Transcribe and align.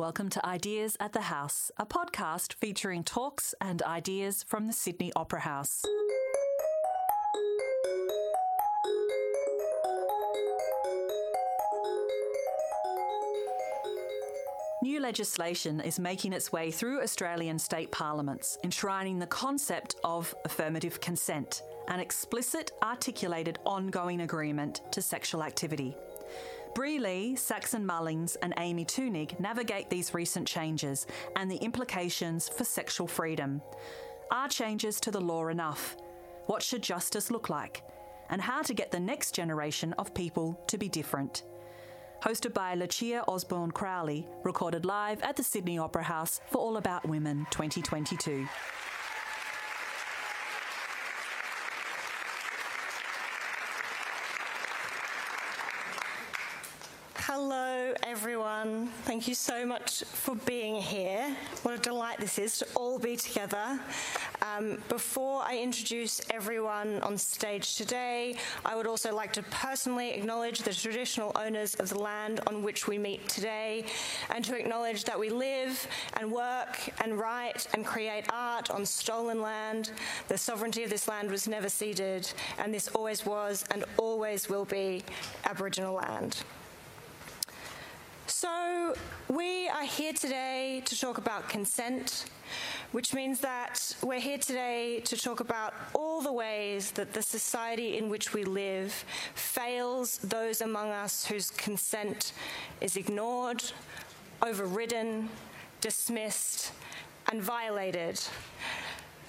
Welcome 0.00 0.30
to 0.30 0.46
Ideas 0.46 0.96
at 0.98 1.12
the 1.12 1.20
House, 1.20 1.70
a 1.76 1.84
podcast 1.84 2.54
featuring 2.54 3.04
talks 3.04 3.54
and 3.60 3.82
ideas 3.82 4.42
from 4.48 4.66
the 4.66 4.72
Sydney 4.72 5.12
Opera 5.14 5.40
House. 5.40 5.84
New 14.82 15.00
legislation 15.00 15.82
is 15.82 16.00
making 16.00 16.32
its 16.32 16.50
way 16.50 16.70
through 16.70 17.02
Australian 17.02 17.58
state 17.58 17.90
parliaments, 17.92 18.56
enshrining 18.64 19.18
the 19.18 19.26
concept 19.26 19.96
of 20.02 20.34
affirmative 20.46 20.98
consent, 21.02 21.62
an 21.88 22.00
explicit, 22.00 22.72
articulated, 22.82 23.58
ongoing 23.66 24.22
agreement 24.22 24.80
to 24.92 25.02
sexual 25.02 25.42
activity. 25.42 25.94
Bri 26.74 26.98
Lee, 26.98 27.34
Saxon 27.36 27.84
Mullins, 27.84 28.36
and 28.36 28.54
Amy 28.58 28.84
Thunig 28.84 29.38
navigate 29.40 29.90
these 29.90 30.14
recent 30.14 30.46
changes 30.46 31.06
and 31.36 31.50
the 31.50 31.56
implications 31.56 32.48
for 32.48 32.64
sexual 32.64 33.06
freedom. 33.06 33.60
Are 34.30 34.48
changes 34.48 35.00
to 35.00 35.10
the 35.10 35.20
law 35.20 35.48
enough? 35.48 35.96
What 36.46 36.62
should 36.62 36.82
justice 36.82 37.30
look 37.30 37.48
like? 37.48 37.82
And 38.28 38.40
how 38.40 38.62
to 38.62 38.74
get 38.74 38.92
the 38.92 39.00
next 39.00 39.34
generation 39.34 39.92
of 39.94 40.14
people 40.14 40.62
to 40.68 40.78
be 40.78 40.88
different. 40.88 41.42
Hosted 42.22 42.54
by 42.54 42.74
Lucia 42.74 43.24
Osborne 43.26 43.72
Crowley, 43.72 44.28
recorded 44.44 44.84
live 44.84 45.20
at 45.22 45.36
the 45.36 45.42
Sydney 45.42 45.78
Opera 45.78 46.04
House 46.04 46.40
for 46.46 46.58
All 46.58 46.76
About 46.76 47.08
Women 47.08 47.46
2022. 47.50 48.46
Hello, 57.90 57.98
everyone. 58.04 58.86
Thank 59.02 59.26
you 59.26 59.34
so 59.34 59.66
much 59.66 60.04
for 60.04 60.36
being 60.36 60.76
here. 60.76 61.36
What 61.64 61.74
a 61.74 61.78
delight 61.78 62.20
this 62.20 62.38
is 62.38 62.56
to 62.58 62.66
all 62.76 63.00
be 63.00 63.16
together. 63.16 63.80
Um, 64.42 64.80
before 64.88 65.42
I 65.42 65.58
introduce 65.58 66.20
everyone 66.30 67.00
on 67.00 67.18
stage 67.18 67.74
today, 67.74 68.36
I 68.64 68.76
would 68.76 68.86
also 68.86 69.12
like 69.12 69.32
to 69.32 69.42
personally 69.42 70.12
acknowledge 70.12 70.60
the 70.60 70.72
traditional 70.72 71.32
owners 71.34 71.74
of 71.74 71.88
the 71.88 71.98
land 71.98 72.38
on 72.46 72.62
which 72.62 72.86
we 72.86 72.96
meet 72.96 73.28
today 73.28 73.86
and 74.32 74.44
to 74.44 74.56
acknowledge 74.56 75.02
that 75.02 75.18
we 75.18 75.28
live 75.28 75.84
and 76.20 76.30
work 76.30 76.78
and 77.02 77.18
write 77.18 77.66
and 77.74 77.84
create 77.84 78.24
art 78.32 78.70
on 78.70 78.86
stolen 78.86 79.42
land. 79.42 79.90
The 80.28 80.38
sovereignty 80.38 80.84
of 80.84 80.90
this 80.90 81.08
land 81.08 81.28
was 81.28 81.48
never 81.48 81.68
ceded, 81.68 82.32
and 82.56 82.72
this 82.72 82.86
always 82.86 83.26
was 83.26 83.64
and 83.72 83.84
always 83.96 84.48
will 84.48 84.64
be 84.64 85.02
Aboriginal 85.44 85.94
land. 85.94 86.44
So, 88.40 88.94
we 89.28 89.68
are 89.68 89.84
here 89.84 90.14
today 90.14 90.80
to 90.86 90.98
talk 90.98 91.18
about 91.18 91.50
consent, 91.50 92.24
which 92.90 93.12
means 93.12 93.38
that 93.40 93.94
we're 94.02 94.18
here 94.18 94.38
today 94.38 95.00
to 95.00 95.14
talk 95.14 95.40
about 95.40 95.74
all 95.92 96.22
the 96.22 96.32
ways 96.32 96.90
that 96.92 97.12
the 97.12 97.20
society 97.20 97.98
in 97.98 98.08
which 98.08 98.32
we 98.32 98.44
live 98.44 99.04
fails 99.34 100.16
those 100.24 100.62
among 100.62 100.88
us 100.88 101.26
whose 101.26 101.50
consent 101.50 102.32
is 102.80 102.96
ignored, 102.96 103.62
overridden, 104.40 105.28
dismissed, 105.82 106.72
and 107.30 107.42
violated. 107.42 108.18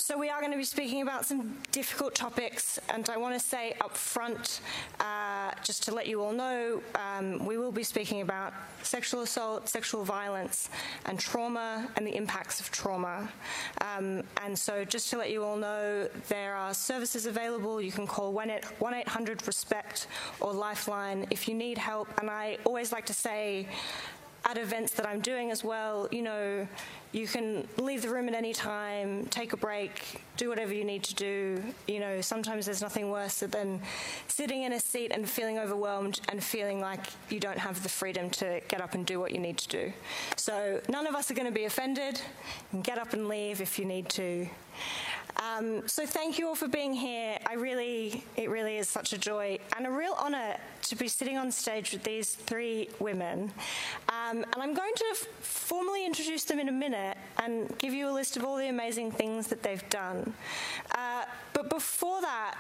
So, 0.02 0.18
we 0.18 0.30
are 0.30 0.40
going 0.40 0.52
to 0.52 0.58
be 0.58 0.64
speaking 0.64 1.04
about 1.04 1.28
some 1.28 1.56
difficult 1.72 2.16
topics, 2.16 2.80
and 2.90 3.08
I 3.08 3.18
want 3.18 3.36
to 3.36 3.40
say 3.40 3.76
up 3.82 3.96
front, 3.96 4.62
uh, 5.00 5.52
just 5.64 5.84
to 5.84 5.94
let 5.94 6.08
you 6.08 6.24
all 6.24 6.34
know, 6.34 6.82
um, 6.96 7.46
we 7.46 7.60
will 7.60 7.72
be 7.72 7.84
speaking 7.84 8.22
about 8.22 8.52
sexual 8.82 9.22
assault, 9.22 9.70
sexual 9.70 10.04
violence, 10.04 10.70
and 11.06 11.20
trauma, 11.20 11.88
and 11.96 12.08
the 12.08 12.16
impacts 12.16 12.60
of 12.60 12.72
trauma. 12.72 13.30
Um, 13.82 14.24
and 14.44 14.58
so, 14.58 14.84
just 14.84 15.12
to 15.12 15.20
let 15.20 15.30
you 15.30 15.44
all 15.44 15.56
know, 15.56 16.10
there 16.30 16.56
are 16.56 16.74
services 16.74 17.28
available. 17.28 17.80
You 17.80 17.92
can 17.92 18.08
call 18.08 18.34
1 18.34 18.50
800 18.50 19.46
RESPECT 19.46 20.08
or 20.40 20.52
Lifeline 20.52 21.28
if 21.30 21.48
you 21.48 21.54
need 21.54 21.78
help. 21.78 22.08
And 22.20 22.28
I 22.28 22.58
always 22.66 22.92
like 22.92 23.06
to 23.06 23.14
say, 23.14 23.68
at 24.46 24.58
events 24.58 24.94
that 24.94 25.08
I'm 25.08 25.20
doing 25.20 25.52
as 25.52 25.64
well, 25.64 26.08
you 26.12 26.22
know, 26.22 26.68
you 27.12 27.28
can 27.28 27.68
leave 27.78 28.02
the 28.02 28.10
room 28.10 28.28
at 28.28 28.34
any 28.34 28.54
time, 28.54 29.26
take 29.28 29.54
a 29.54 29.58
break, 29.58 30.22
do 30.38 30.50
whatever 30.50 30.74
you 30.74 30.84
need 30.84 31.04
to 31.04 31.16
do. 31.16 31.62
You 31.88 32.00
know, 32.00 32.22
sometimes 32.22 32.66
there's 32.66 32.82
nothing 32.82 33.12
worse 33.12 33.40
than 33.40 33.82
sitting 34.28 34.64
in 34.64 34.74
a 34.74 34.80
seat 34.80 35.12
and 35.14 35.30
feeling 35.30 35.60
overwhelmed 35.60 36.22
and 36.30 36.44
feeling 36.44 36.80
like 36.80 37.02
you 37.30 37.40
don't 37.40 37.58
have 37.58 37.84
the 37.84 37.90
freedom 37.90 38.30
to 38.32 38.62
get 38.68 38.82
up 38.82 38.96
and 38.96 39.06
do 39.06 39.20
what 39.20 39.32
you 39.32 39.40
need 39.40 39.58
to 39.58 39.68
do. 39.68 39.94
So 40.38 40.82
none 40.90 41.06
of 41.06 41.16
us 41.16 41.30
are 41.30 41.36
going 41.36 41.48
to 41.48 41.54
be 41.54 41.66
offended. 41.66 42.20
Get 42.82 42.98
up 42.98 43.14
and 43.14 43.28
leave 43.28 43.62
if 43.62 43.78
you 43.78 43.86
need 43.86 44.10
to. 44.10 44.48
Um, 45.38 45.88
so 45.88 46.06
thank 46.06 46.40
you 46.40 46.48
all 46.48 46.56
for 46.56 46.68
being 46.68 46.94
here. 46.94 47.38
I 47.46 47.54
really, 47.54 48.24
it 48.38 48.50
really 48.50 48.78
is 48.78 48.90
such 48.90 49.14
a 49.14 49.18
joy 49.18 49.60
and 49.78 49.88
a 49.88 49.92
real 49.92 50.16
honour 50.20 50.58
to 50.92 50.98
be 50.98 51.08
sitting 51.08 51.38
on 51.38 51.50
stage 51.50 51.94
with 51.94 52.04
these 52.04 52.36
three 52.36 52.90
women. 53.00 53.50
Um, 54.10 54.44
and 54.44 54.58
I'm 54.58 54.74
going 54.74 54.92
to 54.94 55.16
formally 55.40 56.06
introduce 56.06 56.44
them 56.44 56.60
in 56.60 56.68
a 56.68 56.74
minute 56.74 57.18
and 57.42 57.74
give 57.78 57.94
you 57.94 58.10
a 58.10 58.12
list 58.12 58.36
of 58.36 58.44
all 58.44 58.58
the 58.58 58.68
amazing 58.68 59.10
things 59.10 59.48
that 59.48 59.64
they've 59.64 59.90
done. 59.90 60.34
Uh, 60.94 61.24
but 61.54 61.70
before 61.70 62.20
that, 62.20 62.56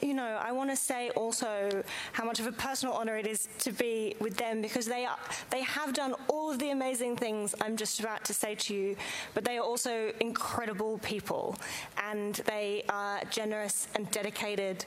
you 0.00 0.14
know, 0.14 0.40
I 0.42 0.50
want 0.52 0.70
to 0.70 0.76
say 0.76 1.10
also 1.10 1.84
how 2.12 2.24
much 2.24 2.40
of 2.40 2.46
a 2.46 2.52
personal 2.52 2.94
honor 2.94 3.18
it 3.18 3.26
is 3.26 3.48
to 3.58 3.70
be 3.70 4.16
with 4.18 4.38
them 4.38 4.62
because 4.62 4.86
they 4.86 5.04
are, 5.04 5.18
they 5.50 5.62
have 5.62 5.92
done 5.92 6.14
all 6.28 6.50
of 6.50 6.58
the 6.58 6.70
amazing 6.70 7.16
things 7.16 7.54
I'm 7.60 7.76
just 7.76 8.00
about 8.00 8.24
to 8.24 8.32
say 8.32 8.54
to 8.54 8.74
you, 8.74 8.96
but 9.34 9.44
they 9.44 9.58
are 9.58 9.64
also 9.64 10.10
incredible 10.20 10.98
people 10.98 11.56
and 12.02 12.36
they 12.46 12.84
are 12.88 13.20
generous 13.30 13.88
and 13.94 14.10
dedicated 14.10 14.86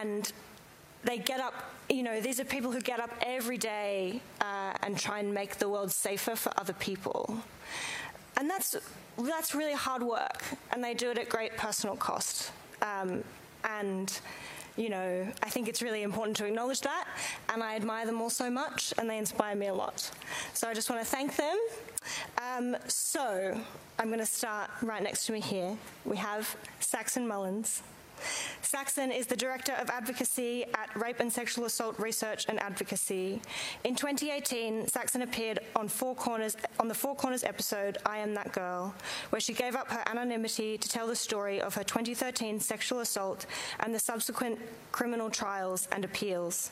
and 0.00 0.32
they 1.04 1.18
get 1.18 1.40
up, 1.40 1.54
you 1.88 2.02
know, 2.02 2.20
these 2.20 2.40
are 2.40 2.44
people 2.44 2.70
who 2.70 2.80
get 2.80 3.00
up 3.00 3.10
every 3.22 3.58
day 3.58 4.20
uh, 4.40 4.72
and 4.82 4.98
try 4.98 5.18
and 5.18 5.32
make 5.32 5.58
the 5.58 5.68
world 5.68 5.90
safer 5.90 6.36
for 6.36 6.52
other 6.56 6.72
people. 6.74 7.38
And 8.36 8.48
that's, 8.48 8.76
that's 9.18 9.54
really 9.54 9.74
hard 9.74 10.02
work, 10.02 10.42
and 10.72 10.82
they 10.82 10.94
do 10.94 11.10
it 11.10 11.18
at 11.18 11.28
great 11.28 11.56
personal 11.56 11.96
cost. 11.96 12.52
Um, 12.80 13.22
and 13.64 14.20
you 14.76 14.88
know, 14.88 15.26
I 15.42 15.50
think 15.50 15.68
it's 15.68 15.82
really 15.82 16.02
important 16.02 16.36
to 16.38 16.46
acknowledge 16.46 16.80
that, 16.80 17.06
and 17.52 17.62
I 17.62 17.76
admire 17.76 18.06
them 18.06 18.20
all 18.22 18.30
so 18.30 18.50
much, 18.50 18.94
and 18.96 19.08
they 19.08 19.18
inspire 19.18 19.54
me 19.54 19.66
a 19.66 19.74
lot. 19.74 20.10
So 20.54 20.68
I 20.68 20.74
just 20.74 20.88
want 20.88 21.02
to 21.02 21.06
thank 21.06 21.36
them. 21.36 21.58
Um, 22.38 22.76
so 22.88 23.58
I'm 23.98 24.06
going 24.06 24.18
to 24.18 24.26
start 24.26 24.70
right 24.80 25.02
next 25.02 25.26
to 25.26 25.32
me 25.32 25.40
here. 25.40 25.76
We 26.04 26.16
have 26.16 26.56
Saxon 26.80 27.28
Mullins. 27.28 27.82
Saxon 28.62 29.10
is 29.10 29.26
the 29.26 29.36
Director 29.36 29.72
of 29.72 29.90
Advocacy 29.90 30.64
at 30.64 30.94
Rape 30.96 31.18
and 31.18 31.32
Sexual 31.32 31.64
Assault 31.64 31.98
Research 31.98 32.46
and 32.48 32.60
Advocacy. 32.62 33.42
In 33.84 33.96
2018, 33.96 34.86
Saxon 34.86 35.22
appeared 35.22 35.58
on, 35.74 35.88
Four 35.88 36.14
Corners, 36.14 36.56
on 36.78 36.86
the 36.86 36.94
Four 36.94 37.16
Corners 37.16 37.42
episode 37.42 37.98
I 38.06 38.18
Am 38.18 38.34
That 38.34 38.52
Girl, 38.52 38.94
where 39.30 39.40
she 39.40 39.52
gave 39.52 39.74
up 39.74 39.90
her 39.90 40.02
anonymity 40.08 40.78
to 40.78 40.88
tell 40.88 41.08
the 41.08 41.16
story 41.16 41.60
of 41.60 41.74
her 41.74 41.82
2013 41.82 42.60
sexual 42.60 43.00
assault 43.00 43.46
and 43.80 43.92
the 43.92 43.98
subsequent 43.98 44.60
criminal 44.92 45.28
trials 45.28 45.88
and 45.90 46.04
appeals. 46.04 46.70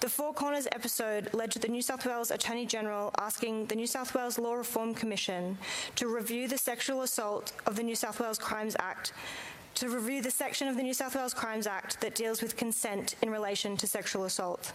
The 0.00 0.08
Four 0.08 0.34
Corners 0.34 0.66
episode 0.72 1.32
led 1.32 1.52
to 1.52 1.58
the 1.58 1.68
New 1.68 1.82
South 1.82 2.04
Wales 2.06 2.30
Attorney 2.30 2.66
General 2.66 3.12
asking 3.18 3.66
the 3.66 3.76
New 3.76 3.86
South 3.86 4.14
Wales 4.14 4.38
Law 4.38 4.54
Reform 4.54 4.94
Commission 4.94 5.58
to 5.96 6.08
review 6.08 6.48
the 6.48 6.58
sexual 6.58 7.02
assault 7.02 7.52
of 7.66 7.76
the 7.76 7.82
New 7.82 7.94
South 7.94 8.18
Wales 8.18 8.38
Crimes 8.38 8.74
Act 8.78 9.12
to 9.80 9.88
review 9.88 10.20
the 10.20 10.30
section 10.30 10.68
of 10.68 10.76
the 10.76 10.82
New 10.82 10.92
South 10.92 11.14
Wales 11.14 11.32
Crimes 11.32 11.66
Act 11.66 12.02
that 12.02 12.14
deals 12.14 12.42
with 12.42 12.54
consent 12.54 13.14
in 13.22 13.30
relation 13.30 13.78
to 13.78 13.86
sexual 13.86 14.24
assault. 14.26 14.74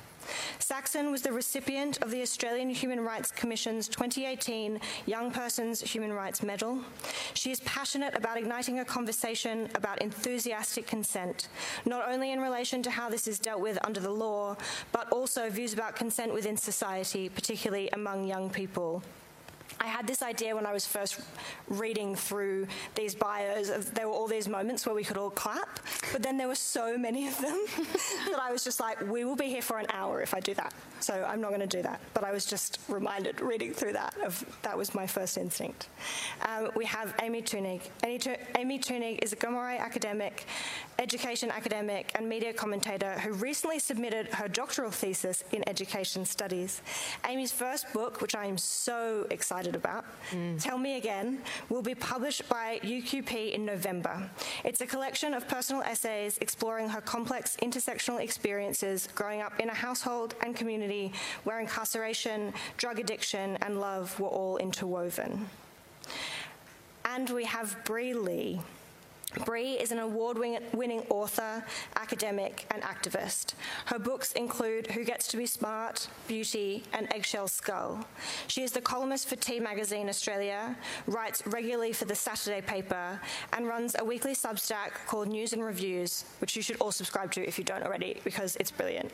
Saxon 0.57 1.11
was 1.11 1.21
the 1.21 1.31
recipient 1.31 2.01
of 2.01 2.09
the 2.09 2.23
Australian 2.23 2.71
Human 2.71 2.99
Rights 2.99 3.29
Commission's 3.29 3.87
2018 3.87 4.79
Young 5.05 5.29
Persons 5.29 5.81
Human 5.81 6.11
Rights 6.11 6.41
Medal. 6.41 6.79
She 7.35 7.51
is 7.51 7.59
passionate 7.59 8.17
about 8.17 8.39
igniting 8.39 8.79
a 8.79 8.85
conversation 8.85 9.69
about 9.75 10.01
enthusiastic 10.01 10.87
consent, 10.87 11.49
not 11.85 12.09
only 12.09 12.31
in 12.31 12.41
relation 12.41 12.81
to 12.81 12.89
how 12.89 13.07
this 13.07 13.27
is 13.27 13.37
dealt 13.37 13.61
with 13.61 13.77
under 13.85 13.99
the 13.99 14.09
law, 14.09 14.57
but 14.91 15.07
also 15.11 15.51
views 15.51 15.73
about 15.73 15.95
consent 15.95 16.33
within 16.33 16.57
society, 16.57 17.29
particularly 17.29 17.91
among 17.91 18.25
young 18.25 18.49
people. 18.49 19.03
I 19.79 19.87
had 19.87 20.07
this 20.07 20.21
idea 20.21 20.55
when 20.55 20.65
I 20.65 20.73
was 20.73 20.85
first 20.85 21.19
reading 21.67 22.15
through 22.15 22.67
these 22.95 23.15
bios. 23.15 23.69
There 23.89 24.07
were 24.07 24.13
all 24.13 24.27
these 24.27 24.47
moments 24.47 24.85
where 24.85 24.95
we 24.95 25.03
could 25.03 25.17
all 25.17 25.29
clap, 25.29 25.79
but 26.11 26.21
then 26.21 26.37
there 26.37 26.47
were 26.47 26.55
so 26.55 26.97
many 26.97 27.27
of 27.27 27.37
them 27.39 27.65
that 28.29 28.39
I 28.39 28.51
was 28.51 28.63
just 28.63 28.79
like, 28.79 28.99
we 29.09 29.25
will 29.25 29.35
be 29.35 29.47
here 29.47 29.61
for 29.61 29.77
an 29.77 29.87
hour 29.91 30.21
if 30.21 30.33
I 30.33 30.39
do 30.39 30.53
that. 30.55 30.73
So 30.99 31.25
I'm 31.27 31.41
not 31.41 31.49
going 31.49 31.61
to 31.61 31.67
do 31.67 31.81
that. 31.83 31.99
But 32.13 32.23
I 32.23 32.31
was 32.31 32.45
just 32.45 32.79
reminded 32.87 33.41
reading 33.41 33.73
through 33.73 33.93
that 33.93 34.15
of 34.23 34.45
that 34.63 34.77
was 34.77 34.95
my 34.95 35.07
first 35.07 35.37
instinct. 35.37 35.89
Um, 36.47 36.71
we 36.75 36.85
have 36.85 37.13
Amy 37.21 37.41
Thunig. 37.41 37.81
Amy 38.03 38.79
Thunig 38.79 39.23
is 39.23 39.33
a 39.33 39.35
Gomeroi 39.35 39.79
academic, 39.79 40.45
education 40.99 41.51
academic, 41.51 42.11
and 42.15 42.27
media 42.27 42.53
commentator 42.53 43.13
who 43.19 43.33
recently 43.33 43.79
submitted 43.79 44.27
her 44.33 44.47
doctoral 44.47 44.91
thesis 44.91 45.43
in 45.51 45.67
education 45.67 46.25
studies. 46.25 46.81
Amy's 47.27 47.51
first 47.51 47.91
book, 47.93 48.21
which 48.21 48.35
I 48.35 48.45
am 48.45 48.57
so 48.57 49.27
excited 49.29 49.64
excited 49.65 49.75
about, 49.75 50.05
mm. 50.31 50.61
Tell 50.61 50.77
Me 50.77 50.97
Again, 50.97 51.39
will 51.69 51.81
be 51.81 51.95
published 51.95 52.47
by 52.47 52.79
UQP 52.83 53.53
in 53.53 53.65
November. 53.65 54.29
It's 54.63 54.81
a 54.81 54.85
collection 54.85 55.33
of 55.33 55.47
personal 55.47 55.81
essays 55.81 56.37
exploring 56.39 56.89
her 56.89 57.01
complex 57.01 57.57
intersectional 57.61 58.19
experiences 58.21 59.09
growing 59.15 59.41
up 59.41 59.59
in 59.59 59.69
a 59.69 59.73
household 59.73 60.35
and 60.41 60.55
community 60.55 61.11
where 61.43 61.59
incarceration, 61.59 62.53
drug 62.77 62.99
addiction, 62.99 63.57
and 63.61 63.79
love 63.79 64.19
were 64.19 64.27
all 64.27 64.57
interwoven. 64.57 65.47
And 67.05 67.29
we 67.29 67.45
have 67.45 67.77
Bri 67.85 68.13
Lee. 68.13 68.61
Bri 69.43 69.73
is 69.73 69.91
an 69.91 69.99
award 69.99 70.37
winning 70.37 71.03
author, 71.09 71.63
academic, 71.95 72.65
and 72.71 72.81
activist. 72.83 73.53
Her 73.85 73.99
books 73.99 74.31
include 74.33 74.87
Who 74.87 75.03
Gets 75.03 75.27
to 75.29 75.37
Be 75.37 75.45
Smart, 75.45 76.07
Beauty, 76.27 76.83
and 76.93 77.11
Eggshell 77.13 77.47
Skull. 77.47 78.05
She 78.47 78.63
is 78.63 78.71
the 78.71 78.81
columnist 78.81 79.27
for 79.27 79.35
T 79.35 79.59
Magazine 79.59 80.07
Australia, 80.07 80.77
writes 81.07 81.45
regularly 81.47 81.91
for 81.91 82.05
the 82.05 82.15
Saturday 82.15 82.61
paper, 82.61 83.19
and 83.51 83.67
runs 83.67 83.95
a 83.99 84.05
weekly 84.05 84.33
Substack 84.33 84.91
called 85.07 85.27
News 85.27 85.53
and 85.53 85.63
Reviews, 85.63 86.25
which 86.39 86.55
you 86.55 86.61
should 86.61 86.77
all 86.77 86.91
subscribe 86.91 87.31
to 87.33 87.45
if 87.45 87.57
you 87.57 87.65
don't 87.65 87.83
already, 87.83 88.21
because 88.23 88.55
it's 88.57 88.71
brilliant. 88.71 89.11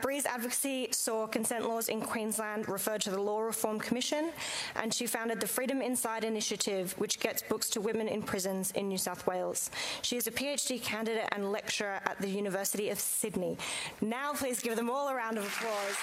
Bri's 0.00 0.26
advocacy 0.26 0.88
saw 0.92 1.26
consent 1.26 1.68
laws 1.68 1.88
in 1.88 2.00
Queensland 2.00 2.68
referred 2.68 3.00
to 3.02 3.10
the 3.10 3.20
Law 3.20 3.40
Reform 3.40 3.78
Commission, 3.78 4.30
and 4.76 4.92
she 4.94 5.06
founded 5.06 5.40
the 5.40 5.46
Freedom 5.46 5.82
Inside 5.82 6.24
initiative, 6.24 6.94
which 6.98 7.20
gets 7.20 7.42
books 7.42 7.68
to 7.70 7.80
women 7.80 8.08
in 8.08 8.22
prisons 8.22 8.70
in 8.72 8.88
New 8.88 8.98
South 8.98 9.26
Wales. 9.26 9.70
She 10.02 10.16
is 10.16 10.26
a 10.26 10.30
PhD 10.30 10.80
candidate 10.82 11.28
and 11.32 11.50
lecturer 11.50 12.00
at 12.04 12.18
the 12.20 12.28
University 12.28 12.90
of 12.90 12.98
Sydney. 12.98 13.56
Now, 14.00 14.32
please 14.34 14.60
give 14.60 14.76
them 14.76 14.90
all 14.90 15.08
a 15.08 15.14
round 15.14 15.38
of 15.38 15.46
applause. 15.46 15.96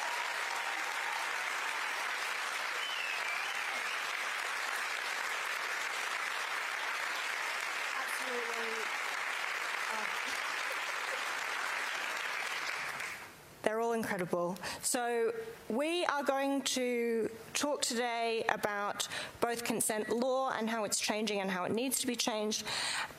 incredible. 14.01 14.57
So, 14.81 15.31
we 15.69 16.05
are 16.05 16.23
going 16.23 16.63
to 16.77 17.29
talk 17.53 17.81
today 17.83 18.43
about 18.49 19.07
both 19.39 19.63
consent 19.63 20.09
law 20.09 20.51
and 20.57 20.67
how 20.67 20.85
it's 20.85 20.99
changing 20.99 21.39
and 21.39 21.49
how 21.49 21.63
it 21.65 21.71
needs 21.71 21.99
to 22.01 22.07
be 22.07 22.15
changed, 22.15 22.63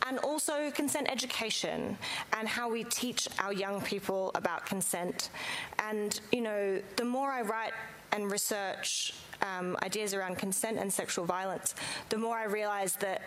and 0.07 0.19
also 0.19 0.71
consent 0.73 1.07
education 1.09 1.97
and 2.37 2.49
how 2.49 2.67
we 2.77 2.83
teach 2.85 3.29
our 3.39 3.53
young 3.53 3.81
people 3.81 4.33
about 4.35 4.67
consent. 4.67 5.31
And, 5.79 6.21
you 6.33 6.43
know, 6.49 6.83
the 6.97 7.05
more 7.05 7.31
I 7.31 7.43
write 7.43 7.75
and 8.11 8.31
research 8.31 9.15
um, 9.41 9.77
ideas 9.83 10.13
around 10.15 10.37
consent 10.37 10.79
and 10.79 10.93
sexual 10.93 11.25
violence, 11.25 11.75
the 12.09 12.19
more 12.19 12.37
I 12.37 12.45
realize 12.45 12.97
that 12.97 13.23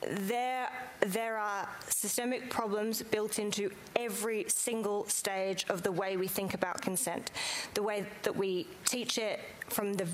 there, 0.00 0.68
there 1.00 1.38
are 1.38 1.68
systemic 1.88 2.50
problems 2.50 3.02
built 3.02 3.38
into 3.38 3.70
every 3.96 4.44
single 4.48 5.06
stage 5.08 5.66
of 5.68 5.82
the 5.82 5.92
way 5.92 6.16
we 6.16 6.28
think 6.28 6.54
about 6.54 6.80
consent, 6.80 7.30
the 7.74 7.82
way 7.82 8.06
that 8.22 8.36
we 8.36 8.66
teach 8.84 9.18
it 9.18 9.40
from 9.68 9.94
the 9.94 10.06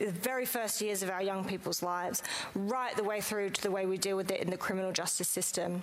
very 0.00 0.46
first 0.46 0.80
years 0.80 1.02
of 1.02 1.10
our 1.10 1.22
young 1.22 1.44
people's 1.44 1.82
lives, 1.82 2.22
right 2.54 2.96
the 2.96 3.04
way 3.04 3.20
through 3.20 3.50
to 3.50 3.62
the 3.62 3.70
way 3.70 3.86
we 3.86 3.98
deal 3.98 4.16
with 4.16 4.30
it 4.30 4.40
in 4.40 4.50
the 4.50 4.56
criminal 4.56 4.92
justice 4.92 5.28
system 5.28 5.82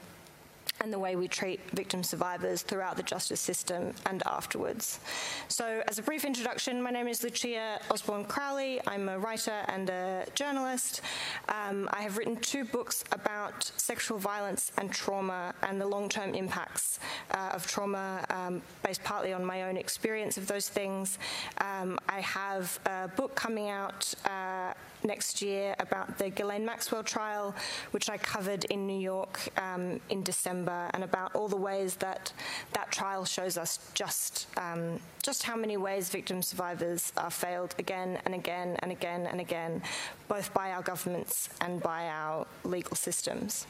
and 0.81 0.91
the 0.93 0.99
way 0.99 1.15
we 1.15 1.27
treat 1.27 1.59
victim 1.71 2.03
survivors 2.03 2.61
throughout 2.61 2.97
the 2.97 3.03
justice 3.03 3.39
system 3.39 3.93
and 4.05 4.23
afterwards. 4.25 4.99
So, 5.47 5.83
as 5.87 5.99
a 5.99 6.03
brief 6.03 6.25
introduction, 6.25 6.81
my 6.81 6.91
name 6.91 7.07
is 7.07 7.23
Lucia 7.23 7.79
Osborne 7.91 8.25
Crowley. 8.25 8.79
I'm 8.87 9.09
a 9.09 9.19
writer 9.19 9.63
and 9.67 9.89
a 9.89 10.25
journalist. 10.35 11.01
Um, 11.47 11.89
I 11.91 12.01
have 12.01 12.17
written 12.17 12.35
two 12.37 12.65
books 12.65 13.03
about 13.11 13.71
sexual 13.77 14.17
violence 14.17 14.71
and 14.77 14.91
trauma 14.91 15.53
and 15.63 15.79
the 15.79 15.87
long 15.87 16.09
term 16.09 16.33
impacts 16.33 16.99
uh, 17.31 17.51
of 17.53 17.67
trauma, 17.67 18.25
um, 18.29 18.61
based 18.83 19.03
partly 19.03 19.33
on 19.33 19.43
my 19.43 19.63
own 19.63 19.77
experience 19.77 20.37
of 20.37 20.47
those 20.47 20.69
things. 20.69 21.17
Um, 21.59 21.99
I 22.07 22.21
have 22.21 22.79
a 22.85 23.07
book 23.07 23.35
coming 23.35 23.69
out. 23.69 24.13
Uh, 24.25 24.73
next 25.03 25.41
year 25.41 25.75
about 25.79 26.17
the 26.17 26.29
Ghislaine 26.29 26.65
Maxwell 26.65 27.03
trial, 27.03 27.55
which 27.91 28.09
I 28.09 28.17
covered 28.17 28.65
in 28.65 28.85
New 28.85 28.99
York 28.99 29.39
um, 29.57 29.99
in 30.09 30.23
December, 30.23 30.68
and 30.93 31.03
about 31.03 31.35
all 31.35 31.47
the 31.47 31.55
ways 31.55 31.95
that 31.95 32.31
that 32.73 32.91
trial 32.91 33.25
shows 33.25 33.57
us 33.57 33.79
just 33.93 34.47
um, 34.57 34.99
just 35.21 35.43
how 35.43 35.55
many 35.55 35.77
ways 35.77 36.09
victim 36.09 36.41
survivors 36.41 37.11
are 37.17 37.31
failed 37.31 37.75
again 37.79 38.19
and 38.25 38.33
again 38.33 38.77
and 38.79 38.91
again 38.91 39.27
and 39.27 39.39
again, 39.39 39.81
both 40.27 40.53
by 40.53 40.71
our 40.71 40.81
governments 40.81 41.49
and 41.61 41.81
by 41.81 42.07
our 42.07 42.45
legal 42.63 42.95
systems. 42.95 43.67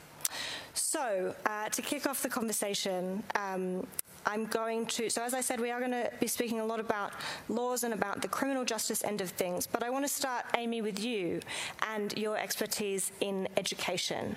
So, 0.73 1.35
uh, 1.45 1.69
to 1.69 1.81
kick 1.81 2.05
off 2.05 2.21
the 2.21 2.29
conversation, 2.29 3.23
um, 3.35 3.85
I'm 4.29 4.45
going 4.45 4.85
to, 4.85 5.09
so 5.09 5.23
as 5.23 5.33
I 5.33 5.41
said, 5.41 5.59
we 5.59 5.71
are 5.71 5.79
going 5.79 5.91
to 5.91 6.11
be 6.19 6.27
speaking 6.27 6.59
a 6.59 6.65
lot 6.65 6.79
about 6.79 7.13
laws 7.47 7.83
and 7.83 7.95
about 7.95 8.21
the 8.21 8.27
criminal 8.27 8.63
justice 8.63 9.03
end 9.03 9.21
of 9.21 9.31
things, 9.31 9.65
but 9.65 9.81
I 9.81 9.89
want 9.89 10.05
to 10.05 10.13
start, 10.13 10.45
Amy, 10.55 10.83
with 10.83 11.03
you 11.03 11.39
and 11.91 12.15
your 12.15 12.37
expertise 12.37 13.11
in 13.21 13.47
education 13.57 14.35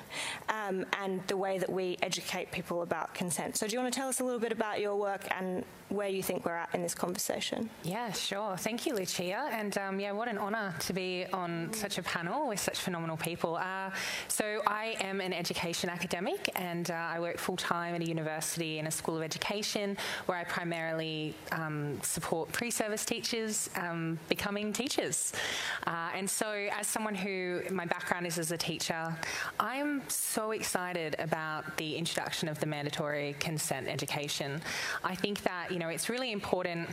um, 0.48 0.86
and 1.02 1.20
the 1.26 1.36
way 1.36 1.58
that 1.58 1.70
we 1.70 1.98
educate 2.00 2.50
people 2.52 2.80
about 2.80 3.12
consent. 3.12 3.58
So, 3.58 3.66
do 3.66 3.74
you 3.74 3.80
want 3.80 3.92
to 3.92 4.00
tell 4.00 4.08
us 4.08 4.20
a 4.20 4.24
little 4.24 4.40
bit 4.40 4.50
about 4.50 4.80
your 4.80 4.96
work 4.96 5.28
and 5.38 5.62
where 5.92 6.08
you 6.08 6.22
think 6.22 6.44
we're 6.44 6.56
at 6.56 6.74
in 6.74 6.82
this 6.82 6.94
conversation? 6.94 7.68
Yeah, 7.82 8.12
sure. 8.12 8.56
Thank 8.56 8.86
you, 8.86 8.94
Lucia. 8.94 9.48
And 9.52 9.76
um, 9.78 10.00
yeah, 10.00 10.12
what 10.12 10.28
an 10.28 10.38
honour 10.38 10.74
to 10.80 10.92
be 10.92 11.26
on 11.32 11.72
such 11.72 11.98
a 11.98 12.02
panel 12.02 12.48
with 12.48 12.60
such 12.60 12.78
phenomenal 12.78 13.16
people. 13.16 13.56
Uh, 13.56 13.90
so, 14.28 14.62
I 14.66 14.96
am 15.00 15.20
an 15.20 15.32
education 15.32 15.90
academic 15.90 16.48
and 16.56 16.90
uh, 16.90 16.94
I 16.94 17.20
work 17.20 17.38
full 17.38 17.56
time 17.56 17.94
at 17.94 18.00
a 18.00 18.08
university 18.08 18.78
in 18.78 18.86
a 18.86 18.90
school 18.90 19.16
of 19.16 19.22
education 19.22 19.96
where 20.26 20.38
I 20.38 20.44
primarily 20.44 21.34
um, 21.52 22.00
support 22.02 22.50
pre 22.52 22.70
service 22.70 23.04
teachers 23.04 23.68
um, 23.76 24.18
becoming 24.28 24.72
teachers. 24.72 25.32
Uh, 25.86 26.10
and 26.14 26.28
so, 26.28 26.68
as 26.72 26.86
someone 26.86 27.14
who 27.14 27.62
my 27.70 27.84
background 27.84 28.26
is 28.26 28.38
as 28.38 28.50
a 28.50 28.56
teacher, 28.56 29.14
I'm 29.60 30.02
so 30.08 30.52
excited 30.52 31.16
about 31.18 31.76
the 31.76 31.96
introduction 31.96 32.48
of 32.48 32.58
the 32.60 32.66
mandatory 32.66 33.36
consent 33.38 33.88
education. 33.88 34.60
I 35.04 35.14
think 35.14 35.42
that, 35.42 35.70
you 35.70 35.78
know, 35.78 35.81
it's 35.88 36.08
really 36.08 36.32
important 36.32 36.88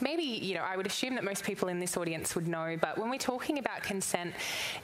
maybe, 0.00 0.22
you 0.22 0.54
know, 0.54 0.62
I 0.62 0.76
would 0.76 0.86
assume 0.86 1.14
that 1.14 1.24
most 1.24 1.44
people 1.44 1.68
in 1.68 1.78
this 1.78 1.96
audience 1.96 2.34
would 2.34 2.46
know, 2.46 2.76
but 2.80 2.98
when 2.98 3.10
we're 3.10 3.18
talking 3.18 3.58
about 3.58 3.82
consent, 3.82 4.34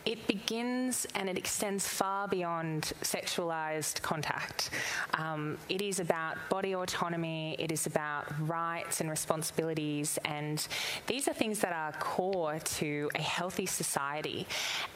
it 0.04 0.26
begins 0.26 1.07
and 1.14 1.28
it 1.28 1.37
extends 1.37 1.87
far 1.87 2.28
beyond 2.28 2.92
sexualized 3.02 4.00
contact. 4.02 4.71
Um, 5.14 5.59
it 5.69 5.83
is 5.83 6.00
about 6.00 6.37
body 6.49 6.75
autonomy, 6.75 7.57
it 7.59 7.71
is 7.71 7.87
about 7.87 8.26
rights 8.49 9.00
and 9.00 9.11
responsibilities, 9.11 10.19
and 10.25 10.66
these 11.07 11.28
are 11.28 11.35
things 11.35 11.61
that 11.61 11.73
are 11.73 11.92
core 12.00 12.59
to 12.59 13.11
a 13.14 13.23
healthy 13.23 13.66
society. 13.66 14.47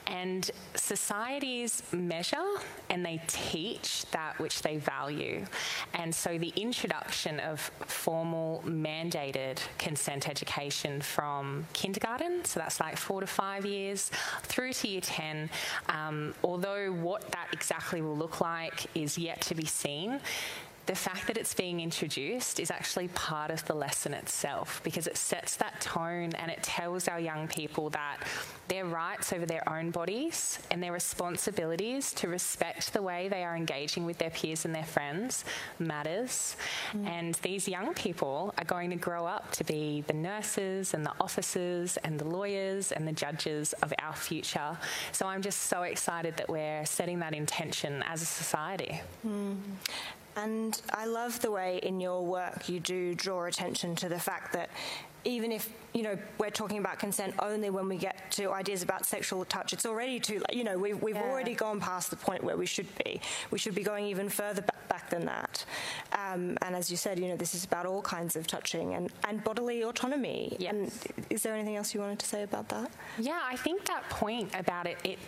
And 0.07 0.49
societies 0.77 1.83
measure 1.93 2.37
and 2.91 3.05
they 3.05 3.21
teach 3.27 4.09
that 4.13 4.39
which 4.39 4.63
they 4.63 4.77
value. 4.77 5.45
And 5.95 6.15
so 6.15 6.39
the 6.39 6.53
introduction 6.57 7.41
of 7.41 7.61
formal 7.87 8.63
mandated 8.65 9.59
consent 9.79 10.06
consent 10.07 10.29
education 10.29 11.01
from 11.01 11.67
kindergarten, 11.73 12.45
so 12.45 12.61
that's 12.61 12.79
like 12.79 12.97
four 12.97 13.21
to 13.21 13.27
five 13.27 13.67
years, 13.67 14.13
through 14.43 14.73
to 14.73 14.87
year 14.87 15.01
10. 15.01 15.51
Um, 15.89 16.33
although 16.45 16.93
what 16.93 17.29
that 17.33 17.49
exactly 17.53 18.01
will 18.03 18.17
look 18.17 18.41
like 18.41 18.87
is 18.95 19.19
yet 19.19 19.41
to 19.43 19.57
be 19.57 19.65
seen, 19.65 20.21
the 20.87 20.95
fact 20.95 21.27
that 21.27 21.37
it's 21.37 21.53
being 21.55 21.81
introduced 21.81 22.61
is 22.61 22.71
actually 22.71 23.09
part 23.09 23.51
of 23.51 23.65
the 23.67 23.75
lesson 23.75 24.15
itself 24.15 24.81
because 24.85 25.07
it 25.07 25.17
sets 25.17 25.57
that 25.57 25.81
tone 25.81 26.33
and 26.35 26.51
it 26.51 26.63
tells 26.63 27.09
our 27.09 27.19
young 27.19 27.49
people 27.49 27.91
that 27.91 28.19
their 28.69 28.85
rights 28.85 29.33
over 29.33 29.47
their 29.47 29.69
own 29.69 29.91
bodies 29.91 30.59
and 30.71 30.83
their 30.83 30.93
responsibilities 30.93 32.13
to 32.13 32.29
respect 32.29 32.93
the 32.93 33.03
way 33.03 33.29
they 33.29 33.45
are 33.45 33.57
engaging 33.57 34.07
with 34.07 34.19
their 34.19 34.31
peers 34.31 34.65
and 34.65 34.75
their 34.75 34.85
friends 34.85 35.45
matters. 35.79 36.57
Mm. 36.93 37.07
And 37.07 37.35
these 37.37 37.69
young 37.69 37.95
people 37.95 38.55
are 38.59 38.65
going 38.65 38.91
to 38.91 38.97
grow 38.97 39.27
up 39.27 39.51
to 39.53 39.65
be 39.65 40.05
the 40.07 40.13
nurses 40.13 40.95
and 40.95 41.05
the 41.05 41.13
officers 41.21 41.97
and 41.99 42.19
the 42.19 42.25
lawyers 42.25 42.93
and 42.93 43.07
the 43.07 43.13
judges 43.13 43.73
of 43.83 43.93
our 44.01 44.15
future. 44.15 44.77
So 45.13 45.27
I'm 45.27 45.43
just 45.43 45.63
so 45.63 45.83
excited 45.83 46.37
that 46.37 46.49
we're 46.49 46.85
setting 46.87 47.19
that 47.21 47.35
intention 47.35 48.03
as 48.07 48.23
a 48.23 48.27
society. 48.27 49.01
Mm. 49.27 49.57
And 50.37 50.81
I 50.93 51.07
love 51.07 51.41
the 51.41 51.51
way 51.51 51.79
in 51.83 52.01
your 52.01 52.25
work 52.25 52.69
you 52.69 52.81
do 52.81 53.15
draw 53.15 53.45
attention 53.45 53.97
to 53.97 54.09
the 54.09 54.19
fact 54.19 54.53
that 54.53 54.71
even 55.25 55.51
if 55.51 55.69
you 55.93 56.03
know 56.03 56.17
we're 56.39 56.51
talking 56.51 56.79
about 56.79 57.01
consent 57.01 57.35
only 57.41 57.69
when 57.69 57.89
we 57.89 57.97
get 57.97 58.31
to 58.31 58.53
ideas 58.53 58.83
about 58.83 59.05
sexual 59.05 59.45
touch, 59.45 59.73
it's 59.73 59.85
already 59.85 60.21
too 60.21 60.35
late. 60.35 60.55
You 60.55 60.65
know, 60.65 60.79
we've 60.79 61.03
we've 61.03 61.17
yeah. 61.17 61.25
already 61.25 61.55
gone 61.55 61.81
past 61.81 62.11
the 62.11 62.17
point 62.17 62.45
where 62.45 62.57
we 62.57 62.67
should 62.67 62.87
be. 63.05 63.21
We 63.51 63.59
should 63.59 63.75
be 63.75 63.83
going 63.83 64.07
even 64.07 64.29
further 64.29 64.63
back 64.89 65.11
than 65.11 65.27
that. 65.27 65.65
Um, 66.13 66.57
and 66.63 66.75
as 66.77 66.91
you 66.91 66.97
said, 66.97 67.19
you 67.19 67.29
know, 67.29 67.37
this 67.37 67.55
is 67.55 67.65
about 67.65 67.87
all 67.87 68.03
kinds 68.03 68.37
of 68.37 68.47
touching 68.47 68.95
and, 68.95 69.13
and 69.29 69.43
bodily 69.43 69.83
autonomy. 69.83 70.57
Yes. 70.59 70.73
And 70.73 71.25
is 71.31 71.43
there 71.43 71.55
anything 71.55 71.77
else 71.77 71.95
you 71.95 72.01
wanted 72.01 72.19
to 72.21 72.27
say 72.27 72.43
about 72.43 72.69
that? 72.69 72.91
Yeah, 73.19 73.41
I 73.45 73.57
think 73.57 73.85
that 73.87 74.09
point 74.11 74.51
about 74.55 74.87
it, 74.87 74.99
it 75.05 75.19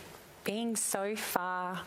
being 0.44 0.76
so 0.76 1.14
far 1.16 1.80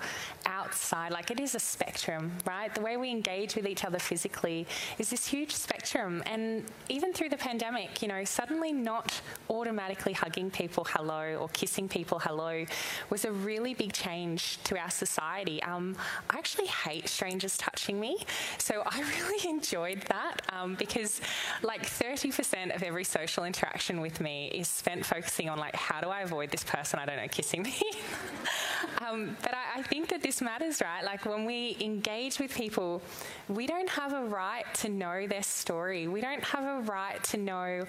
outside, 0.45 1.11
like 1.11 1.31
it 1.31 1.39
is 1.39 1.55
a 1.55 1.59
spectrum, 1.59 2.31
right? 2.45 2.73
The 2.73 2.81
way 2.81 2.97
we 2.97 3.09
engage 3.09 3.55
with 3.55 3.65
each 3.65 3.83
other 3.83 3.99
physically 3.99 4.67
is 4.99 5.09
this 5.09 5.25
huge 5.25 5.53
spectrum. 5.53 6.21
And 6.25 6.65
even 6.89 7.13
through 7.13 7.29
the 7.29 7.37
pandemic, 7.37 8.01
you 8.01 8.07
know, 8.07 8.23
suddenly 8.23 8.71
not 8.71 9.19
automatically 9.49 10.13
hugging 10.13 10.51
people 10.51 10.85
hello 10.89 11.37
or 11.39 11.49
kissing 11.49 11.87
people 11.87 12.19
hello 12.19 12.65
was 13.09 13.25
a 13.25 13.31
really 13.31 13.73
big 13.73 13.93
change 13.93 14.57
to 14.63 14.77
our 14.77 14.89
society. 14.89 15.61
Um, 15.63 15.95
I 16.29 16.37
actually 16.37 16.67
hate 16.67 17.07
strangers 17.07 17.57
touching 17.57 17.99
me. 17.99 18.17
So 18.57 18.83
I 18.85 19.01
really 19.19 19.49
enjoyed 19.49 20.01
that 20.09 20.41
um, 20.49 20.75
because 20.75 21.21
like 21.63 21.83
30% 21.83 22.75
of 22.75 22.83
every 22.83 23.03
social 23.03 23.43
interaction 23.43 24.01
with 24.01 24.19
me 24.19 24.47
is 24.53 24.67
spent 24.67 25.05
focusing 25.05 25.49
on 25.49 25.57
like, 25.57 25.75
how 25.75 26.01
do 26.01 26.09
I 26.09 26.21
avoid 26.21 26.51
this 26.51 26.63
person 26.63 26.99
I 26.99 27.05
don't 27.05 27.17
know 27.17 27.27
kissing 27.27 27.63
me? 27.63 27.75
um, 29.07 29.35
but 29.41 29.53
I, 29.53 29.79
I 29.79 29.81
think 29.83 30.09
that 30.09 30.21
this 30.21 30.41
matters, 30.41 30.81
right? 30.81 31.03
Like 31.03 31.25
when 31.25 31.45
we 31.45 31.77
engage 31.79 32.39
with 32.39 32.53
people, 32.55 33.01
we 33.47 33.67
don't 33.67 33.89
have 33.89 34.13
a 34.13 34.25
right 34.25 34.65
to 34.75 34.89
know 34.89 35.27
their 35.27 35.43
story. 35.43 36.07
We 36.07 36.21
don't 36.21 36.43
have 36.43 36.63
a 36.63 36.81
right 36.89 37.23
to 37.25 37.37
know 37.37 37.85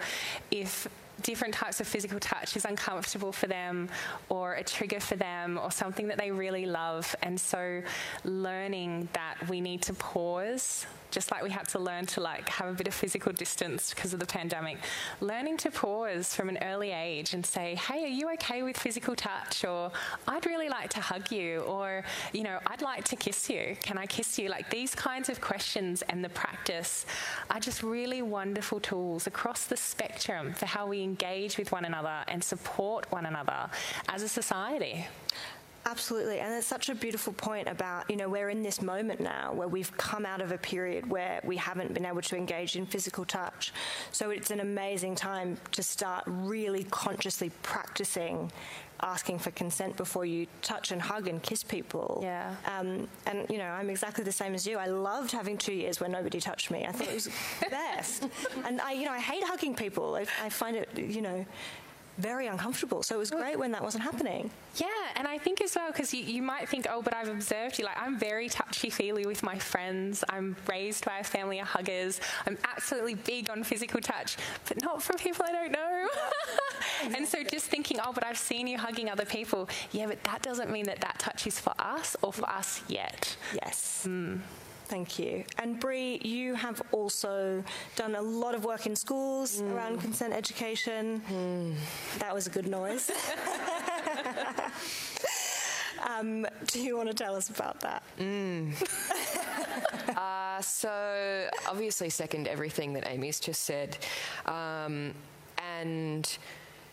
if 0.50 0.88
different 1.22 1.54
types 1.54 1.80
of 1.80 1.86
physical 1.86 2.20
touch 2.20 2.56
is 2.56 2.64
uncomfortable 2.64 3.32
for 3.32 3.46
them 3.46 3.88
or 4.28 4.54
a 4.54 4.64
trigger 4.64 5.00
for 5.00 5.16
them 5.16 5.58
or 5.58 5.70
something 5.70 6.08
that 6.08 6.18
they 6.18 6.30
really 6.30 6.66
love. 6.66 7.14
And 7.22 7.40
so 7.40 7.82
learning 8.24 9.08
that 9.12 9.36
we 9.48 9.60
need 9.60 9.82
to 9.82 9.94
pause 9.94 10.86
just 11.12 11.30
like 11.30 11.42
we 11.42 11.50
had 11.50 11.68
to 11.68 11.78
learn 11.78 12.06
to 12.06 12.20
like 12.20 12.48
have 12.48 12.68
a 12.68 12.72
bit 12.72 12.88
of 12.88 12.94
physical 12.94 13.32
distance 13.32 13.92
because 13.94 14.14
of 14.14 14.18
the 14.18 14.26
pandemic 14.26 14.78
learning 15.20 15.58
to 15.58 15.70
pause 15.70 16.34
from 16.34 16.48
an 16.48 16.58
early 16.62 16.90
age 16.90 17.34
and 17.34 17.44
say 17.44 17.74
hey 17.74 18.04
are 18.04 18.08
you 18.08 18.32
okay 18.32 18.62
with 18.62 18.76
physical 18.76 19.14
touch? 19.14 19.64
Or 19.64 19.92
i'd 20.26 20.46
really 20.46 20.68
like 20.68 20.88
to 20.90 21.00
hug 21.00 21.30
you. 21.30 21.60
Or 21.60 22.02
you 22.32 22.42
know 22.42 22.58
i'd 22.68 22.82
like 22.82 23.04
to 23.04 23.16
kiss 23.16 23.48
you. 23.50 23.76
Can 23.82 23.98
i 23.98 24.06
kiss 24.06 24.38
you? 24.38 24.48
Like 24.48 24.70
these 24.70 24.94
kinds 24.94 25.28
of 25.28 25.40
questions 25.40 26.02
and 26.08 26.24
the 26.24 26.30
practice 26.30 27.04
are 27.50 27.60
just 27.60 27.82
really 27.82 28.22
wonderful 28.22 28.80
tools 28.80 29.26
across 29.26 29.66
the 29.66 29.76
spectrum 29.76 30.54
for 30.54 30.66
how 30.66 30.86
we 30.86 31.02
engage 31.12 31.58
with 31.58 31.70
one 31.72 31.84
another 31.84 32.18
and 32.28 32.42
support 32.42 33.10
one 33.12 33.26
another 33.26 33.60
as 34.08 34.22
a 34.22 34.28
society 34.28 35.06
Absolutely. 35.84 36.38
And 36.38 36.54
it's 36.54 36.66
such 36.66 36.88
a 36.88 36.94
beautiful 36.94 37.32
point 37.32 37.66
about, 37.66 38.08
you 38.08 38.16
know, 38.16 38.28
we're 38.28 38.50
in 38.50 38.62
this 38.62 38.80
moment 38.80 39.20
now 39.20 39.52
where 39.52 39.66
we've 39.66 39.94
come 39.96 40.24
out 40.24 40.40
of 40.40 40.52
a 40.52 40.58
period 40.58 41.10
where 41.10 41.40
we 41.44 41.56
haven't 41.56 41.92
been 41.92 42.06
able 42.06 42.22
to 42.22 42.36
engage 42.36 42.76
in 42.76 42.86
physical 42.86 43.24
touch. 43.24 43.72
So 44.12 44.30
it's 44.30 44.50
an 44.52 44.60
amazing 44.60 45.16
time 45.16 45.58
to 45.72 45.82
start 45.82 46.22
really 46.26 46.84
consciously 46.84 47.50
practicing 47.62 48.52
asking 49.02 49.38
for 49.38 49.50
consent 49.50 49.96
before 49.96 50.24
you 50.24 50.46
touch 50.62 50.92
and 50.92 51.02
hug 51.02 51.26
and 51.28 51.42
kiss 51.42 51.62
people. 51.62 52.20
Yeah. 52.22 52.54
Um, 52.66 53.08
and, 53.26 53.46
you 53.50 53.58
know, 53.58 53.66
I'm 53.66 53.90
exactly 53.90 54.24
the 54.24 54.32
same 54.32 54.54
as 54.54 54.66
you. 54.66 54.78
I 54.78 54.86
loved 54.86 55.32
having 55.32 55.58
two 55.58 55.72
years 55.72 56.00
where 56.00 56.08
nobody 56.08 56.40
touched 56.40 56.70
me. 56.70 56.86
I 56.86 56.92
thought 56.92 57.08
it 57.08 57.14
was 57.14 57.24
the 57.60 57.70
best. 57.70 58.28
And 58.64 58.80
I, 58.80 58.92
you 58.92 59.04
know, 59.04 59.12
I 59.12 59.18
hate 59.18 59.42
hugging 59.44 59.74
people. 59.74 60.14
I, 60.14 60.26
I 60.42 60.48
find 60.48 60.76
it, 60.76 60.88
you 60.96 61.22
know, 61.22 61.44
very 62.22 62.46
uncomfortable. 62.46 63.02
So 63.02 63.16
it 63.16 63.18
was 63.18 63.30
great 63.30 63.58
when 63.58 63.72
that 63.72 63.82
wasn't 63.82 64.04
happening. 64.04 64.50
Yeah, 64.76 64.86
and 65.16 65.26
I 65.28 65.38
think 65.38 65.60
as 65.60 65.74
well, 65.74 65.88
because 65.88 66.14
you, 66.14 66.22
you 66.22 66.42
might 66.42 66.68
think, 66.68 66.86
oh, 66.88 67.02
but 67.02 67.14
I've 67.14 67.28
observed 67.28 67.78
you. 67.78 67.84
Like, 67.84 68.00
I'm 68.00 68.18
very 68.18 68.48
touchy 68.48 68.88
feely 68.88 69.26
with 69.26 69.42
my 69.42 69.58
friends. 69.58 70.24
I'm 70.28 70.56
raised 70.68 71.04
by 71.04 71.18
a 71.18 71.24
family 71.24 71.58
of 71.58 71.66
huggers. 71.66 72.20
I'm 72.46 72.56
absolutely 72.64 73.14
big 73.14 73.50
on 73.50 73.64
physical 73.64 74.00
touch, 74.00 74.36
but 74.68 74.82
not 74.82 75.02
from 75.02 75.16
people 75.16 75.44
I 75.46 75.52
don't 75.52 75.72
know. 75.72 76.08
and 77.16 77.26
so 77.26 77.42
just 77.42 77.66
thinking, 77.66 77.98
oh, 78.02 78.12
but 78.12 78.24
I've 78.24 78.38
seen 78.38 78.66
you 78.66 78.78
hugging 78.78 79.10
other 79.10 79.26
people. 79.26 79.68
Yeah, 79.90 80.06
but 80.06 80.22
that 80.24 80.42
doesn't 80.42 80.70
mean 80.70 80.86
that 80.86 81.00
that 81.00 81.18
touch 81.18 81.46
is 81.46 81.58
for 81.58 81.74
us 81.78 82.16
or 82.22 82.32
for 82.32 82.48
us 82.48 82.82
yet. 82.88 83.36
Yes. 83.54 84.06
Mm. 84.08 84.40
Thank 84.92 85.18
you. 85.18 85.44
And 85.56 85.80
Bri, 85.80 86.20
you 86.22 86.54
have 86.54 86.82
also 86.92 87.64
done 87.96 88.14
a 88.14 88.20
lot 88.20 88.54
of 88.54 88.66
work 88.66 88.84
in 88.84 88.94
schools 88.94 89.62
mm. 89.62 89.72
around 89.72 90.02
consent 90.02 90.34
education. 90.34 91.22
Mm. 91.30 91.74
That 92.18 92.34
was 92.34 92.46
a 92.46 92.50
good 92.50 92.68
noise. 92.68 93.10
um, 96.06 96.46
do 96.66 96.78
you 96.78 96.94
want 96.94 97.08
to 97.08 97.14
tell 97.14 97.34
us 97.34 97.48
about 97.48 97.80
that? 97.80 98.02
Mm. 98.18 98.74
uh, 100.14 100.60
so, 100.60 101.48
obviously, 101.66 102.10
second 102.10 102.46
everything 102.46 102.92
that 102.92 103.08
Amy's 103.08 103.40
just 103.40 103.62
said. 103.62 103.96
Um, 104.44 105.14
and 105.56 106.36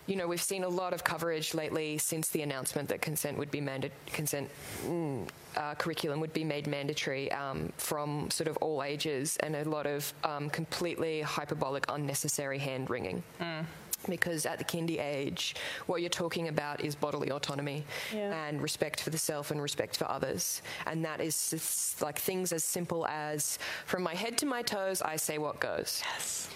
you 0.07 0.15
know, 0.15 0.25
we've 0.25 0.41
seen 0.41 0.63
a 0.63 0.69
lot 0.69 0.93
of 0.93 1.03
coverage 1.03 1.53
lately 1.53 1.97
since 1.97 2.29
the 2.29 2.43
announcement 2.43 2.87
that 2.89 3.01
consent 3.01 3.37
would 3.37 3.51
be 3.51 3.61
mandated, 3.61 3.91
consent 4.07 4.49
mm, 4.85 5.27
uh, 5.59 5.75
curriculum 5.75 6.19
would 6.19 6.33
be 6.33 6.43
made 6.43 6.65
mandatory 6.65 7.31
um, 7.31 7.71
from 7.77 8.31
sort 8.31 8.47
of 8.47 8.57
all 8.57 8.81
ages, 8.81 9.37
and 9.41 9.55
a 9.55 9.69
lot 9.69 9.85
of 9.85 10.11
um, 10.23 10.49
completely 10.49 11.21
hyperbolic, 11.21 11.85
unnecessary 11.89 12.57
hand 12.57 12.89
wringing. 12.89 13.21
Mm 13.39 13.65
because 14.07 14.45
at 14.45 14.57
the 14.57 14.63
kindy 14.63 14.99
age, 14.99 15.55
what 15.87 16.01
you're 16.01 16.09
talking 16.09 16.47
about 16.47 16.81
is 16.81 16.95
bodily 16.95 17.31
autonomy 17.31 17.83
yeah. 18.13 18.47
and 18.47 18.61
respect 18.61 19.01
for 19.01 19.09
the 19.09 19.17
self 19.17 19.51
and 19.51 19.61
respect 19.61 19.97
for 19.97 20.09
others. 20.09 20.61
And 20.87 21.03
that 21.03 21.19
is 21.19 21.97
like 22.01 22.17
things 22.17 22.53
as 22.53 22.63
simple 22.63 23.05
as 23.07 23.59
from 23.85 24.03
my 24.03 24.15
head 24.15 24.37
to 24.37 24.45
my 24.45 24.61
toes, 24.61 25.01
I 25.01 25.17
say 25.17 25.37
what 25.37 25.59
goes. 25.59 26.01
Yes. 26.13 26.49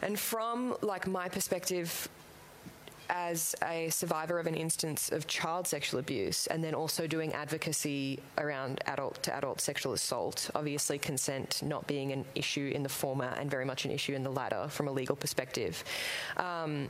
And 0.00 0.18
from 0.18 0.76
like 0.80 1.06
my 1.06 1.28
perspective, 1.28 2.08
as 3.12 3.54
a 3.64 3.90
survivor 3.90 4.38
of 4.38 4.46
an 4.46 4.54
instance 4.54 5.12
of 5.12 5.26
child 5.26 5.66
sexual 5.66 6.00
abuse 6.00 6.46
and 6.46 6.64
then 6.64 6.74
also 6.74 7.06
doing 7.06 7.32
advocacy 7.34 8.18
around 8.38 8.80
adult 8.86 9.22
to 9.22 9.34
adult 9.34 9.60
sexual 9.60 9.92
assault, 9.92 10.50
obviously 10.54 10.98
consent 10.98 11.62
not 11.62 11.86
being 11.86 12.10
an 12.10 12.24
issue 12.34 12.72
in 12.74 12.82
the 12.82 12.88
former 12.88 13.34
and 13.38 13.50
very 13.50 13.66
much 13.66 13.84
an 13.84 13.90
issue 13.90 14.14
in 14.14 14.22
the 14.22 14.30
latter 14.30 14.66
from 14.68 14.88
a 14.88 14.90
legal 14.90 15.14
perspective. 15.14 15.84
Um, 16.38 16.88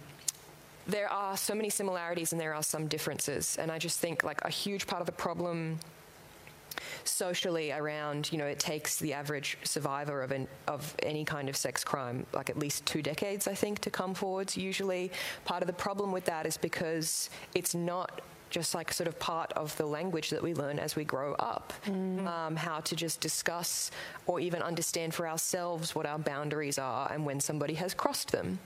there 0.86 1.08
are 1.08 1.36
so 1.36 1.54
many 1.54 1.70
similarities 1.70 2.32
and 2.32 2.40
there 2.40 2.54
are 2.54 2.62
some 2.62 2.86
differences. 2.86 3.56
And 3.58 3.70
I 3.70 3.78
just 3.78 3.98
think 3.98 4.22
like 4.22 4.40
a 4.44 4.50
huge 4.50 4.86
part 4.86 5.00
of 5.00 5.06
the 5.06 5.12
problem 5.12 5.80
socially 7.04 7.72
around, 7.72 8.30
you 8.32 8.38
know, 8.38 8.46
it 8.46 8.58
takes 8.58 8.98
the 8.98 9.12
average 9.12 9.58
survivor 9.64 10.22
of, 10.22 10.32
an, 10.32 10.48
of 10.68 10.94
any 11.02 11.24
kind 11.24 11.48
of 11.48 11.56
sex 11.56 11.84
crime 11.84 12.26
like 12.32 12.50
at 12.50 12.58
least 12.58 12.86
two 12.86 13.02
decades, 13.02 13.46
I 13.46 13.54
think, 13.54 13.80
to 13.80 13.90
come 13.90 14.14
forwards 14.14 14.56
usually. 14.56 15.10
Part 15.44 15.62
of 15.62 15.66
the 15.66 15.72
problem 15.72 16.12
with 16.12 16.24
that 16.26 16.46
is 16.46 16.56
because 16.56 17.30
it's 17.54 17.74
not 17.74 18.22
just 18.52 18.74
like 18.74 18.92
sort 18.92 19.08
of 19.08 19.18
part 19.18 19.50
of 19.54 19.74
the 19.78 19.86
language 19.86 20.30
that 20.30 20.42
we 20.42 20.54
learn 20.54 20.78
as 20.78 20.94
we 20.94 21.04
grow 21.04 21.32
up. 21.34 21.72
Mm. 21.86 22.26
Um, 22.26 22.54
how 22.54 22.80
to 22.80 22.94
just 22.94 23.20
discuss 23.20 23.90
or 24.26 24.38
even 24.38 24.62
understand 24.62 25.14
for 25.14 25.26
ourselves 25.26 25.94
what 25.94 26.06
our 26.06 26.18
boundaries 26.18 26.78
are 26.78 27.10
and 27.10 27.24
when 27.24 27.40
somebody 27.40 27.74
has 27.74 27.94
crossed 27.94 28.30
them. 28.30 28.58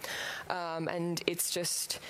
Um, 0.51 0.89
and 0.89 1.23
it's 1.27 1.51
just. 1.51 2.01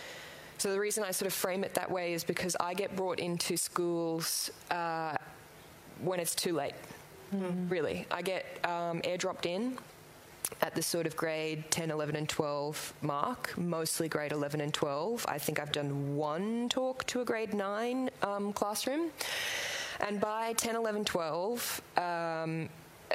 So 0.59 0.73
the 0.73 0.81
reason 0.81 1.05
I 1.05 1.11
sort 1.11 1.27
of 1.27 1.35
frame 1.35 1.65
it 1.65 1.75
that 1.75 1.91
way 1.91 2.15
is 2.15 2.25
because 2.25 2.57
I 2.59 2.73
get 2.73 2.97
brought 2.97 3.21
into 3.21 3.59
schools 3.59 4.51
uh, 4.71 5.17
when 6.03 6.21
it's 6.21 6.35
too 6.35 6.53
late, 6.53 6.75
mm. 7.35 7.71
really. 7.71 8.07
I 8.11 8.23
get 8.23 8.45
um, 8.65 9.01
airdropped 9.03 9.47
in 9.47 9.79
at 10.63 10.75
the 10.75 10.83
sort 10.83 11.07
of 11.07 11.17
grade 11.17 11.65
10, 11.71 11.91
11, 11.91 12.17
and 12.17 12.29
12 12.29 12.95
mark, 13.03 13.57
mostly 13.59 14.09
grade 14.09 14.33
11 14.33 14.61
and 14.61 14.73
12. 14.73 15.27
I 15.29 15.39
think 15.39 15.61
I've 15.61 15.73
done 15.73 16.17
one 16.17 16.69
talk 16.69 17.05
to 17.07 17.21
a 17.21 17.25
grade 17.25 17.53
9 17.53 18.11
um, 18.23 18.53
classroom. 18.53 19.11
And 20.01 20.21
by 20.21 20.53
10, 20.55 20.77
11, 20.77 21.05
12, 21.05 21.83
um, 21.97 22.69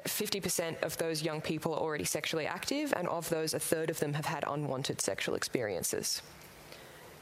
50% 0.05 0.81
of 0.83 0.97
those 0.97 1.21
young 1.21 1.41
people 1.41 1.73
are 1.73 1.79
already 1.79 2.05
sexually 2.05 2.47
active, 2.47 2.93
and 2.95 3.07
of 3.07 3.29
those, 3.29 3.53
a 3.53 3.59
third 3.59 3.89
of 3.89 3.99
them 3.99 4.13
have 4.13 4.25
had 4.25 4.43
unwanted 4.47 5.01
sexual 5.01 5.35
experiences. 5.35 6.21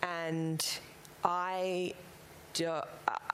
And 0.01 0.66
I, 1.24 1.94
do, 2.60 2.82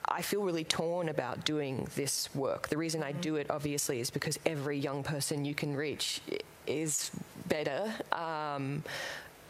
I 0.07 0.21
feel 0.21 0.43
really 0.43 0.63
torn 0.63 1.09
about 1.09 1.45
doing 1.45 1.87
this 1.95 2.33
work. 2.35 2.69
The 2.69 2.77
reason 2.77 3.01
I 3.01 3.11
do 3.11 3.37
it, 3.37 3.49
obviously, 3.49 3.99
is 3.99 4.09
because 4.11 4.39
every 4.45 4.77
young 4.77 5.03
person 5.03 5.43
you 5.43 5.55
can 5.55 5.75
reach 5.75 6.21
is 6.67 7.11
better. 7.47 7.91
Um, 8.11 8.83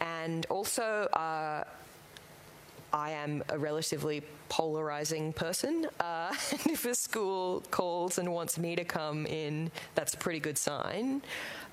and 0.00 0.46
also, 0.46 1.08
uh, 1.12 1.64
I 2.92 3.10
am 3.10 3.44
a 3.50 3.58
relatively 3.58 4.22
polarizing 4.48 5.34
person. 5.34 5.86
Uh, 6.00 6.34
and 6.52 6.72
if 6.72 6.86
a 6.86 6.94
school 6.94 7.62
calls 7.70 8.16
and 8.18 8.32
wants 8.32 8.58
me 8.58 8.76
to 8.76 8.84
come 8.84 9.26
in, 9.26 9.70
that's 9.94 10.14
a 10.14 10.16
pretty 10.16 10.40
good 10.40 10.56
sign. 10.56 11.20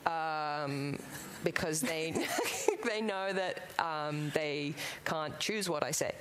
Um, 0.06 0.98
because 1.44 1.82
they 1.82 2.14
they 2.90 3.02
know 3.02 3.34
that 3.34 3.64
um, 3.80 4.32
they 4.34 4.74
can't 5.06 5.38
choose 5.40 5.70
what 5.70 5.84
I 5.84 5.92
say. 5.92 6.14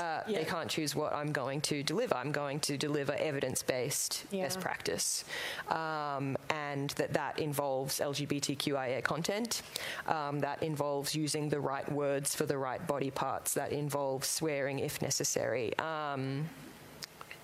Uh, 0.00 0.20
Yeah. 0.26 0.38
They 0.38 0.44
can't 0.44 0.70
choose 0.70 0.94
what 0.96 1.12
I'm 1.12 1.32
going 1.32 1.60
to 1.62 1.82
deliver. 1.82 2.14
I'm 2.14 2.32
going 2.32 2.60
to 2.60 2.76
deliver 2.78 3.12
evidence-based 3.14 4.24
Yeah. 4.30 4.44
best 4.44 4.60
practice, 4.60 5.24
um, 5.68 6.36
and 6.50 6.90
that 6.90 7.12
that 7.12 7.38
involves 7.38 8.00
LGBTQIA 8.00 9.02
content. 9.02 9.62
Um, 10.06 10.40
that 10.40 10.62
involves 10.62 11.14
using 11.14 11.48
the 11.50 11.60
right 11.60 11.90
words 11.92 12.34
for 12.34 12.46
the 12.46 12.56
right 12.56 12.84
body 12.86 13.10
parts. 13.10 13.52
That 13.54 13.72
involves 13.72 14.28
swearing 14.28 14.78
if 14.78 15.02
necessary. 15.02 15.76
Um, 15.78 16.48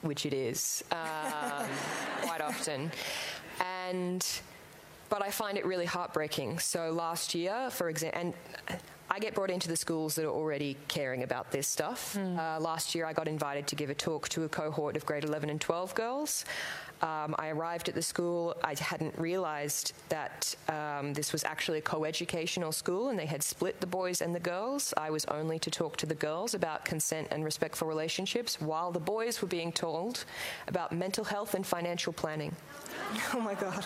which 0.02 0.24
it 0.24 0.32
is 0.32 0.84
um, 0.92 1.66
quite 2.22 2.40
often. 2.40 2.92
And 3.60 4.24
but 5.08 5.22
I 5.22 5.30
find 5.30 5.56
it 5.58 5.64
really 5.64 5.86
heartbreaking. 5.86 6.58
So 6.58 6.90
last 6.90 7.34
year, 7.34 7.70
for 7.70 7.88
example, 7.88 8.20
and 8.20 8.34
I 9.10 9.18
get 9.18 9.34
brought 9.34 9.50
into 9.50 9.68
the 9.68 9.76
schools 9.76 10.14
that 10.16 10.26
are 10.26 10.30
already 10.30 10.76
caring 10.86 11.22
about 11.22 11.50
this 11.50 11.66
stuff. 11.66 12.16
Uh, 12.16 12.58
last 12.60 12.94
year, 12.94 13.06
I 13.06 13.14
got 13.14 13.26
invited 13.26 13.66
to 13.68 13.74
give 13.74 13.88
a 13.88 13.94
talk 13.94 14.28
to 14.30 14.44
a 14.44 14.48
cohort 14.48 14.96
of 14.96 15.06
grade 15.06 15.24
11 15.24 15.48
and 15.48 15.60
12 15.60 15.94
girls. 15.94 16.44
Um, 17.00 17.34
I 17.38 17.48
arrived 17.48 17.88
at 17.88 17.94
the 17.94 18.02
school. 18.02 18.56
I 18.62 18.74
hadn't 18.78 19.16
realised 19.18 19.92
that 20.10 20.54
um, 20.68 21.14
this 21.14 21.32
was 21.32 21.42
actually 21.44 21.78
a 21.78 21.82
co-educational 21.82 22.72
school, 22.72 23.08
and 23.08 23.18
they 23.18 23.24
had 23.24 23.42
split 23.42 23.80
the 23.80 23.86
boys 23.86 24.20
and 24.20 24.34
the 24.34 24.40
girls. 24.40 24.92
I 24.96 25.08
was 25.10 25.24
only 25.26 25.58
to 25.60 25.70
talk 25.70 25.96
to 25.98 26.06
the 26.06 26.14
girls 26.16 26.54
about 26.54 26.84
consent 26.84 27.28
and 27.30 27.44
respectful 27.44 27.88
relationships, 27.88 28.60
while 28.60 28.90
the 28.90 29.00
boys 29.00 29.40
were 29.40 29.48
being 29.48 29.72
told 29.72 30.24
about 30.66 30.92
mental 30.92 31.24
health 31.24 31.54
and 31.54 31.66
financial 31.66 32.12
planning. 32.12 32.54
Oh 33.32 33.40
my 33.40 33.54
God. 33.54 33.84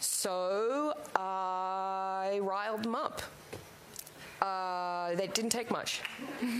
So 0.00 0.94
I 1.14 2.40
riled 2.42 2.82
them 2.84 2.94
up. 2.94 3.22
Uh, 4.40 5.14
that 5.14 5.34
didn't 5.34 5.50
take 5.50 5.70
much. 5.70 6.00
um, 6.42 6.58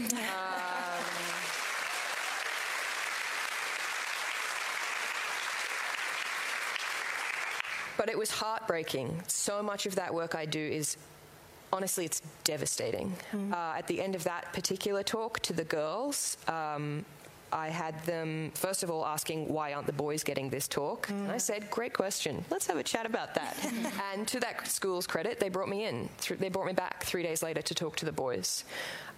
but 7.97 8.11
it 8.11 8.18
was 8.18 8.30
heartbreaking. 8.30 9.23
So 9.26 9.62
much 9.62 9.87
of 9.87 9.94
that 9.94 10.12
work 10.12 10.35
I 10.35 10.44
do 10.44 10.61
is 10.61 10.99
honestly, 11.73 12.04
it's 12.04 12.20
devastating. 12.44 13.14
Uh, 13.52 13.75
at 13.78 13.87
the 13.87 14.00
end 14.00 14.14
of 14.14 14.25
that 14.25 14.52
particular 14.52 15.02
talk 15.02 15.40
to 15.40 15.52
the 15.52 15.64
girls, 15.64 16.37
um, 16.49 17.04
I 17.52 17.69
had 17.69 18.02
them, 18.04 18.52
first 18.54 18.83
of 18.83 18.90
all, 18.90 19.04
asking 19.04 19.49
why 19.52 19.73
aren't 19.73 19.87
the 19.87 19.92
boys 19.92 20.23
getting 20.23 20.50
this 20.50 20.69
talk? 20.69 21.09
And 21.09 21.30
I 21.30 21.38
said, 21.38 21.71
great 21.71 21.92
question. 21.92 22.45
Let's 22.50 22.66
have 22.66 22.76
a 22.76 22.83
chat 22.83 23.07
about 23.07 23.35
that. 23.35 23.57
and 24.12 24.26
to 24.28 24.40
that 24.40 24.66
school's 24.66 25.07
credit, 25.07 25.40
they 25.40 25.49
brought 25.49 25.69
me 25.69 25.85
in. 25.85 26.09
They 26.38 26.49
brought 26.49 26.66
me 26.66 26.73
back 26.73 27.04
three 27.04 27.23
days 27.23 27.42
later 27.42 27.62
to 27.62 27.75
talk 27.75 27.97
to 27.97 28.04
the 28.04 28.12
boys. 28.12 28.64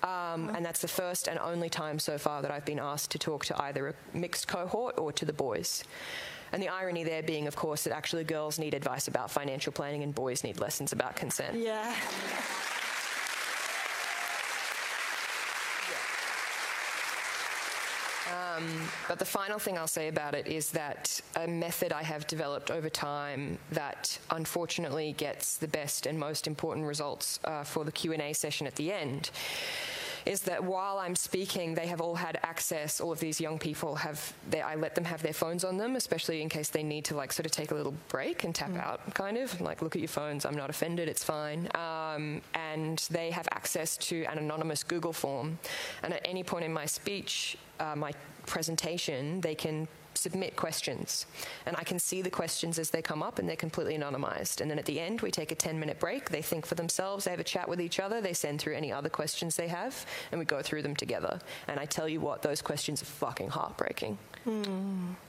Um, 0.03 0.51
and 0.55 0.65
that's 0.65 0.81
the 0.81 0.89
first 0.89 1.29
and 1.29 1.39
only 1.39 1.69
time 1.69 1.99
so 1.99 2.19
far 2.19 2.43
that 2.43 2.51
I've 2.51 2.65
been 2.65 2.81
asked 2.81 3.11
to 3.13 3.19
talk 3.19 3.45
to 3.47 3.63
either 3.63 3.89
a 3.89 3.95
mixed 4.17 4.49
cohort 4.49 4.99
or 4.99 5.13
to 5.13 5.25
the 5.25 5.33
boys. 5.33 5.85
And 6.53 6.63
the 6.63 6.69
irony 6.69 7.03
there 7.03 7.23
being, 7.23 7.47
of 7.47 7.57
course, 7.57 7.85
that 7.85 7.95
actually 7.95 8.25
girls 8.25 8.59
need 8.59 8.75
advice 8.75 9.09
about 9.09 9.31
financial 9.31 9.73
planning 9.73 10.03
and 10.03 10.15
boys 10.15 10.45
need 10.45 10.61
lessons 10.61 10.93
about 10.93 11.17
consent. 11.17 11.57
Yeah. 11.57 11.95
But 19.09 19.19
the 19.19 19.25
final 19.25 19.59
thing 19.59 19.79
I'll 19.79 19.87
say 19.87 20.09
about 20.09 20.35
it 20.35 20.47
is 20.47 20.71
that 20.71 21.21
a 21.37 21.47
method 21.47 21.93
I 21.93 22.03
have 22.03 22.27
developed 22.27 22.71
over 22.71 22.89
time 22.89 23.59
that 23.71 24.19
unfortunately 24.31 25.13
gets 25.13 25.57
the 25.57 25.69
best 25.69 26.07
and 26.07 26.19
most 26.19 26.47
important 26.47 26.87
results 26.87 27.41
uh, 27.45 27.65
for 27.65 27.85
the 27.85 27.93
Q&A 27.93 28.33
session 28.33 28.67
at 28.67 28.77
the 28.77 28.93
end 28.93 29.31
is 30.27 30.41
that 30.43 30.63
while 30.63 30.99
I'm 30.99 31.17
speaking, 31.17 31.75
they 31.75 31.87
have 31.87 32.01
all 32.01 32.15
had 32.15 32.39
access. 32.43 33.01
All 33.01 33.13
of 33.13 33.21
these 33.21 33.41
young 33.41 33.59
people 33.59 33.97
have. 33.97 34.33
They, 34.51 34.61
I 34.61 34.75
let 34.75 34.95
them 34.95 35.05
have 35.05 35.23
their 35.23 35.33
phones 35.33 35.65
on 35.65 35.77
them, 35.77 35.97
especially 35.97 36.43
in 36.43 36.49
case 36.49 36.69
they 36.69 36.83
need 36.83 37.05
to 37.07 37.17
like 37.17 37.33
sort 37.33 37.47
of 37.47 37.53
take 37.53 37.71
a 37.71 37.75
little 37.75 37.95
break 38.09 38.45
and 38.45 38.55
tap 38.55 38.77
out, 38.77 39.15
kind 39.15 39.37
of 39.37 39.61
like 39.61 39.83
look 39.83 39.97
at 39.97 40.01
your 40.01 40.09
phones. 40.09 40.45
I'm 40.45 40.57
not 40.57 40.71
offended. 40.71 41.09
It's 41.09 41.25
fine. 41.25 41.69
Um, 41.75 42.43
and 42.55 42.99
they 43.11 43.31
have 43.31 43.49
access 43.53 43.97
to 43.99 44.25
an 44.25 44.39
anonymous 44.39 44.83
Google 44.83 45.13
form, 45.13 45.59
and 46.03 46.13
at 46.13 46.23
any 46.25 46.43
point 46.43 46.65
in 46.65 46.73
my 46.73 46.87
speech, 46.87 47.57
uh, 47.81 47.97
my 47.97 48.13
presentation, 48.47 49.41
they 49.41 49.55
can 49.55 49.89
submit 50.15 50.57
questions. 50.57 51.27
And 51.67 51.77
I 51.77 51.85
can 51.85 51.99
see 51.99 52.23
the 52.23 52.31
questions 52.31 52.79
as 52.79 52.91
they 52.91 53.03
come 53.03 53.23
up, 53.23 53.39
and 53.39 53.49
they're 53.49 53.57
completely 53.57 53.97
anonymized. 53.97 54.61
And 54.61 54.71
then 54.71 54.79
at 54.79 54.85
the 54.85 55.01
end, 55.01 55.21
we 55.21 55.31
take 55.31 55.53
a 55.53 55.55
10 55.55 55.79
minute 55.79 55.99
break. 55.99 56.31
They 56.31 56.43
think 56.43 56.67
for 56.67 56.75
themselves, 56.75 57.25
they 57.25 57.31
have 57.31 57.41
a 57.41 57.45
chat 57.45 57.69
with 57.69 57.81
each 57.81 58.01
other, 58.01 58.21
they 58.21 58.33
send 58.33 58.61
through 58.61 58.75
any 58.75 58.93
other 58.93 59.09
questions 59.09 59.57
they 59.57 59.69
have, 59.69 60.07
and 60.31 60.39
we 60.39 60.45
go 60.45 60.63
through 60.63 60.83
them 60.83 60.97
together. 60.97 61.41
And 61.69 61.79
I 61.79 61.85
tell 61.85 62.09
you 62.09 62.21
what, 62.21 62.43
those 62.43 62.63
questions 62.63 63.03
are 63.03 63.07
fucking 63.07 63.49
heartbreaking. 63.49 64.19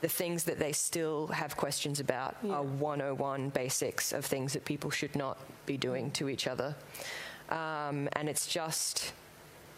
The 0.00 0.08
things 0.08 0.44
that 0.44 0.58
they 0.58 0.72
still 0.72 1.28
have 1.28 1.56
questions 1.56 2.00
about 2.00 2.36
are 2.50 2.62
101 2.62 3.50
basics 3.50 4.12
of 4.12 4.24
things 4.24 4.52
that 4.54 4.64
people 4.64 4.90
should 4.90 5.14
not 5.14 5.38
be 5.66 5.76
doing 5.76 6.10
to 6.12 6.28
each 6.28 6.46
other. 6.46 6.74
Um, 7.48 8.08
and 8.14 8.28
it's 8.28 8.46
just 8.46 9.12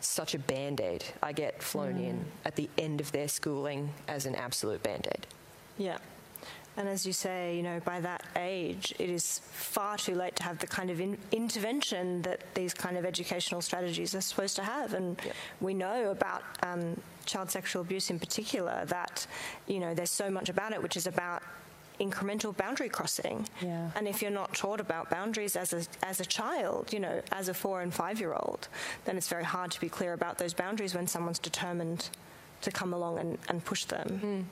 such 0.06 0.34
a 0.34 0.38
band 0.38 0.80
aid. 0.80 1.04
I 1.22 1.32
get 1.32 1.62
flown 1.62 1.98
in 1.98 2.24
at 2.44 2.56
the 2.56 2.68
end 2.78 3.00
of 3.00 3.12
their 3.12 3.28
schooling 3.28 3.92
as 4.08 4.26
an 4.26 4.34
absolute 4.34 4.82
band 4.82 5.06
aid. 5.14 5.26
Yeah. 5.78 5.98
And 6.78 6.88
as 6.90 7.06
you 7.06 7.14
say, 7.14 7.56
you 7.56 7.62
know, 7.62 7.80
by 7.80 8.00
that 8.00 8.22
age, 8.36 8.94
it 8.98 9.08
is 9.08 9.38
far 9.50 9.96
too 9.96 10.14
late 10.14 10.36
to 10.36 10.42
have 10.42 10.58
the 10.58 10.66
kind 10.66 10.90
of 10.90 11.00
in- 11.00 11.16
intervention 11.32 12.20
that 12.22 12.42
these 12.54 12.74
kind 12.74 12.98
of 12.98 13.06
educational 13.06 13.62
strategies 13.62 14.14
are 14.14 14.20
supposed 14.20 14.56
to 14.56 14.62
have. 14.62 14.92
And 14.92 15.18
Yep. 15.24 15.34
we 15.62 15.72
know 15.72 16.10
about 16.10 16.42
um, 16.62 17.00
child 17.24 17.50
sexual 17.50 17.80
abuse 17.80 18.10
in 18.10 18.18
particular 18.18 18.84
that, 18.86 19.26
you 19.66 19.80
know, 19.80 19.94
there's 19.94 20.10
so 20.10 20.30
much 20.30 20.50
about 20.50 20.72
it, 20.72 20.82
which 20.82 20.96
is 20.98 21.06
about 21.06 21.42
incremental 22.00 22.56
boundary 22.56 22.88
crossing. 22.88 23.46
Yeah. 23.60 23.90
And 23.96 24.06
if 24.06 24.22
you're 24.22 24.30
not 24.30 24.54
taught 24.54 24.80
about 24.80 25.10
boundaries 25.10 25.56
as 25.56 25.72
a, 25.72 25.82
as 26.02 26.20
a 26.20 26.24
child, 26.24 26.92
you 26.92 27.00
know, 27.00 27.20
as 27.32 27.48
a 27.48 27.54
four 27.54 27.82
and 27.82 27.92
five 27.92 28.20
year 28.20 28.34
old, 28.34 28.68
then 29.04 29.16
it's 29.16 29.28
very 29.28 29.44
hard 29.44 29.70
to 29.72 29.80
be 29.80 29.88
clear 29.88 30.12
about 30.12 30.38
those 30.38 30.54
boundaries 30.54 30.94
when 30.94 31.06
someone's 31.06 31.38
determined 31.38 32.08
to 32.62 32.70
come 32.70 32.92
along 32.92 33.18
and, 33.18 33.38
and 33.48 33.64
push 33.64 33.84
them. 33.84 34.46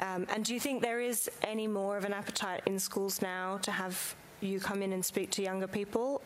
Um, 0.00 0.26
and 0.34 0.44
do 0.44 0.52
you 0.52 0.60
think 0.60 0.82
there 0.82 1.00
is 1.00 1.30
any 1.42 1.66
more 1.66 1.96
of 1.96 2.04
an 2.04 2.12
appetite 2.12 2.62
in 2.66 2.78
schools 2.78 3.22
now 3.22 3.58
to 3.58 3.70
have 3.70 4.14
you 4.40 4.60
come 4.60 4.82
in 4.82 4.92
and 4.92 5.04
speak 5.04 5.30
to 5.32 5.42
younger 5.42 5.66
people? 5.66 6.20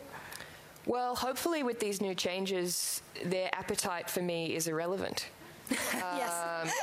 Well, 0.85 1.15
hopefully, 1.15 1.61
with 1.63 1.79
these 1.79 2.01
new 2.01 2.15
changes, 2.15 3.01
their 3.23 3.49
appetite 3.53 4.09
for 4.09 4.21
me 4.21 4.55
is 4.55 4.67
irrelevant. 4.67 5.29
yes. 5.69 6.73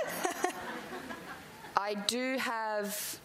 I 1.77 1.95
do 2.07 2.38
have. 2.38 3.21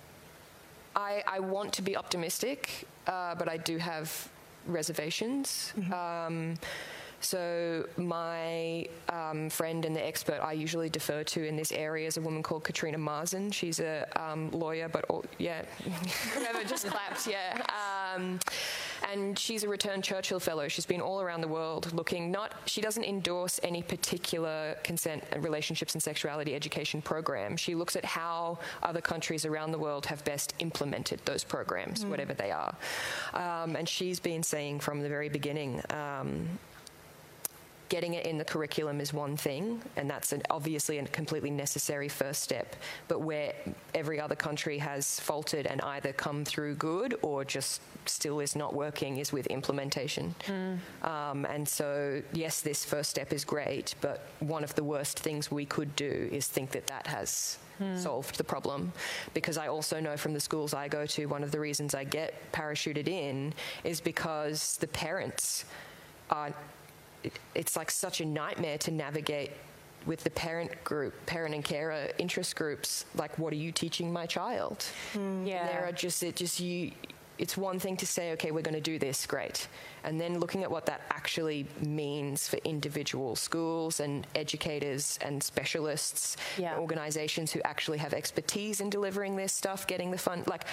I, 0.96 1.24
I 1.28 1.40
want 1.40 1.74
to 1.74 1.82
be 1.82 1.96
optimistic, 1.98 2.88
uh, 3.08 3.36
but 3.36 3.50
I 3.50 3.58
do 3.58 3.78
have 3.78 4.30
reservations. 4.68 5.74
Um, 5.92 6.56
so 7.24 7.88
my 7.98 8.88
um, 9.10 9.50
friend 9.50 9.86
and 9.86 9.96
the 9.96 10.06
expert 10.06 10.40
I 10.42 10.54
usually 10.54 10.90
defer 10.90 11.24
to 11.24 11.48
in 11.48 11.56
this 11.56 11.72
area 11.72 12.08
is 12.08 12.18
a 12.18 12.22
woman 12.22 12.44
called 12.44 12.64
Katrina 12.64 12.98
Marson. 12.98 13.52
She's 13.52 13.80
a 13.80 14.08
um, 14.16 14.52
lawyer, 14.52 14.90
but 14.90 15.06
all, 15.10 15.24
yeah, 15.38 15.64
whoever 16.34 16.64
just 16.64 16.88
claps, 16.88 17.28
yeah. 17.28 17.62
Um, 18.16 18.40
and 19.12 19.38
she's 19.38 19.64
a 19.64 19.70
returned 19.70 20.04
Churchill 20.04 20.40
Fellow. 20.40 20.68
She's 20.68 20.86
been 20.86 21.02
all 21.02 21.22
around 21.22 21.42
the 21.42 21.48
world 21.48 21.94
looking. 21.94 22.32
Not 22.32 22.54
she 22.66 22.82
doesn't 22.82 23.04
endorse 23.04 23.60
any 23.64 23.82
particular 23.82 24.76
consent 24.84 25.24
and 25.32 25.44
relationships 25.44 25.94
and 25.94 26.02
sexuality 26.02 26.56
education 26.56 27.02
program. 27.02 27.58
She 27.58 27.76
looks 27.76 27.96
at 27.96 28.06
how 28.06 28.60
other 28.82 29.02
countries 29.02 29.46
around 29.46 29.72
the 29.72 29.80
world 29.80 30.06
have 30.06 30.24
best 30.26 30.54
implemented 30.60 31.22
those 31.26 31.44
programs, 31.44 32.06
whatever 32.06 32.34
they 32.34 32.52
are. 32.52 32.76
Um, 33.34 33.76
and 33.76 33.88
she's 33.88 34.20
been 34.20 34.44
saying 34.44 34.80
from 34.80 35.02
the 35.02 35.10
very 35.10 35.30
beginning. 35.30 35.82
Getting 37.94 38.16
it 38.16 38.26
in 38.26 38.40
the 38.40 38.44
curriculum 38.44 39.00
is 39.00 39.14
one 39.14 39.38
thing, 39.38 39.80
and 39.98 40.10
that's 40.10 40.32
an, 40.32 40.42
obviously 40.50 40.98
a 40.98 41.06
completely 41.06 41.52
necessary 41.52 42.10
first 42.10 42.42
step. 42.42 42.76
But 43.08 43.22
where 43.22 43.54
every 43.94 44.20
other 44.20 44.34
country 44.34 44.80
has 44.80 45.20
faltered 45.20 45.68
and 45.68 45.80
either 45.82 46.12
come 46.12 46.44
through 46.44 46.74
good 46.74 47.14
or 47.22 47.46
just 47.46 47.82
still 48.08 48.40
is 48.40 48.56
not 48.56 48.74
working 48.74 49.18
is 49.18 49.32
with 49.32 49.46
implementation. 49.46 50.34
Um, 51.04 51.46
and 51.46 51.70
so, 51.70 52.24
yes, 52.34 52.62
this 52.62 52.84
first 52.84 53.12
step 53.12 53.32
is 53.32 53.46
great, 53.46 53.94
but 54.02 54.26
one 54.40 54.64
of 54.64 54.74
the 54.74 54.84
worst 54.84 55.20
things 55.20 55.52
we 55.52 55.64
could 55.64 55.96
do 55.96 56.30
is 56.32 56.48
think 56.48 56.72
that 56.72 56.88
that 56.88 57.06
has 57.06 57.60
solved 57.96 58.40
the 58.40 58.44
problem. 58.44 58.92
Because 59.36 59.56
I 59.56 59.68
also 59.68 60.00
know 60.00 60.18
from 60.18 60.34
the 60.34 60.40
schools 60.40 60.74
I 60.74 60.88
go 60.88 61.06
to, 61.06 61.28
one 61.28 61.44
of 61.44 61.52
the 61.52 61.60
reasons 61.60 61.94
I 61.94 62.06
get 62.06 62.34
parachuted 62.54 63.08
in 63.08 63.54
is 63.84 64.02
because 64.02 64.78
the 64.78 64.88
parents 64.88 65.66
are 66.32 66.52
it's 67.56 67.76
like 67.76 67.92
such 67.92 68.22
a 68.22 68.26
nightmare 68.26 68.78
to 68.80 68.92
navigate 68.92 69.52
with 70.06 70.24
the 70.24 70.30
parent 70.30 70.84
group, 70.84 71.14
parent 71.26 71.56
and 71.56 71.64
carer 71.64 72.10
interest 72.18 72.56
groups. 72.56 73.06
Like, 73.16 73.38
what 73.40 73.54
are 73.54 73.58
you 73.58 73.72
teaching 73.72 74.12
my 74.12 74.26
child? 74.26 74.84
Hmm. 75.14 75.46
Yeah. 75.46 75.66
There 75.68 75.86
are 75.88 75.92
just 75.94 76.22
it 76.24 76.36
just 76.36 76.60
you. 76.60 76.92
it's 77.40 77.58
one 77.58 77.80
thing 77.80 77.98
to 77.98 78.06
say, 78.06 78.32
okay, 78.34 78.52
we're 78.52 78.62
going 78.62 78.76
to 78.76 78.82
do 78.92 79.00
this, 79.00 79.26
great. 79.26 79.68
And 80.04 80.22
then 80.22 80.40
looking 80.40 80.62
at 80.64 80.70
what 80.70 80.86
that 80.86 81.02
actually 81.10 81.66
means 81.82 82.48
for 82.48 82.58
individual 82.58 83.36
schools 83.36 84.00
and 84.02 84.28
educators 84.36 85.18
and 85.22 85.42
specialists, 85.42 86.38
Yeah. 86.58 86.78
organizations 86.78 87.52
who 87.52 87.60
actually 87.66 87.98
have 87.98 88.14
expertise 88.14 88.82
in 88.82 88.90
delivering 88.92 89.36
this 89.36 89.52
stuff, 89.54 89.88
getting 89.88 90.12
the 90.12 90.18
fund. 90.18 90.46
Like, 90.48 90.66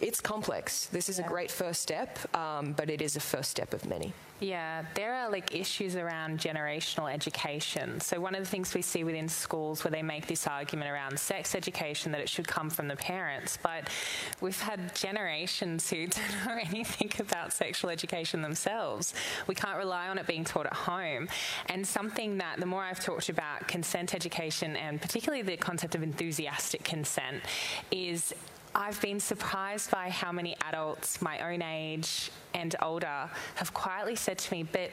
it's 0.00 0.20
complex. 0.20 0.86
This 0.86 1.08
is 1.08 1.18
a 1.18 1.22
great 1.22 1.50
first 1.50 1.82
step, 1.82 2.18
um, 2.34 2.72
but 2.72 2.90
it 2.90 3.02
is 3.02 3.16
a 3.16 3.20
first 3.20 3.50
step 3.50 3.74
of 3.74 3.86
many. 3.86 4.12
Yeah, 4.40 4.84
there 4.94 5.14
are 5.14 5.30
like 5.30 5.54
issues 5.54 5.96
around 5.96 6.40
generational 6.40 7.12
education. 7.12 8.00
So 8.00 8.18
one 8.18 8.34
of 8.34 8.42
the 8.42 8.48
things 8.48 8.72
we 8.72 8.80
see 8.80 9.04
within 9.04 9.28
schools 9.28 9.84
where 9.84 9.90
they 9.90 10.02
make 10.02 10.26
this 10.26 10.46
argument 10.46 10.90
around 10.90 11.20
sex 11.20 11.54
education 11.54 12.10
that 12.12 12.22
it 12.22 12.28
should 12.28 12.48
come 12.48 12.70
from 12.70 12.88
the 12.88 12.96
parents, 12.96 13.58
but 13.62 13.90
we've 14.40 14.58
had 14.58 14.94
generations 14.94 15.90
who 15.90 16.06
don't 16.06 16.46
know 16.46 16.56
anything 16.58 17.12
about 17.18 17.52
sexual 17.52 17.90
education 17.90 18.40
themselves. 18.40 19.12
We 19.46 19.54
can't 19.54 19.76
rely 19.76 20.08
on 20.08 20.16
it 20.16 20.26
being 20.26 20.44
taught 20.44 20.66
at 20.66 20.72
home. 20.72 21.28
And 21.66 21.86
something 21.86 22.38
that 22.38 22.60
the 22.60 22.66
more 22.66 22.82
I've 22.82 23.00
talked 23.00 23.28
about 23.28 23.68
consent 23.68 24.14
education 24.14 24.74
and 24.74 25.02
particularly 25.02 25.42
the 25.42 25.58
concept 25.58 25.94
of 25.94 26.02
enthusiastic 26.02 26.82
consent 26.82 27.42
is 27.90 28.32
I've 28.74 29.00
been 29.00 29.18
surprised 29.18 29.90
by 29.90 30.10
how 30.10 30.30
many 30.30 30.56
adults 30.68 31.20
my 31.20 31.52
own 31.52 31.60
age 31.60 32.30
and 32.54 32.74
older 32.80 33.28
have 33.56 33.74
quietly 33.74 34.14
said 34.14 34.38
to 34.38 34.54
me, 34.54 34.62
but 34.62 34.90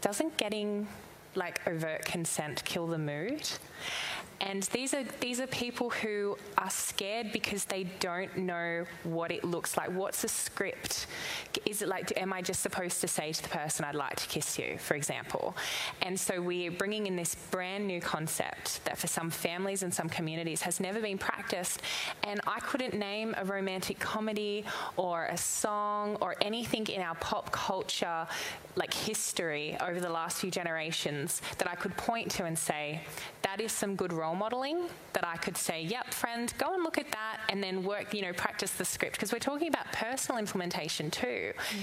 doesn't 0.00 0.36
getting 0.36 0.86
like 1.34 1.66
overt 1.66 2.04
consent 2.06 2.64
kill 2.64 2.86
the 2.86 2.98
mood? 2.98 3.46
And 4.40 4.62
these 4.64 4.94
are 4.94 5.04
these 5.20 5.40
are 5.40 5.46
people 5.46 5.90
who 5.90 6.36
are 6.58 6.70
scared 6.70 7.32
because 7.32 7.64
they 7.64 7.84
don't 8.00 8.36
know 8.36 8.84
what 9.04 9.30
it 9.30 9.44
looks 9.44 9.76
like. 9.76 9.90
What's 9.90 10.22
the 10.22 10.28
script? 10.28 11.06
Is 11.66 11.82
it 11.82 11.88
like, 11.88 12.12
am 12.20 12.32
I 12.32 12.42
just 12.42 12.60
supposed 12.60 13.00
to 13.00 13.08
say 13.08 13.32
to 13.32 13.42
the 13.42 13.48
person, 13.48 13.84
"I'd 13.84 13.94
like 13.94 14.16
to 14.16 14.28
kiss 14.28 14.58
you," 14.58 14.78
for 14.78 14.94
example? 14.94 15.56
And 16.02 16.18
so 16.18 16.40
we're 16.40 16.70
bringing 16.70 17.06
in 17.06 17.16
this 17.16 17.34
brand 17.50 17.86
new 17.86 18.00
concept 18.00 18.84
that 18.84 18.98
for 18.98 19.06
some 19.06 19.30
families 19.30 19.82
and 19.82 19.92
some 19.92 20.08
communities 20.08 20.62
has 20.62 20.80
never 20.80 21.00
been 21.00 21.18
practiced. 21.18 21.80
And 22.22 22.40
I 22.46 22.60
couldn't 22.60 22.94
name 22.94 23.34
a 23.36 23.44
romantic 23.44 23.98
comedy 23.98 24.64
or 24.96 25.26
a 25.26 25.36
song 25.36 26.16
or 26.20 26.36
anything 26.40 26.86
in 26.88 27.00
our 27.00 27.14
pop 27.16 27.50
culture 27.50 28.26
like 28.76 28.92
history 28.92 29.76
over 29.80 30.00
the 30.00 30.08
last 30.08 30.38
few 30.38 30.50
generations 30.50 31.40
that 31.58 31.68
I 31.68 31.74
could 31.76 31.96
point 31.96 32.30
to 32.32 32.44
and 32.44 32.58
say 32.58 33.00
that 33.42 33.60
is 33.60 33.72
some 33.72 33.94
good 33.94 34.12
role 34.24 34.34
modeling 34.34 34.88
that 35.12 35.26
I 35.26 35.36
could 35.36 35.56
say, 35.56 35.82
yep, 35.82 36.12
friend, 36.12 36.52
go 36.58 36.74
and 36.74 36.82
look 36.82 36.98
at 36.98 37.10
that 37.12 37.40
and 37.50 37.62
then 37.62 37.84
work, 37.84 38.14
you 38.14 38.22
know, 38.22 38.32
practice 38.32 38.72
the 38.72 38.84
script 38.84 39.16
because 39.16 39.32
we're 39.32 39.38
talking 39.38 39.68
about 39.68 39.92
personal 39.92 40.38
implementation 40.38 41.10
too. 41.10 41.52
Mm. 41.54 41.78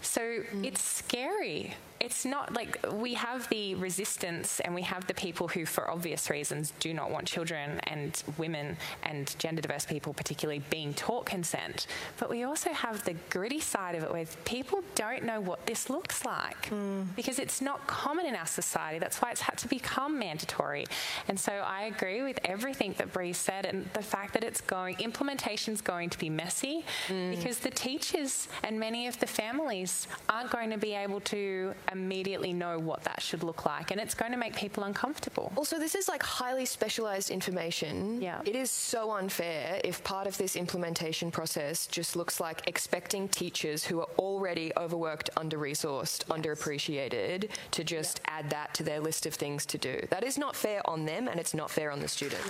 So 0.00 0.42
it's 0.62 0.82
scary. 0.82 1.74
It's 2.00 2.24
not 2.24 2.54
like 2.54 2.78
we 2.94 3.12
have 3.14 3.46
the 3.50 3.74
resistance 3.74 4.58
and 4.60 4.74
we 4.74 4.82
have 4.82 5.06
the 5.06 5.12
people 5.12 5.48
who, 5.48 5.66
for 5.66 5.90
obvious 5.90 6.30
reasons, 6.30 6.72
do 6.80 6.94
not 6.94 7.10
want 7.10 7.26
children 7.26 7.78
and 7.84 8.22
women 8.38 8.78
and 9.02 9.38
gender 9.38 9.60
diverse 9.60 9.84
people, 9.84 10.14
particularly, 10.14 10.62
being 10.70 10.94
taught 10.94 11.26
consent. 11.26 11.86
But 12.18 12.30
we 12.30 12.44
also 12.44 12.72
have 12.72 13.04
the 13.04 13.14
gritty 13.28 13.60
side 13.60 13.94
of 13.96 14.02
it 14.02 14.10
where 14.10 14.24
people 14.46 14.82
don't 14.94 15.24
know 15.24 15.40
what 15.40 15.66
this 15.66 15.90
looks 15.90 16.24
like 16.24 16.66
hmm. 16.66 17.02
because 17.16 17.38
it's 17.38 17.60
not 17.60 17.86
common 17.86 18.24
in 18.24 18.34
our 18.34 18.46
society. 18.46 18.98
That's 18.98 19.20
why 19.20 19.32
it's 19.32 19.42
had 19.42 19.58
to 19.58 19.68
become 19.68 20.18
mandatory. 20.18 20.86
And 21.28 21.38
so 21.38 21.52
I 21.52 21.82
agree 21.82 22.22
with 22.22 22.38
everything 22.44 22.94
that 22.96 23.12
Bri 23.12 23.34
said 23.34 23.66
and 23.66 23.88
the 23.92 24.02
fact 24.02 24.32
that 24.34 24.44
it's 24.44 24.62
going, 24.62 24.96
implementation's 25.00 25.82
going 25.82 26.08
to 26.10 26.18
be 26.18 26.30
messy 26.30 26.84
hmm. 27.08 27.30
because 27.30 27.58
the 27.58 27.70
teachers 27.70 28.48
and 28.64 28.80
many 28.80 29.06
of 29.06 29.20
the 29.20 29.26
families 29.26 30.08
aren't 30.30 30.50
going 30.50 30.70
to 30.70 30.78
be 30.78 30.94
able 30.94 31.20
to 31.20 31.74
immediately 31.92 32.52
know 32.52 32.78
what 32.78 33.02
that 33.04 33.22
should 33.22 33.42
look 33.42 33.64
like. 33.66 33.90
And 33.90 34.00
it's 34.00 34.14
going 34.14 34.32
to 34.32 34.38
make 34.38 34.56
people 34.56 34.84
uncomfortable. 34.84 35.52
Also, 35.56 35.78
this 35.78 35.94
is 35.94 36.08
like 36.08 36.22
highly 36.22 36.64
specialized 36.64 37.30
information. 37.30 38.20
Yeah. 38.20 38.40
It 38.44 38.56
is 38.56 38.70
so 38.70 39.12
unfair 39.12 39.80
if 39.84 40.02
part 40.04 40.26
of 40.26 40.36
this 40.38 40.56
implementation 40.56 41.30
process 41.30 41.86
just 41.86 42.16
looks 42.16 42.40
like 42.40 42.66
expecting 42.66 43.28
teachers 43.28 43.84
who 43.84 44.00
are 44.00 44.08
already 44.18 44.72
overworked, 44.76 45.30
under 45.36 45.58
resourced, 45.58 46.24
underappreciated 46.26 47.50
to 47.72 47.84
just 47.84 48.20
add 48.26 48.50
that 48.50 48.74
to 48.74 48.82
their 48.82 49.00
list 49.00 49.26
of 49.26 49.34
things 49.34 49.66
to 49.66 49.78
do. 49.78 50.06
That 50.10 50.24
is 50.24 50.38
not 50.38 50.56
fair 50.56 50.88
on 50.88 51.04
them 51.04 51.28
and 51.28 51.38
it's 51.38 51.54
not 51.54 51.70
fair 51.70 51.90
on 51.90 52.00
the 52.00 52.08
student. 52.08 52.42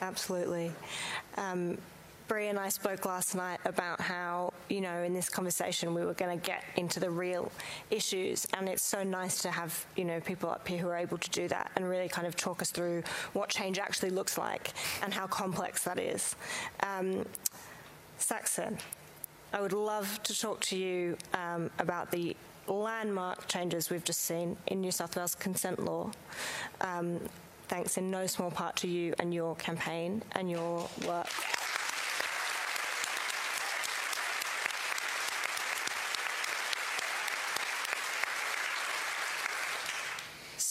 Absolutely. 0.00 0.72
Um, 1.36 1.78
Bri 2.30 2.46
and 2.46 2.60
I 2.60 2.68
spoke 2.68 3.06
last 3.06 3.34
night 3.34 3.58
about 3.64 4.00
how, 4.00 4.52
you 4.68 4.80
know, 4.80 5.02
in 5.02 5.12
this 5.12 5.28
conversation 5.28 5.94
we 5.94 6.04
were 6.04 6.14
going 6.14 6.38
to 6.38 6.46
get 6.46 6.62
into 6.76 7.00
the 7.00 7.10
real 7.10 7.50
issues, 7.90 8.46
and 8.56 8.68
it's 8.68 8.84
so 8.84 9.02
nice 9.02 9.42
to 9.42 9.50
have, 9.50 9.84
you 9.96 10.04
know, 10.04 10.20
people 10.20 10.48
up 10.48 10.66
here 10.68 10.78
who 10.78 10.86
are 10.86 10.96
able 10.96 11.18
to 11.18 11.30
do 11.30 11.48
that 11.48 11.72
and 11.74 11.88
really 11.88 12.08
kind 12.08 12.28
of 12.28 12.36
talk 12.36 12.62
us 12.62 12.70
through 12.70 13.02
what 13.32 13.48
change 13.48 13.80
actually 13.80 14.10
looks 14.10 14.38
like 14.38 14.72
and 15.02 15.12
how 15.12 15.26
complex 15.26 15.82
that 15.82 15.98
is. 15.98 16.36
Um, 16.84 17.26
Saxon, 18.18 18.78
I 19.52 19.60
would 19.60 19.72
love 19.72 20.22
to 20.22 20.38
talk 20.38 20.60
to 20.66 20.76
you 20.76 21.16
um, 21.34 21.68
about 21.80 22.12
the 22.12 22.36
landmark 22.68 23.48
changes 23.48 23.90
we've 23.90 24.04
just 24.04 24.20
seen 24.20 24.56
in 24.68 24.80
New 24.80 24.92
South 24.92 25.16
Wales 25.16 25.34
consent 25.34 25.84
law. 25.84 26.12
Um, 26.80 27.18
thanks 27.70 27.96
in 27.96 28.10
no 28.10 28.26
small 28.26 28.50
part 28.50 28.74
to 28.74 28.88
you 28.88 29.14
and 29.20 29.32
your 29.32 29.54
campaign 29.54 30.20
and 30.32 30.50
your 30.50 30.88
work. 31.06 31.28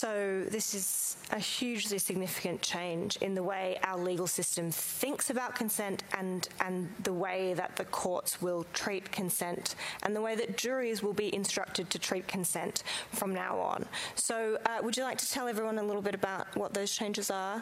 So, 0.02 0.46
this 0.48 0.74
is 0.74 1.18
a 1.32 1.40
hugely 1.40 1.98
significant 1.98 2.62
change 2.62 3.18
in 3.18 3.36
the 3.36 3.44
way 3.44 3.78
our 3.84 4.00
legal 4.00 4.28
system 4.28 4.72
thinks 4.72 5.30
about 5.30 5.56
consent 5.56 6.06
and, 6.18 6.48
and 6.62 6.88
the 7.04 7.12
way 7.12 7.54
that 7.56 7.76
the 7.76 7.84
courts 7.84 8.42
will 8.42 8.66
treat 8.74 9.12
consent 9.12 9.76
and 10.04 10.16
the 10.16 10.22
way 10.22 10.36
that 10.38 10.56
juries 10.56 11.04
will 11.04 11.12
be 11.12 11.36
instructed 11.36 11.90
to 11.90 12.00
treat 12.00 12.30
consent 12.30 12.84
from 13.12 13.34
now 13.34 13.60
on. 13.60 13.86
So, 14.16 14.58
uh, 14.66 14.78
would 14.82 14.96
you 14.96 15.04
like 15.04 15.18
to 15.18 15.30
tell 15.30 15.50
everyone 15.50 15.78
a 15.78 15.84
little 15.84 16.02
bit 16.02 16.16
about 16.16 16.56
what 16.56 16.74
those 16.74 16.96
changes 16.96 17.30
are? 17.30 17.62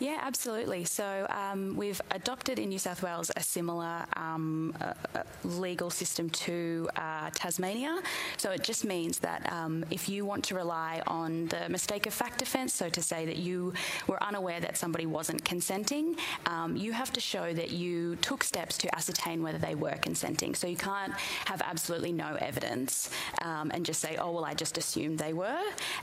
Yeah, 0.00 0.18
absolutely. 0.22 0.84
So 0.84 1.26
um, 1.30 1.76
we've 1.76 2.00
adopted 2.12 2.58
in 2.58 2.68
New 2.68 2.78
South 2.78 3.02
Wales 3.02 3.30
a 3.36 3.42
similar 3.42 4.04
um, 4.14 4.74
uh, 4.80 4.94
uh, 5.14 5.22
legal 5.44 5.90
system 5.90 6.30
to 6.30 6.88
uh, 6.96 7.30
Tasmania. 7.34 8.00
So 8.36 8.50
it 8.50 8.62
just 8.62 8.84
means 8.84 9.18
that 9.20 9.50
um, 9.52 9.84
if 9.90 10.08
you 10.08 10.24
want 10.24 10.44
to 10.44 10.54
rely 10.54 11.02
on 11.06 11.46
the 11.46 11.67
mistake 11.68 12.06
of 12.06 12.14
fact 12.14 12.38
defence, 12.38 12.74
so 12.74 12.88
to 12.88 13.02
say 13.02 13.26
that 13.26 13.36
you 13.36 13.72
were 14.06 14.22
unaware 14.22 14.60
that 14.60 14.76
somebody 14.76 15.06
wasn't 15.06 15.44
consenting, 15.44 16.16
um, 16.46 16.76
you 16.76 16.92
have 16.92 17.12
to 17.12 17.20
show 17.20 17.52
that 17.52 17.70
you 17.70 18.16
took 18.16 18.44
steps 18.44 18.78
to 18.78 18.94
ascertain 18.94 19.42
whether 19.42 19.58
they 19.58 19.74
were 19.74 19.96
consenting. 19.96 20.54
So 20.54 20.66
you 20.66 20.76
can't 20.76 21.12
have 21.46 21.62
absolutely 21.62 22.12
no 22.12 22.36
evidence 22.40 23.10
um, 23.42 23.70
and 23.74 23.84
just 23.84 24.00
say, 24.00 24.16
oh, 24.16 24.32
well, 24.32 24.44
I 24.44 24.54
just 24.54 24.78
assumed 24.78 25.18
they 25.18 25.32
were, 25.32 25.62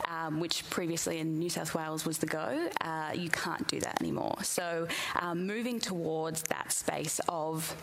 um, 0.10 0.40
which 0.40 0.70
previously 0.70 1.20
in 1.20 1.38
New 1.40 1.50
South 1.50 1.74
Wales 1.76 2.06
was 2.06 2.18
the 2.18 2.28
go. 2.28 2.70
Uh, 2.82 3.12
you 3.14 3.30
can't 3.30 3.68
do 3.68 3.80
that 3.80 4.02
anymore. 4.02 4.38
So 4.44 4.88
um, 5.20 5.46
moving 5.48 5.80
towards 5.80 6.44
that 6.44 6.72
space 6.72 7.20
of 7.30 7.76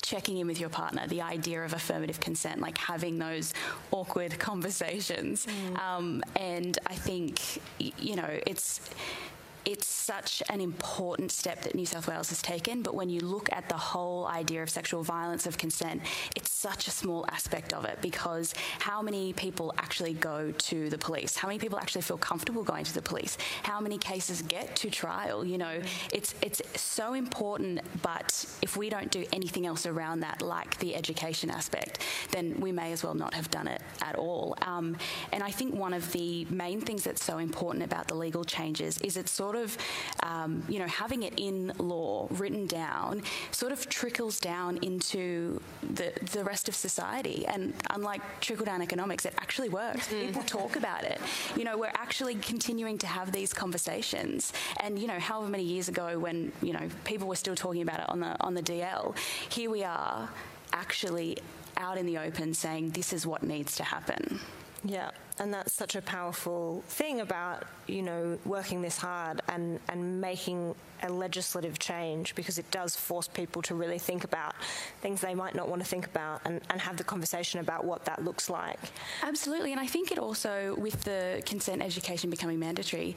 checking 0.00 0.38
in 0.38 0.46
with 0.46 0.60
your 0.60 0.68
partner, 0.68 1.06
the 1.08 1.22
idea 1.22 1.62
of 1.62 1.72
affirmative 1.72 2.20
consent, 2.20 2.60
like 2.60 2.78
having 2.78 3.18
those 3.18 3.54
awkward 3.90 4.38
conversations. 4.38 5.46
Um, 5.76 6.22
and 6.36 6.78
I 6.86 6.94
think, 6.94 7.60
you 7.78 8.16
know, 8.16 8.38
it's 8.46 8.80
it's 9.64 9.86
such 9.86 10.42
an 10.50 10.60
important 10.60 11.30
step 11.30 11.62
that 11.62 11.74
New 11.74 11.86
South 11.86 12.08
Wales 12.08 12.30
has 12.30 12.42
taken, 12.42 12.82
but 12.82 12.94
when 12.94 13.08
you 13.08 13.20
look 13.20 13.52
at 13.52 13.68
the 13.68 13.76
whole 13.76 14.26
idea 14.26 14.62
of 14.62 14.70
sexual 14.70 15.02
violence 15.02 15.46
of 15.46 15.58
consent, 15.58 16.02
it's 16.36 16.50
such 16.50 16.88
a 16.88 16.90
small 16.90 17.24
aspect 17.30 17.72
of 17.72 17.84
it 17.84 17.98
because 18.00 18.54
how 18.78 19.02
many 19.02 19.32
people 19.32 19.72
actually 19.78 20.14
go 20.14 20.52
to 20.52 20.90
the 20.90 20.98
police? 20.98 21.36
How 21.36 21.48
many 21.48 21.58
people 21.58 21.78
actually 21.78 22.02
feel 22.02 22.18
comfortable 22.18 22.64
going 22.64 22.84
to 22.84 22.94
the 22.94 23.02
police? 23.02 23.38
How 23.62 23.80
many 23.80 23.98
cases 23.98 24.42
get 24.42 24.74
to 24.76 24.90
trial? 24.90 25.44
You 25.44 25.58
know, 25.58 25.80
it's 26.12 26.34
it's 26.42 26.62
so 26.80 27.14
important, 27.14 27.80
but 28.02 28.44
if 28.62 28.76
we 28.76 28.90
don't 28.90 29.10
do 29.10 29.24
anything 29.32 29.66
else 29.66 29.86
around 29.86 30.20
that, 30.20 30.42
like 30.42 30.78
the 30.78 30.94
education 30.96 31.50
aspect, 31.50 31.98
then 32.30 32.58
we 32.60 32.72
may 32.72 32.92
as 32.92 33.04
well 33.04 33.14
not 33.14 33.34
have 33.34 33.50
done 33.50 33.68
it 33.68 33.82
at 34.02 34.16
all. 34.16 34.56
Um, 34.62 34.96
and 35.32 35.42
I 35.42 35.50
think 35.50 35.74
one 35.74 35.94
of 35.94 36.10
the 36.12 36.46
main 36.50 36.80
things 36.80 37.04
that's 37.04 37.24
so 37.24 37.38
important 37.38 37.84
about 37.84 38.08
the 38.08 38.14
legal 38.14 38.44
changes 38.44 38.98
is 38.98 39.16
it's 39.16 39.30
sort 39.30 39.51
sort 39.52 39.64
of, 39.64 39.76
um, 40.22 40.62
you 40.68 40.78
know, 40.78 40.86
having 40.86 41.22
it 41.22 41.34
in 41.36 41.72
law, 41.78 42.26
written 42.30 42.66
down, 42.66 43.22
sort 43.50 43.72
of 43.72 43.88
trickles 43.88 44.40
down 44.40 44.78
into 44.78 45.60
the, 45.82 46.12
the 46.32 46.42
rest 46.44 46.68
of 46.68 46.74
society. 46.74 47.44
And 47.46 47.74
unlike 47.90 48.22
trickle 48.40 48.64
down 48.64 48.80
economics, 48.80 49.26
it 49.26 49.34
actually 49.38 49.68
works. 49.68 50.08
Mm. 50.08 50.26
People 50.26 50.42
talk 50.44 50.76
about 50.76 51.04
it. 51.04 51.20
You 51.56 51.64
know, 51.64 51.76
we're 51.76 51.92
actually 51.94 52.36
continuing 52.36 52.98
to 52.98 53.06
have 53.06 53.32
these 53.32 53.52
conversations. 53.52 54.52
And, 54.80 54.98
you 54.98 55.06
know, 55.06 55.18
however 55.18 55.50
many 55.50 55.64
years 55.64 55.88
ago 55.88 56.18
when, 56.18 56.52
you 56.62 56.72
know, 56.72 56.88
people 57.04 57.28
were 57.28 57.36
still 57.36 57.56
talking 57.56 57.82
about 57.82 58.00
it 58.00 58.08
on 58.08 58.20
the, 58.20 58.36
on 58.40 58.54
the 58.54 58.62
DL, 58.62 59.14
here 59.50 59.70
we 59.70 59.84
are 59.84 60.30
actually 60.72 61.36
out 61.76 61.98
in 61.98 62.06
the 62.06 62.16
open 62.18 62.54
saying 62.54 62.90
this 62.90 63.12
is 63.12 63.26
what 63.26 63.42
needs 63.42 63.76
to 63.76 63.84
happen. 63.84 64.40
Yeah, 64.84 65.10
and 65.38 65.52
that's 65.52 65.72
such 65.72 65.96
a 65.96 66.02
powerful 66.02 66.82
thing 66.88 67.20
about 67.20 67.64
you 67.86 68.02
know 68.02 68.38
working 68.44 68.82
this 68.82 68.98
hard 68.98 69.40
and 69.48 69.80
and 69.88 70.20
making 70.20 70.74
a 71.02 71.08
legislative 71.08 71.78
change 71.78 72.34
because 72.34 72.58
it 72.58 72.70
does 72.70 72.94
force 72.94 73.26
people 73.26 73.60
to 73.60 73.74
really 73.74 73.98
think 73.98 74.24
about 74.24 74.54
things 75.00 75.20
they 75.20 75.34
might 75.34 75.54
not 75.54 75.68
want 75.68 75.82
to 75.82 75.88
think 75.88 76.06
about 76.06 76.40
and, 76.44 76.60
and 76.70 76.80
have 76.80 76.96
the 76.96 77.04
conversation 77.04 77.58
about 77.58 77.84
what 77.84 78.04
that 78.04 78.24
looks 78.24 78.48
like. 78.48 78.78
Absolutely, 79.22 79.72
and 79.72 79.80
I 79.80 79.86
think 79.86 80.12
it 80.12 80.18
also 80.18 80.76
with 80.78 81.02
the 81.02 81.42
consent 81.44 81.82
education 81.82 82.30
becoming 82.30 82.60
mandatory 82.60 83.16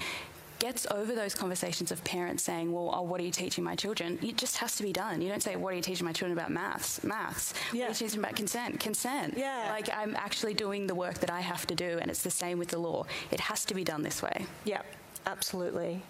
gets 0.59 0.87
over 0.91 1.13
those 1.15 1.35
conversations 1.35 1.91
of 1.91 2.03
parents 2.03 2.43
saying, 2.43 2.71
well, 2.71 2.91
oh, 2.93 3.01
what 3.01 3.19
are 3.19 3.23
you 3.23 3.31
teaching 3.31 3.63
my 3.63 3.75
children? 3.75 4.19
It 4.21 4.37
just 4.37 4.57
has 4.57 4.75
to 4.77 4.83
be 4.83 4.93
done. 4.93 5.21
You 5.21 5.29
don't 5.29 5.43
say, 5.43 5.55
what 5.55 5.73
are 5.73 5.75
you 5.75 5.81
teaching 5.81 6.05
my 6.05 6.13
children 6.13 6.37
about 6.37 6.51
maths? 6.51 7.03
Maths. 7.03 7.53
Yeah. 7.71 7.87
What 7.87 7.87
are 7.87 8.03
you 8.03 8.07
teaching 8.07 8.19
about 8.19 8.35
consent? 8.35 8.79
Consent. 8.79 9.37
Yeah. 9.37 9.67
Like 9.69 9.89
I'm 9.95 10.15
actually 10.15 10.53
doing 10.53 10.87
the 10.87 10.95
work 10.95 11.19
that 11.19 11.29
I 11.29 11.41
have 11.41 11.65
to 11.67 11.75
do, 11.75 11.97
and 12.01 12.09
it's 12.09 12.23
the 12.23 12.31
same 12.31 12.59
with 12.59 12.69
the 12.69 12.79
law. 12.79 13.05
It 13.31 13.39
has 13.39 13.65
to 13.65 13.73
be 13.73 13.83
done 13.83 14.01
this 14.01 14.21
way. 14.21 14.45
Yeah, 14.63 14.81
absolutely. 15.25 16.01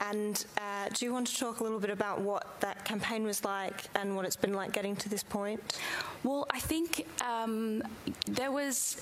And 0.00 0.44
uh, 0.58 0.88
do 0.92 1.04
you 1.04 1.12
want 1.12 1.28
to 1.28 1.38
talk 1.38 1.60
a 1.60 1.62
little 1.62 1.78
bit 1.78 1.90
about 1.90 2.20
what 2.20 2.60
that 2.60 2.84
campaign 2.84 3.22
was 3.22 3.44
like 3.44 3.84
and 3.94 4.16
what 4.16 4.24
it's 4.24 4.34
been 4.34 4.52
like 4.52 4.72
getting 4.72 4.96
to 4.96 5.08
this 5.08 5.22
point? 5.22 5.78
Well, 6.24 6.46
I 6.50 6.58
think 6.58 7.06
um, 7.24 7.82
there 8.26 8.50
was 8.50 8.96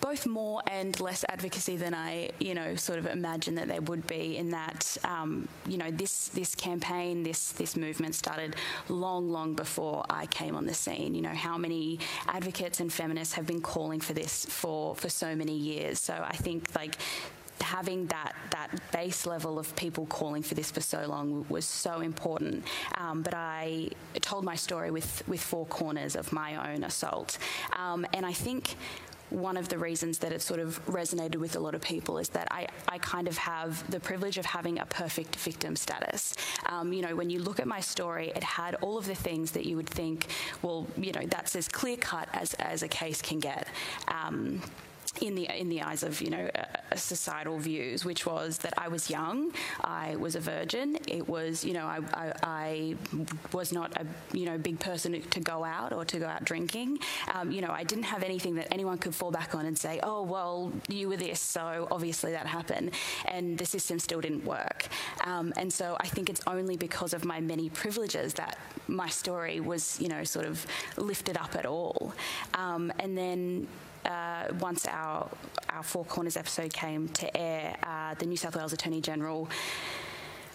both 0.00 0.26
more 0.26 0.62
and 0.66 0.98
less 1.00 1.24
advocacy 1.28 1.76
than 1.76 1.94
I, 1.94 2.30
you 2.38 2.54
know, 2.54 2.76
sort 2.76 2.98
of 2.98 3.06
imagined 3.06 3.58
that 3.58 3.68
there 3.68 3.80
would 3.82 4.06
be. 4.06 4.36
In 4.36 4.50
that, 4.50 4.96
um, 5.04 5.48
you 5.66 5.78
know, 5.78 5.90
this 5.90 6.28
this 6.28 6.54
campaign, 6.54 7.22
this 7.22 7.52
this 7.52 7.76
movement 7.76 8.14
started 8.14 8.56
long, 8.88 9.30
long 9.30 9.54
before 9.54 10.04
I 10.10 10.26
came 10.26 10.54
on 10.54 10.66
the 10.66 10.74
scene. 10.74 11.14
You 11.14 11.22
know, 11.22 11.34
how 11.34 11.58
many 11.58 11.98
advocates 12.26 12.80
and 12.80 12.92
feminists 12.92 13.34
have 13.34 13.46
been 13.46 13.60
calling 13.60 14.00
for 14.00 14.12
this 14.12 14.44
for 14.46 14.94
for 14.94 15.08
so 15.08 15.34
many 15.34 15.56
years. 15.56 15.98
So 15.98 16.14
I 16.14 16.36
think 16.36 16.74
like 16.74 16.96
having 17.60 18.06
that 18.06 18.32
that 18.50 18.70
base 18.92 19.26
level 19.26 19.58
of 19.58 19.74
people 19.76 20.06
calling 20.06 20.42
for 20.42 20.54
this 20.54 20.70
for 20.70 20.80
so 20.80 21.06
long 21.06 21.44
was 21.48 21.64
so 21.64 22.00
important. 22.00 22.64
Um, 22.96 23.22
but 23.22 23.34
I 23.34 23.90
told 24.20 24.44
my 24.44 24.54
story 24.54 24.90
with 24.90 25.26
with 25.28 25.40
four 25.40 25.66
corners 25.66 26.16
of 26.16 26.32
my 26.32 26.72
own 26.72 26.84
assault, 26.84 27.38
um, 27.76 28.06
and 28.12 28.24
I 28.24 28.32
think 28.32 28.76
one 29.30 29.56
of 29.56 29.68
the 29.68 29.78
reasons 29.78 30.18
that 30.18 30.32
it 30.32 30.42
sort 30.42 30.60
of 30.60 30.84
resonated 30.86 31.36
with 31.36 31.56
a 31.56 31.58
lot 31.58 31.74
of 31.74 31.82
people 31.82 32.18
is 32.18 32.28
that 32.30 32.48
I, 32.50 32.66
I 32.88 32.98
kind 32.98 33.28
of 33.28 33.36
have 33.36 33.88
the 33.90 34.00
privilege 34.00 34.38
of 34.38 34.46
having 34.46 34.78
a 34.78 34.86
perfect 34.86 35.36
victim 35.36 35.76
status. 35.76 36.34
Um, 36.66 36.92
you 36.92 37.02
know, 37.02 37.14
when 37.14 37.30
you 37.30 37.40
look 37.40 37.60
at 37.60 37.66
my 37.66 37.80
story, 37.80 38.32
it 38.34 38.42
had 38.42 38.74
all 38.76 38.98
of 38.98 39.06
the 39.06 39.14
things 39.14 39.52
that 39.52 39.66
you 39.66 39.76
would 39.76 39.88
think, 39.88 40.26
well, 40.62 40.86
you 40.96 41.12
know, 41.12 41.22
that's 41.26 41.56
as 41.56 41.68
clear 41.68 41.96
cut 41.96 42.28
as, 42.32 42.54
as 42.54 42.82
a 42.82 42.88
case 42.88 43.20
can 43.22 43.38
get. 43.38 43.68
Um, 44.08 44.62
in 45.20 45.34
the 45.34 45.44
in 45.58 45.68
the 45.68 45.82
eyes 45.82 46.02
of 46.02 46.20
you 46.20 46.30
know 46.30 46.48
uh, 46.54 46.96
societal 46.96 47.58
views, 47.58 48.04
which 48.04 48.26
was 48.26 48.58
that 48.58 48.74
I 48.76 48.88
was 48.88 49.10
young, 49.10 49.52
I 49.82 50.16
was 50.16 50.34
a 50.34 50.40
virgin. 50.40 50.98
It 51.06 51.28
was 51.28 51.64
you 51.64 51.72
know 51.72 51.86
I, 51.86 52.00
I, 52.12 52.32
I 52.42 52.94
was 53.52 53.72
not 53.72 53.92
a 54.00 54.06
you 54.36 54.46
know 54.46 54.58
big 54.58 54.78
person 54.80 55.20
to 55.20 55.40
go 55.40 55.64
out 55.64 55.92
or 55.92 56.04
to 56.04 56.18
go 56.18 56.26
out 56.26 56.44
drinking. 56.44 56.98
Um, 57.34 57.50
you 57.50 57.60
know 57.60 57.70
I 57.70 57.84
didn't 57.84 58.04
have 58.04 58.22
anything 58.22 58.54
that 58.56 58.68
anyone 58.72 58.98
could 58.98 59.14
fall 59.14 59.30
back 59.30 59.54
on 59.54 59.66
and 59.66 59.76
say, 59.76 60.00
oh 60.02 60.22
well 60.22 60.72
you 60.88 61.08
were 61.08 61.16
this, 61.16 61.40
so 61.40 61.88
obviously 61.90 62.32
that 62.32 62.46
happened, 62.46 62.92
and 63.26 63.58
the 63.58 63.66
system 63.66 63.98
still 63.98 64.20
didn't 64.20 64.44
work. 64.44 64.86
Um, 65.24 65.52
and 65.56 65.72
so 65.72 65.96
I 66.00 66.06
think 66.06 66.30
it's 66.30 66.40
only 66.46 66.76
because 66.76 67.12
of 67.12 67.24
my 67.24 67.40
many 67.40 67.70
privileges 67.70 68.34
that 68.34 68.58
my 68.86 69.08
story 69.08 69.60
was 69.60 70.00
you 70.00 70.08
know 70.08 70.24
sort 70.24 70.46
of 70.46 70.66
lifted 70.96 71.36
up 71.36 71.56
at 71.56 71.66
all. 71.66 72.12
Um, 72.54 72.92
and 72.98 73.16
then 73.16 73.66
uh, 74.08 74.44
once 74.60 74.86
our 74.86 75.28
our 75.68 75.82
Four 75.82 76.04
Corners 76.04 76.36
episode 76.36 76.72
came 76.72 77.08
to 77.08 77.36
air, 77.36 77.76
uh, 77.82 78.14
the 78.14 78.26
New 78.26 78.36
South 78.36 78.56
Wales 78.56 78.72
Attorney 78.72 79.00
General. 79.00 79.48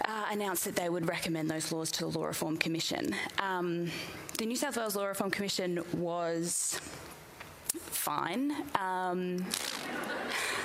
Uh, 0.06 0.26
announced 0.32 0.66
that 0.66 0.76
they 0.76 0.90
would 0.90 1.08
recommend 1.08 1.50
those 1.50 1.72
laws 1.72 1.90
to 1.92 2.02
the 2.02 2.08
Law 2.08 2.26
Reform 2.26 2.58
Commission. 2.58 3.16
Um, 3.40 3.90
the 4.38 4.46
New 4.46 4.56
South 4.56 4.76
Wales 4.76 4.98
Law 4.98 5.06
Reform 5.06 5.32
Commission 5.32 5.82
was 5.94 6.82
fine. 7.74 8.52
Um, 8.76 9.38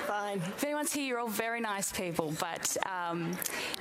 fine. 0.07 0.39
If 0.39 0.63
anyone's 0.63 0.91
here, 0.91 1.05
you're 1.05 1.19
all 1.19 1.27
very 1.27 1.61
nice 1.61 1.91
people, 1.91 2.33
but 2.39 2.75
um, 2.85 3.31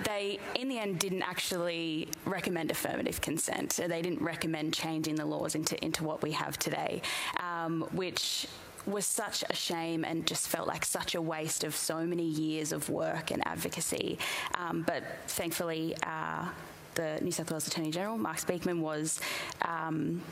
they, 0.05 0.39
in 0.55 0.69
the 0.69 0.79
end, 0.79 1.01
didn't 1.01 1.23
actually 1.23 2.09
recommend 2.25 2.71
affirmative 2.71 3.21
consent. 3.21 3.81
They 3.85 4.03
didn't 4.03 4.23
recommend 4.23 4.75
changing 4.75 5.17
the 5.17 5.27
laws 5.27 5.55
into, 5.55 5.83
into 5.85 6.05
what 6.05 6.23
we 6.23 6.33
have 6.33 6.59
today, 6.59 7.03
um, 7.41 7.89
which 7.93 8.47
was 8.87 9.07
such 9.07 9.45
a 9.49 9.55
shame 9.55 10.05
and 10.05 10.27
just 10.27 10.49
felt 10.49 10.67
like 10.67 10.85
such 10.85 11.15
a 11.15 11.21
waste 11.21 11.65
of 11.65 11.75
so 11.75 12.05
many 12.05 12.25
years 12.25 12.73
of 12.73 12.89
work 12.89 13.31
and 13.31 13.47
advocacy. 13.47 14.19
Um, 14.57 14.83
but 14.83 15.03
thankfully, 15.27 15.97
uh, 16.03 16.47
the 16.95 17.19
New 17.23 17.31
South 17.31 17.51
Wales 17.51 17.67
Attorney 17.67 17.91
General, 17.91 18.19
Mark 18.19 18.39
Speakman, 18.39 18.81
was. 18.81 19.21
Um, 19.63 20.23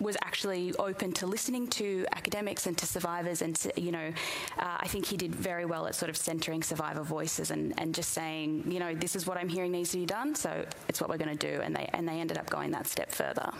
was 0.00 0.16
actually 0.24 0.74
open 0.80 1.12
to 1.12 1.26
listening 1.26 1.68
to 1.68 2.04
academics 2.12 2.66
and 2.66 2.76
to 2.76 2.86
survivors 2.86 3.40
and 3.40 3.54
to, 3.54 3.80
you 3.80 3.92
know 3.92 4.12
uh, 4.58 4.76
I 4.80 4.88
think 4.88 5.06
he 5.06 5.16
did 5.16 5.32
very 5.32 5.64
well 5.64 5.86
at 5.86 5.94
sort 5.94 6.10
of 6.10 6.16
centering 6.16 6.64
survivor 6.64 7.02
voices 7.02 7.52
and, 7.52 7.72
and 7.78 7.94
just 7.94 8.10
saying 8.10 8.64
you 8.66 8.80
know 8.80 8.96
this 8.96 9.14
is 9.14 9.28
what 9.28 9.36
I'm 9.36 9.48
hearing 9.48 9.70
needs 9.70 9.92
to 9.92 9.98
be 9.98 10.06
done 10.06 10.34
so 10.34 10.64
it's 10.88 11.00
what 11.00 11.08
we're 11.08 11.18
going 11.18 11.36
to 11.36 11.46
do 11.52 11.60
and 11.62 11.76
they 11.76 11.88
and 11.92 12.08
they 12.08 12.18
ended 12.18 12.36
up 12.36 12.50
going 12.50 12.72
that 12.72 12.88
step 12.88 13.12
further. 13.12 13.52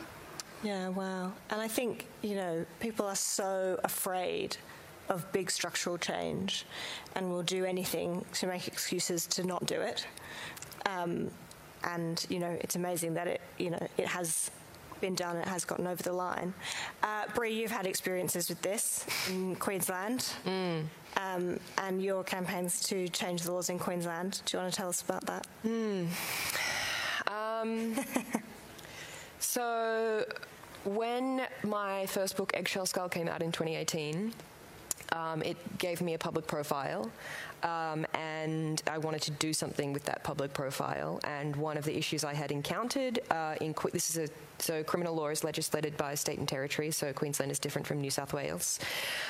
Yeah, 0.62 0.88
wow. 0.88 1.32
And 1.50 1.60
I 1.60 1.68
think, 1.68 2.06
you 2.22 2.36
know, 2.36 2.64
people 2.80 3.06
are 3.06 3.16
so 3.16 3.80
afraid 3.82 4.56
of 5.08 5.30
big 5.32 5.50
structural 5.50 5.98
change 5.98 6.64
and 7.14 7.30
will 7.30 7.42
do 7.42 7.64
anything 7.64 8.24
to 8.34 8.46
make 8.46 8.68
excuses 8.68 9.26
to 9.26 9.44
not 9.44 9.66
do 9.66 9.80
it. 9.80 10.06
Um, 10.86 11.30
and, 11.84 12.24
you 12.28 12.38
know, 12.38 12.56
it's 12.60 12.76
amazing 12.76 13.14
that 13.14 13.26
it, 13.26 13.40
you 13.58 13.70
know, 13.70 13.88
it 13.98 14.06
has 14.06 14.50
been 15.00 15.14
done, 15.16 15.36
it 15.36 15.48
has 15.48 15.64
gotten 15.64 15.86
over 15.86 16.02
the 16.02 16.12
line. 16.12 16.54
Uh, 17.02 17.24
Bri, 17.34 17.52
you've 17.52 17.72
had 17.72 17.86
experiences 17.86 18.48
with 18.48 18.62
this 18.62 19.04
in 19.28 19.56
Queensland. 19.56 20.32
Mm. 20.46 20.84
Um, 21.16 21.60
and 21.76 22.02
your 22.02 22.24
campaigns 22.24 22.80
to 22.84 23.08
change 23.08 23.42
the 23.42 23.52
laws 23.52 23.68
in 23.68 23.78
Queensland. 23.78 24.40
Do 24.46 24.56
you 24.56 24.62
want 24.62 24.72
to 24.72 24.76
tell 24.76 24.88
us 24.88 25.02
about 25.02 25.26
that? 25.26 25.46
Mm. 25.66 26.06
Um, 27.26 27.96
so 29.38 30.24
when 30.84 31.42
my 31.62 32.06
first 32.06 32.36
book, 32.36 32.52
Eggshell 32.54 32.86
Skull, 32.86 33.08
came 33.08 33.28
out 33.28 33.42
in 33.42 33.52
2018, 33.52 34.32
um, 35.12 35.42
it 35.42 35.56
gave 35.78 36.00
me 36.00 36.14
a 36.14 36.18
public 36.18 36.46
profile, 36.46 37.10
um, 37.62 38.06
and 38.14 38.82
I 38.90 38.98
wanted 38.98 39.22
to 39.22 39.30
do 39.32 39.52
something 39.52 39.92
with 39.92 40.04
that 40.04 40.24
public 40.24 40.54
profile. 40.54 41.20
And 41.24 41.54
one 41.54 41.76
of 41.76 41.84
the 41.84 41.96
issues 41.96 42.24
I 42.24 42.34
had 42.34 42.50
encountered 42.50 43.20
uh, 43.30 43.56
in 43.60 43.74
this 43.92 44.10
is 44.10 44.30
a 44.30 44.32
so 44.58 44.82
criminal 44.82 45.14
law 45.14 45.28
is 45.28 45.44
legislated 45.44 45.96
by 45.96 46.14
state 46.14 46.38
and 46.38 46.48
territory. 46.48 46.90
So 46.92 47.12
Queensland 47.12 47.50
is 47.52 47.58
different 47.58 47.86
from 47.86 48.00
New 48.00 48.10
South 48.10 48.32
Wales. 48.32 48.78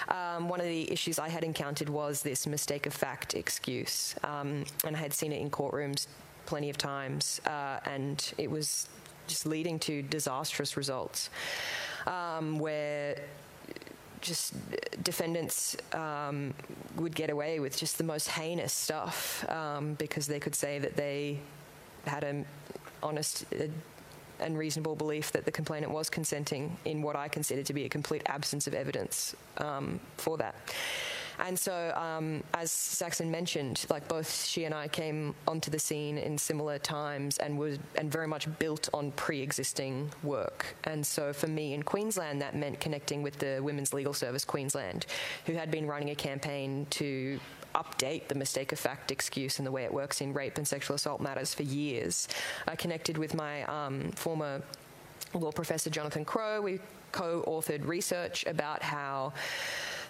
Um, 0.09 0.49
one 0.49 0.61
of 0.61 0.67
the 0.67 0.91
issues 0.91 1.19
I 1.19 1.29
had 1.29 1.43
encountered 1.43 1.89
was 1.89 2.23
this 2.23 2.47
mistake 2.47 2.87
of 2.87 2.95
fact 2.95 3.35
excuse, 3.35 4.15
um, 4.23 4.65
and 4.85 4.95
I 4.95 4.99
had 4.99 5.13
seen 5.13 5.33
it 5.33 5.41
in 5.41 5.51
courtrooms 5.51 6.07
plenty 6.47 6.71
of 6.71 6.79
times, 6.79 7.41
uh, 7.47 7.79
and 7.87 8.33
it 8.39 8.51
was 8.51 8.89
just 9.33 9.47
leading 9.47 9.79
to 9.79 10.03
disastrous 10.03 10.77
results 10.77 11.31
um, 12.07 12.59
where 12.59 13.17
just 14.21 14.55
defendants 15.03 15.77
um, 15.95 16.55
would 16.97 17.15
get 17.15 17.31
away 17.31 17.59
with 17.59 17.77
just 17.77 17.99
the 17.99 18.05
most 18.05 18.29
heinous 18.29 18.73
stuff 18.73 19.49
um, 19.51 19.95
because 19.95 20.27
they 20.27 20.39
could 20.39 20.55
say 20.55 20.79
that 20.79 20.97
they 20.97 21.39
had 22.07 22.23
an 22.25 22.45
honest 23.03 23.45
uh, 23.59 23.65
and 24.41 24.59
reasonable 24.59 24.97
belief 24.97 25.33
that 25.33 25.45
the 25.45 25.53
complainant 25.53 25.93
was 25.93 26.11
consenting 26.11 26.77
in 26.85 27.01
what 27.01 27.17
I 27.17 27.29
consider 27.29 27.63
to 27.63 27.73
be 27.73 27.85
a 27.85 27.89
complete 27.89 28.23
absence 28.27 28.67
of 28.67 28.75
evidence 28.75 29.35
um, 29.59 30.01
for 30.17 30.37
that. 30.39 30.55
And 31.39 31.59
so, 31.59 31.93
um, 31.97 32.43
as 32.55 32.71
Saxon 32.71 33.31
mentioned, 33.31 33.87
like 33.91 34.07
both 34.09 34.45
she 34.45 34.65
and 34.65 34.75
I 34.75 34.89
came 34.89 35.35
onto 35.47 35.71
the 35.71 35.79
scene 35.79 36.19
in 36.19 36.39
similar 36.39 36.79
times 36.79 37.39
and 37.39 37.59
was 37.59 37.79
and 37.97 38.11
very 38.11 38.27
much 38.27 38.47
built 38.59 38.89
on 38.93 39.13
pre-existing 39.13 40.11
work. 40.23 40.75
And 40.85 41.07
so, 41.07 41.33
for 41.33 41.49
me 41.49 41.75
in 41.75 41.83
Queensland, 41.83 42.41
that 42.43 42.55
meant 42.55 42.81
connecting 42.81 43.23
with 43.23 43.39
the 43.39 43.61
Women's 43.63 43.93
Legal 43.93 44.15
Service 44.15 44.45
Queensland, 44.45 45.07
who 45.47 45.53
had 45.55 45.71
been 45.71 45.87
running 45.87 46.11
a 46.11 46.15
campaign 46.15 46.87
to 46.91 47.41
update 47.75 48.29
the 48.29 48.35
mistake 48.35 48.73
of 48.73 48.79
fact 48.79 49.11
excuse 49.11 49.59
and 49.59 49.67
the 49.67 49.73
way 49.73 49.85
it 49.85 49.93
works 49.93 50.21
in 50.21 50.33
rape 50.33 50.59
and 50.59 50.69
sexual 50.69 50.95
assault 50.95 51.21
matters 51.21 51.55
for 51.55 51.63
years. 51.63 52.29
I 52.69 52.77
connected 52.77 53.17
with 53.19 53.35
my 53.35 53.63
um, 53.65 54.11
former 54.13 54.63
law 55.35 55.53
professor 55.53 55.91
Jonathan 55.91 56.25
Crowe. 56.25 56.61
We 56.61 56.81
co 57.13 57.43
authored 57.47 57.87
research 57.87 58.47
about 58.47 58.83
how 58.83 59.33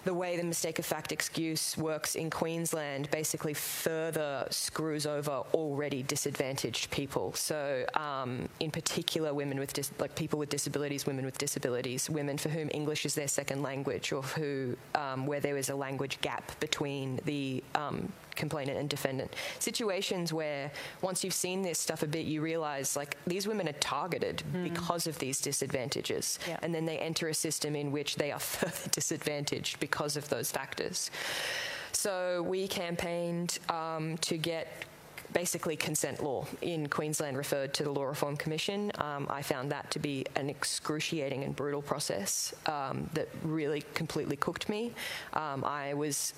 the 0.05 0.13
way 0.13 0.35
the 0.37 0.43
mistake 0.43 0.79
of 0.79 0.85
fact 0.85 1.11
excuse 1.11 1.77
works 1.77 2.15
in 2.15 2.29
Queensland 2.29 3.09
basically 3.11 3.53
further 3.53 4.45
screws 4.49 5.05
over 5.05 5.43
already 5.53 6.03
disadvantaged 6.03 6.91
people. 6.91 7.33
So, 7.33 7.85
um, 7.95 8.49
in 8.59 8.71
particular, 8.71 9.33
women 9.33 9.59
with 9.59 9.73
dis- 9.73 9.91
like 9.99 10.15
people 10.15 10.39
with 10.39 10.49
disabilities, 10.49 11.05
women 11.05 11.25
with 11.25 11.37
disabilities, 11.37 12.09
women 12.09 12.37
for 12.37 12.49
whom 12.49 12.69
English 12.73 13.05
is 13.05 13.15
their 13.15 13.27
second 13.27 13.61
language, 13.61 14.11
or 14.11 14.21
who 14.21 14.75
um, 14.95 15.25
where 15.25 15.39
there 15.39 15.57
is 15.57 15.69
a 15.69 15.75
language 15.75 16.19
gap 16.21 16.59
between 16.59 17.19
the 17.25 17.63
um, 17.75 18.11
complainant 18.35 18.77
and 18.77 18.89
defendant. 18.89 19.35
Situations 19.59 20.33
where 20.33 20.71
once 21.01 21.23
you've 21.23 21.33
seen 21.33 21.61
this 21.61 21.79
stuff 21.79 22.03
a 22.03 22.07
bit, 22.07 22.25
you 22.25 22.41
realize 22.41 22.95
like 22.95 23.17
these 23.27 23.47
women 23.47 23.67
are 23.67 23.73
targeted 23.73 24.43
mm. 24.53 24.63
because 24.63 25.07
of 25.07 25.17
these 25.19 25.39
disadvantages. 25.39 26.39
Yeah. 26.47 26.57
And 26.61 26.73
then 26.73 26.85
they 26.85 26.97
enter 26.97 27.27
a 27.27 27.33
system 27.33 27.75
in 27.75 27.91
which 27.91 28.15
they 28.15 28.31
are 28.31 28.39
further 28.53 28.89
disadvantaged 28.91 29.79
because 29.79 30.17
of 30.17 30.29
those 30.29 30.51
factors. 30.51 31.11
So 31.91 32.43
we 32.43 32.67
campaigned 32.67 33.59
um, 33.69 34.17
to 34.17 34.37
get 34.37 34.85
basically 35.33 35.75
consent 35.75 36.23
law 36.23 36.45
in 36.61 36.87
Queensland 36.87 37.37
referred 37.37 37.73
to 37.75 37.83
the 37.83 37.91
Law 37.91 38.03
Reform 38.03 38.37
Commission. 38.37 38.91
Um, 38.99 39.27
I 39.29 39.41
found 39.41 39.71
that 39.71 39.89
to 39.91 39.99
be 39.99 40.25
an 40.35 40.49
excruciating 40.49 41.43
and 41.43 41.55
brutal 41.55 41.81
process 41.81 42.53
um, 42.67 43.09
that 43.13 43.27
really 43.43 43.83
completely 43.93 44.35
cooked 44.35 44.69
me. 44.69 44.93
Um, 45.33 45.63
I 45.63 45.93
was 45.93 46.33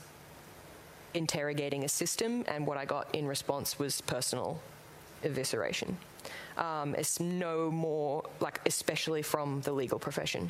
interrogating 1.15 1.84
a 1.84 1.89
system, 1.89 2.43
and 2.47 2.67
what 2.67 2.78
I 2.78 2.86
got 2.86 3.13
in 3.13 3.25
response 3.28 3.80
was 3.80 4.01
personal 4.01 4.60
evisceration. 5.23 5.95
Um, 6.58 6.95
it's 6.95 7.19
no 7.19 7.71
more, 7.71 8.23
like, 8.39 8.62
especially 8.65 9.21
from 9.21 9.62
the 9.62 9.71
legal 9.71 9.99
profession. 9.99 10.49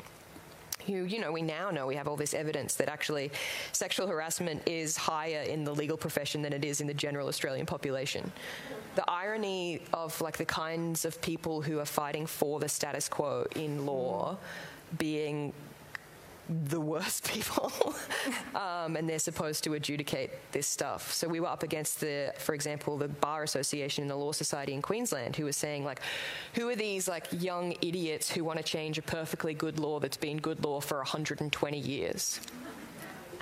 You, 0.86 1.02
you 1.02 1.20
know, 1.20 1.32
we 1.32 1.42
now 1.42 1.70
know 1.70 1.86
we 1.86 1.96
have 1.96 2.06
all 2.06 2.16
this 2.16 2.32
evidence 2.32 2.74
that 2.76 2.88
actually 2.88 3.32
sexual 3.72 4.06
harassment 4.06 4.62
is 4.66 4.96
higher 4.96 5.40
in 5.40 5.64
the 5.64 5.74
legal 5.74 5.96
profession 5.96 6.42
than 6.42 6.52
it 6.52 6.64
is 6.64 6.80
in 6.80 6.86
the 6.86 6.94
general 6.94 7.26
Australian 7.26 7.66
population. 7.66 8.30
The 8.94 9.08
irony 9.10 9.82
of 9.92 10.20
like 10.20 10.36
the 10.36 10.44
kinds 10.44 11.04
of 11.04 11.20
people 11.20 11.60
who 11.60 11.80
are 11.80 11.86
fighting 11.86 12.24
for 12.24 12.60
the 12.60 12.68
status 12.68 13.08
quo 13.08 13.46
in 13.56 13.84
law 13.84 14.38
being 14.98 15.52
the 16.48 16.80
worst 16.80 17.28
people, 17.32 17.72
um, 18.54 18.96
and 18.96 19.08
they're 19.08 19.18
supposed 19.18 19.64
to 19.64 19.74
adjudicate 19.74 20.30
this 20.52 20.66
stuff. 20.66 21.12
So 21.12 21.28
we 21.28 21.40
were 21.40 21.48
up 21.48 21.62
against 21.62 22.00
the, 22.00 22.32
for 22.38 22.54
example, 22.54 22.96
the 22.96 23.08
Bar 23.08 23.42
Association 23.42 24.02
and 24.02 24.10
the 24.10 24.16
Law 24.16 24.32
Society 24.32 24.72
in 24.72 24.82
Queensland, 24.82 25.36
who 25.36 25.44
were 25.44 25.52
saying 25.52 25.84
like, 25.84 26.00
who 26.54 26.68
are 26.68 26.76
these 26.76 27.08
like 27.08 27.26
young 27.30 27.74
idiots 27.80 28.30
who 28.30 28.44
want 28.44 28.58
to 28.58 28.64
change 28.64 28.98
a 28.98 29.02
perfectly 29.02 29.54
good 29.54 29.78
law 29.78 29.98
that's 30.00 30.16
been 30.16 30.36
good 30.36 30.64
law 30.64 30.80
for 30.80 30.98
120 30.98 31.78
years? 31.78 32.40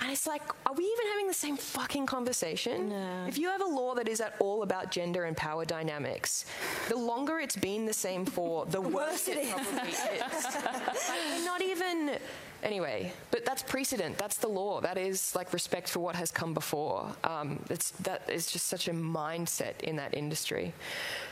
And 0.01 0.11
it's 0.11 0.27
like, 0.27 0.41
are 0.65 0.73
we 0.73 0.83
even 0.83 1.07
having 1.07 1.27
the 1.27 1.33
same 1.33 1.57
fucking 1.57 2.05
conversation? 2.05 2.89
No. 2.89 3.25
If 3.27 3.37
you 3.37 3.47
have 3.49 3.61
a 3.61 3.65
law 3.65 3.95
that 3.95 4.07
is 4.07 4.19
at 4.19 4.35
all 4.39 4.63
about 4.63 4.91
gender 4.91 5.23
and 5.25 5.37
power 5.37 5.65
dynamics, 5.65 6.45
the 6.89 6.97
longer 6.97 7.39
it's 7.39 7.55
been 7.55 7.85
the 7.85 7.93
same 7.93 8.25
for, 8.25 8.65
the 8.65 8.81
worse 8.99 9.27
it 9.27 9.49
probably 9.49 9.89
is. 9.89 11.45
not 11.45 11.61
even 11.61 12.17
Anyway, 12.65 13.13
but 13.29 13.45
that's 13.45 13.61
precedent. 13.61 14.17
That's 14.17 14.37
the 14.37 14.47
law. 14.47 14.81
That 14.81 14.97
is 14.97 15.35
like 15.35 15.53
respect 15.53 15.87
for 15.87 15.99
what 15.99 16.15
has 16.15 16.31
come 16.31 16.55
before. 16.55 17.15
Um, 17.23 17.63
it's, 17.69 17.91
that 17.91 18.27
is 18.27 18.47
just 18.47 18.65
such 18.65 18.87
a 18.87 18.91
mindset 18.91 19.81
in 19.81 19.95
that 19.97 20.15
industry. 20.15 20.73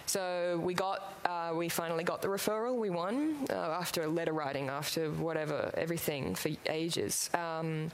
So 0.06 0.62
we 0.64 0.76
got, 0.76 1.16
uh, 1.26 1.54
we 1.56 1.70
finally 1.70 2.04
got 2.04 2.22
the 2.22 2.28
referral. 2.28 2.78
We 2.78 2.92
won 2.92 3.48
uh, 3.50 3.56
after 3.56 4.08
letter 4.08 4.32
writing, 4.32 4.70
after 4.70 5.10
whatever, 5.10 5.72
everything 5.76 6.36
for 6.36 6.52
ages. 6.68 7.32
Um, 7.34 7.90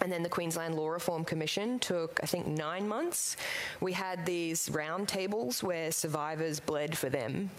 and 0.00 0.10
then 0.10 0.22
the 0.22 0.28
Queensland 0.28 0.74
Law 0.74 0.88
Reform 0.88 1.24
Commission 1.24 1.78
took, 1.78 2.20
I 2.22 2.26
think, 2.26 2.46
nine 2.46 2.86
months. 2.86 3.36
We 3.80 3.92
had 3.92 4.24
these 4.24 4.68
roundtables 4.68 5.62
where 5.62 5.90
survivors 5.92 6.60
bled 6.60 6.96
for 6.96 7.08
them, 7.08 7.50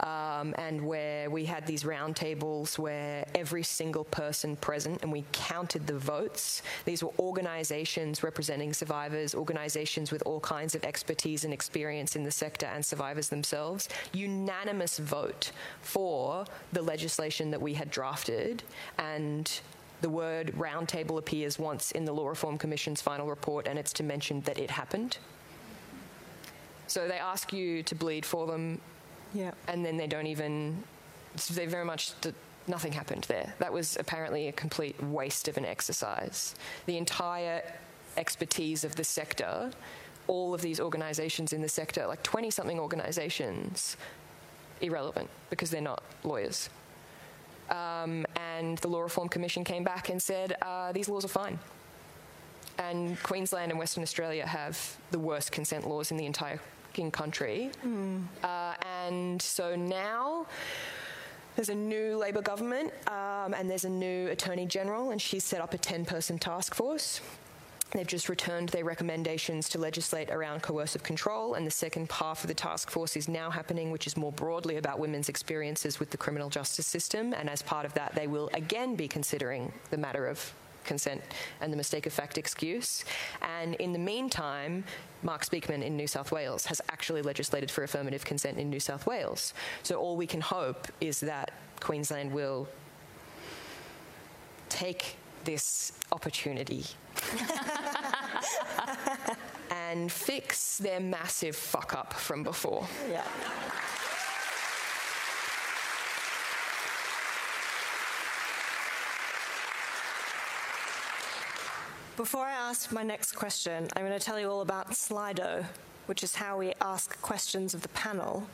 um, 0.00 0.54
and 0.58 0.80
where 0.86 1.30
we 1.30 1.44
had 1.44 1.66
these 1.66 1.84
roundtables 1.84 2.78
where 2.78 3.26
every 3.34 3.62
single 3.62 4.04
person 4.04 4.56
present, 4.56 5.02
and 5.02 5.12
we 5.12 5.24
counted 5.32 5.86
the 5.86 5.98
votes. 5.98 6.62
These 6.84 7.02
were 7.02 7.12
organisations 7.18 8.22
representing 8.22 8.72
survivors, 8.72 9.34
organisations 9.34 10.10
with 10.12 10.22
all 10.24 10.40
kinds 10.40 10.74
of 10.74 10.84
expertise 10.84 11.44
and 11.44 11.52
experience 11.52 12.16
in 12.16 12.24
the 12.24 12.30
sector, 12.30 12.66
and 12.66 12.84
survivors 12.84 13.28
themselves. 13.28 13.88
Unanimous 14.12 14.98
vote 14.98 15.52
for 15.80 16.44
the 16.72 16.82
legislation 16.82 17.50
that 17.50 17.60
we 17.60 17.74
had 17.74 17.90
drafted, 17.90 18.62
and 18.98 19.60
the 20.00 20.08
word 20.08 20.52
roundtable 20.56 21.18
appears 21.18 21.58
once 21.58 21.90
in 21.92 22.04
the 22.04 22.12
Law 22.12 22.28
Reform 22.28 22.58
Commission's 22.58 23.00
final 23.00 23.28
report, 23.28 23.66
and 23.66 23.78
it's 23.78 23.92
to 23.94 24.02
mention 24.02 24.40
that 24.42 24.58
it 24.58 24.70
happened. 24.70 25.18
So 26.86 27.08
they 27.08 27.18
ask 27.18 27.52
you 27.52 27.82
to 27.82 27.94
bleed 27.94 28.24
for 28.24 28.46
them, 28.46 28.80
yeah. 29.34 29.50
and 29.66 29.84
then 29.84 29.96
they 29.96 30.06
don't 30.06 30.26
even, 30.26 30.82
they 31.52 31.66
very 31.66 31.84
much, 31.84 32.12
nothing 32.66 32.92
happened 32.92 33.24
there. 33.24 33.54
That 33.58 33.72
was 33.72 33.96
apparently 33.96 34.48
a 34.48 34.52
complete 34.52 35.02
waste 35.02 35.48
of 35.48 35.56
an 35.56 35.64
exercise. 35.64 36.54
The 36.86 36.96
entire 36.96 37.62
expertise 38.16 38.84
of 38.84 38.94
the 38.96 39.04
sector, 39.04 39.70
all 40.28 40.54
of 40.54 40.62
these 40.62 40.80
organisations 40.80 41.52
in 41.52 41.60
the 41.60 41.68
sector, 41.68 42.06
like 42.06 42.22
20 42.22 42.50
something 42.50 42.78
organisations, 42.78 43.96
irrelevant 44.80 45.28
because 45.50 45.70
they're 45.70 45.80
not 45.80 46.02
lawyers. 46.24 46.70
Um, 47.70 48.26
and 48.36 48.78
the 48.78 48.88
Law 48.88 49.00
Reform 49.00 49.28
Commission 49.28 49.64
came 49.64 49.84
back 49.84 50.08
and 50.08 50.20
said 50.20 50.56
uh, 50.62 50.92
these 50.92 51.08
laws 51.08 51.24
are 51.24 51.28
fine. 51.28 51.58
And 52.78 53.20
Queensland 53.22 53.72
and 53.72 53.78
Western 53.78 54.02
Australia 54.02 54.46
have 54.46 54.96
the 55.10 55.18
worst 55.18 55.50
consent 55.52 55.86
laws 55.86 56.10
in 56.10 56.16
the 56.16 56.26
entire 56.26 56.60
country. 57.12 57.70
Mm. 57.86 58.24
Uh, 58.42 58.74
and 58.98 59.40
so 59.40 59.76
now 59.76 60.46
there's 61.54 61.68
a 61.68 61.74
new 61.74 62.16
Labor 62.16 62.42
government 62.42 62.92
um, 63.06 63.54
and 63.54 63.70
there's 63.70 63.84
a 63.84 63.88
new 63.88 64.28
Attorney 64.28 64.66
General, 64.66 65.10
and 65.12 65.22
she's 65.22 65.44
set 65.44 65.60
up 65.60 65.74
a 65.74 65.78
10 65.78 66.04
person 66.04 66.38
task 66.38 66.74
force 66.74 67.20
They've 67.90 68.06
just 68.06 68.28
returned 68.28 68.68
their 68.68 68.84
recommendations 68.84 69.68
to 69.70 69.78
legislate 69.78 70.30
around 70.30 70.62
coercive 70.62 71.02
control, 71.02 71.54
and 71.54 71.66
the 71.66 71.70
second 71.70 72.10
half 72.12 72.44
of 72.44 72.48
the 72.48 72.54
task 72.54 72.90
force 72.90 73.16
is 73.16 73.28
now 73.28 73.50
happening, 73.50 73.90
which 73.90 74.06
is 74.06 74.16
more 74.16 74.32
broadly 74.32 74.76
about 74.76 74.98
women's 74.98 75.28
experiences 75.30 75.98
with 75.98 76.10
the 76.10 76.18
criminal 76.18 76.50
justice 76.50 76.86
system. 76.86 77.32
And 77.32 77.48
as 77.48 77.62
part 77.62 77.86
of 77.86 77.94
that, 77.94 78.14
they 78.14 78.26
will 78.26 78.50
again 78.52 78.94
be 78.94 79.08
considering 79.08 79.72
the 79.90 79.96
matter 79.96 80.26
of 80.26 80.52
consent 80.84 81.22
and 81.60 81.72
the 81.72 81.76
mistake 81.76 82.06
of 82.06 82.12
fact 82.12 82.38
excuse. 82.38 83.04
And 83.42 83.74
in 83.76 83.92
the 83.92 83.98
meantime, 83.98 84.84
Mark 85.22 85.44
Speakman 85.44 85.82
in 85.82 85.96
New 85.96 86.06
South 86.06 86.32
Wales 86.32 86.66
has 86.66 86.80
actually 86.88 87.22
legislated 87.22 87.70
for 87.70 87.84
affirmative 87.84 88.24
consent 88.24 88.58
in 88.58 88.70
New 88.70 88.80
South 88.80 89.06
Wales. 89.06 89.54
So 89.82 89.96
all 89.96 90.16
we 90.16 90.26
can 90.26 90.40
hope 90.40 90.88
is 91.00 91.20
that 91.20 91.52
Queensland 91.80 92.32
will 92.32 92.68
take 94.68 95.17
this 95.48 95.92
opportunity 96.12 96.84
and 99.70 100.12
fix 100.12 100.76
their 100.76 101.00
massive 101.00 101.56
fuck 101.56 101.94
up 101.94 102.12
from 102.12 102.42
before. 102.42 102.86
Yeah. 103.10 103.22
Before 112.18 112.44
I 112.44 112.52
ask 112.52 112.92
my 112.92 113.02
next 113.02 113.32
question, 113.32 113.88
I'm 113.96 114.04
going 114.04 114.18
to 114.18 114.22
tell 114.22 114.38
you 114.38 114.50
all 114.50 114.60
about 114.60 114.90
Slido, 114.90 115.64
which 116.04 116.22
is 116.22 116.34
how 116.34 116.58
we 116.58 116.74
ask 116.82 117.18
questions 117.22 117.72
of 117.72 117.80
the 117.80 117.88
panel. 117.88 118.46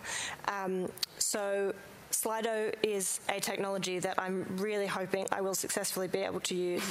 Um, 0.47 0.89
so 1.19 1.75
Slido 2.25 2.73
is 2.83 3.21
a 3.29 3.39
technology 3.39 3.99
that 3.99 4.15
I'm 4.19 4.47
really 4.57 4.87
hoping 4.87 5.27
I 5.31 5.43
will 5.43 5.55
successfully 5.55 6.09
be 6.09 6.21
able 6.21 6.41
to 6.41 6.55
use 6.55 6.83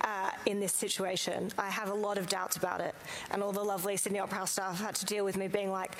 uh, 0.00 0.30
in 0.46 0.58
this 0.58 0.72
situation. 0.72 1.50
I 1.58 1.68
have 1.68 1.90
a 1.90 1.94
lot 1.94 2.16
of 2.16 2.30
doubts 2.30 2.56
about 2.56 2.80
it, 2.80 2.94
and 3.30 3.42
all 3.42 3.52
the 3.52 3.62
lovely 3.62 3.98
Sydney 3.98 4.20
Opera 4.20 4.38
House 4.38 4.52
staff 4.52 4.80
had 4.80 4.94
to 4.94 5.04
deal 5.04 5.22
with 5.22 5.36
me 5.36 5.48
being 5.48 5.70
like, 5.70 5.96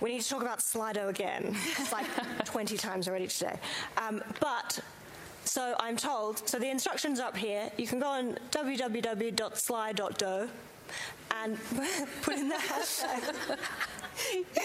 we 0.00 0.12
need 0.12 0.22
to 0.22 0.28
talk 0.28 0.42
about 0.42 0.60
Slido 0.60 1.08
again. 1.08 1.56
It's 1.78 1.90
like 1.90 2.06
20 2.44 2.76
times 2.76 3.08
already 3.08 3.26
today. 3.26 3.58
Um, 3.96 4.22
but 4.38 4.78
so 5.44 5.74
I'm 5.80 5.96
told, 5.96 6.48
so 6.48 6.60
the 6.60 6.70
instructions 6.70 7.18
are 7.18 7.26
up 7.26 7.36
here. 7.36 7.72
You 7.76 7.88
can 7.88 7.98
go 7.98 8.06
on 8.06 8.38
www.sli.do 8.52 10.48
and 11.42 11.58
put 12.22 12.36
in 12.36 12.48
the 12.48 12.54
hashtag. 12.54 13.34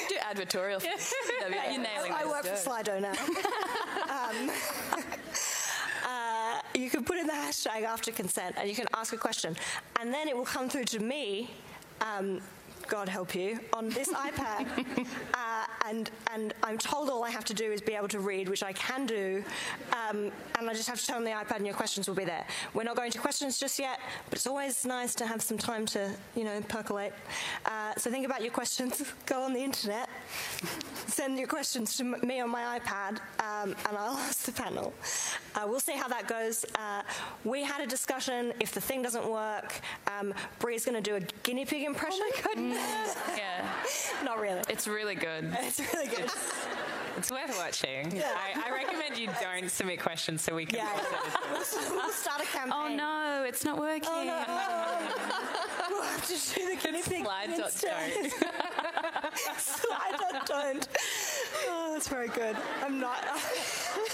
do 0.09 0.15
advertorial. 0.15 0.83
yeah, 0.83 1.71
you're 1.71 1.81
nailing 1.81 2.11
I, 2.11 2.23
I 2.23 2.25
work 2.25 2.45
for 2.45 2.55
Slido 2.55 3.01
now. 3.01 3.11
um, 4.13 4.51
uh, 6.05 6.61
you 6.73 6.89
can 6.89 7.03
put 7.03 7.17
in 7.17 7.27
the 7.27 7.33
hashtag 7.33 7.83
after 7.83 8.11
consent 8.11 8.55
and 8.57 8.69
you 8.69 8.75
can 8.75 8.87
ask 8.93 9.13
a 9.13 9.17
question. 9.17 9.55
And 9.99 10.13
then 10.13 10.27
it 10.27 10.35
will 10.35 10.45
come 10.45 10.69
through 10.69 10.85
to 10.85 10.99
me 10.99 11.49
um, 12.01 12.41
God 12.87 13.09
help 13.09 13.35
you, 13.35 13.59
on 13.73 13.89
this 13.89 14.09
iPad, 14.27 14.67
uh, 15.33 15.65
and 15.85 16.09
and 16.33 16.53
I'm 16.63 16.77
told 16.77 17.09
all 17.09 17.23
I 17.23 17.29
have 17.29 17.45
to 17.45 17.53
do 17.53 17.71
is 17.71 17.81
be 17.81 17.93
able 17.93 18.07
to 18.09 18.19
read, 18.19 18.49
which 18.49 18.63
I 18.63 18.73
can 18.73 19.05
do, 19.05 19.43
um, 19.91 20.31
and 20.57 20.69
I 20.69 20.73
just 20.73 20.87
have 20.89 20.99
to 20.99 21.07
turn 21.07 21.17
on 21.17 21.23
the 21.23 21.31
iPad, 21.31 21.57
and 21.57 21.65
your 21.65 21.75
questions 21.75 22.07
will 22.07 22.15
be 22.15 22.25
there. 22.25 22.45
We're 22.73 22.83
not 22.83 22.95
going 22.95 23.11
to 23.11 23.19
questions 23.19 23.59
just 23.59 23.79
yet, 23.79 23.99
but 24.29 24.37
it's 24.37 24.47
always 24.47 24.85
nice 24.85 25.15
to 25.15 25.25
have 25.25 25.41
some 25.41 25.57
time 25.57 25.85
to 25.87 26.11
you 26.35 26.43
know 26.43 26.61
percolate. 26.67 27.13
Uh, 27.65 27.93
so 27.97 28.09
think 28.09 28.25
about 28.25 28.41
your 28.41 28.51
questions. 28.51 29.03
Go 29.25 29.41
on 29.41 29.53
the 29.53 29.63
internet, 29.63 30.09
send 31.07 31.37
your 31.37 31.47
questions 31.47 31.97
to 31.97 32.03
me 32.03 32.39
on 32.39 32.49
my 32.49 32.79
iPad, 32.79 33.19
um, 33.39 33.75
and 33.87 33.97
I'll 33.97 34.17
ask 34.29 34.45
the 34.45 34.51
panel. 34.51 34.93
Uh, 35.55 35.65
we'll 35.67 35.79
see 35.79 35.93
how 35.93 36.07
that 36.07 36.27
goes. 36.27 36.65
Uh, 36.75 37.01
we 37.43 37.63
had 37.63 37.81
a 37.81 37.87
discussion. 37.87 38.53
If 38.59 38.71
the 38.71 38.81
thing 38.81 39.01
doesn't 39.01 39.27
work, 39.27 39.81
um, 40.07 40.33
Bri's 40.59 40.85
going 40.85 41.01
to 41.01 41.09
do 41.09 41.15
a 41.15 41.21
guinea 41.43 41.65
pig 41.65 41.83
impression. 41.83 42.25
Oh. 42.27 42.76
Yeah. 43.37 43.65
Not 44.23 44.39
really. 44.39 44.61
It's 44.69 44.87
really 44.87 45.15
good. 45.15 45.55
It's 45.61 45.79
really 45.93 46.07
good. 46.07 46.29
It's 47.17 47.31
worth 47.31 47.57
watching. 47.57 48.15
Yeah. 48.15 48.29
I, 48.35 48.69
I, 48.69 48.71
recommend 48.71 49.17
you 49.17 49.27
don't 49.41 49.69
submit 49.71 49.99
questions 49.99 50.43
so 50.43 50.53
we 50.53 50.67
can. 50.67 50.77
Yeah, 50.77 51.01
we'll, 51.51 52.11
start 52.11 52.41
a 52.41 52.45
campaign. 52.45 52.73
Oh 52.73 52.95
no, 52.95 53.43
it's 53.47 53.65
not 53.65 53.79
working. 53.79 54.07
Oh, 54.07 54.23
no. 54.23 54.43
oh. 54.47 55.87
we'll 55.89 56.03
have 56.03 56.27
to 56.27 56.59
do 56.59 56.69
the 56.69 56.75
guinea 56.75 57.01
pig. 57.01 57.23
Slide 57.23 57.57
dot 57.57 57.73
don't. 57.81 58.33
Slide 59.57 60.31
dot 60.31 60.45
don't. 60.45 60.87
Oh, 61.69 61.89
that's 61.93 62.07
very 62.07 62.27
good. 62.27 62.55
I'm 62.83 62.99
not. 62.99 63.25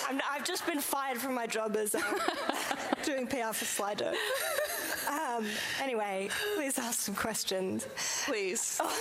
I'm, 0.07 0.21
I've 0.31 0.45
just 0.45 0.65
been 0.65 0.79
fired 0.79 1.17
from 1.17 1.33
my 1.33 1.45
job 1.45 1.75
as 1.75 1.95
um, 1.95 2.03
doing 3.03 3.27
PR 3.27 3.51
for 3.51 3.65
Slido. 3.65 4.13
Um, 5.07 5.45
anyway, 5.81 6.29
please 6.55 6.77
ask 6.77 6.99
some 7.01 7.15
questions. 7.15 7.87
Please. 8.25 8.81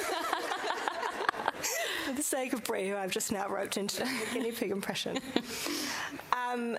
For 2.06 2.12
the 2.12 2.22
sake 2.22 2.52
of 2.52 2.64
Bri, 2.64 2.88
who 2.88 2.96
I've 2.96 3.12
just 3.12 3.30
now 3.30 3.48
roped 3.48 3.76
into 3.76 4.00
the 4.00 4.26
guinea 4.32 4.52
pig 4.52 4.70
impression. 4.70 5.18
Um, 6.32 6.76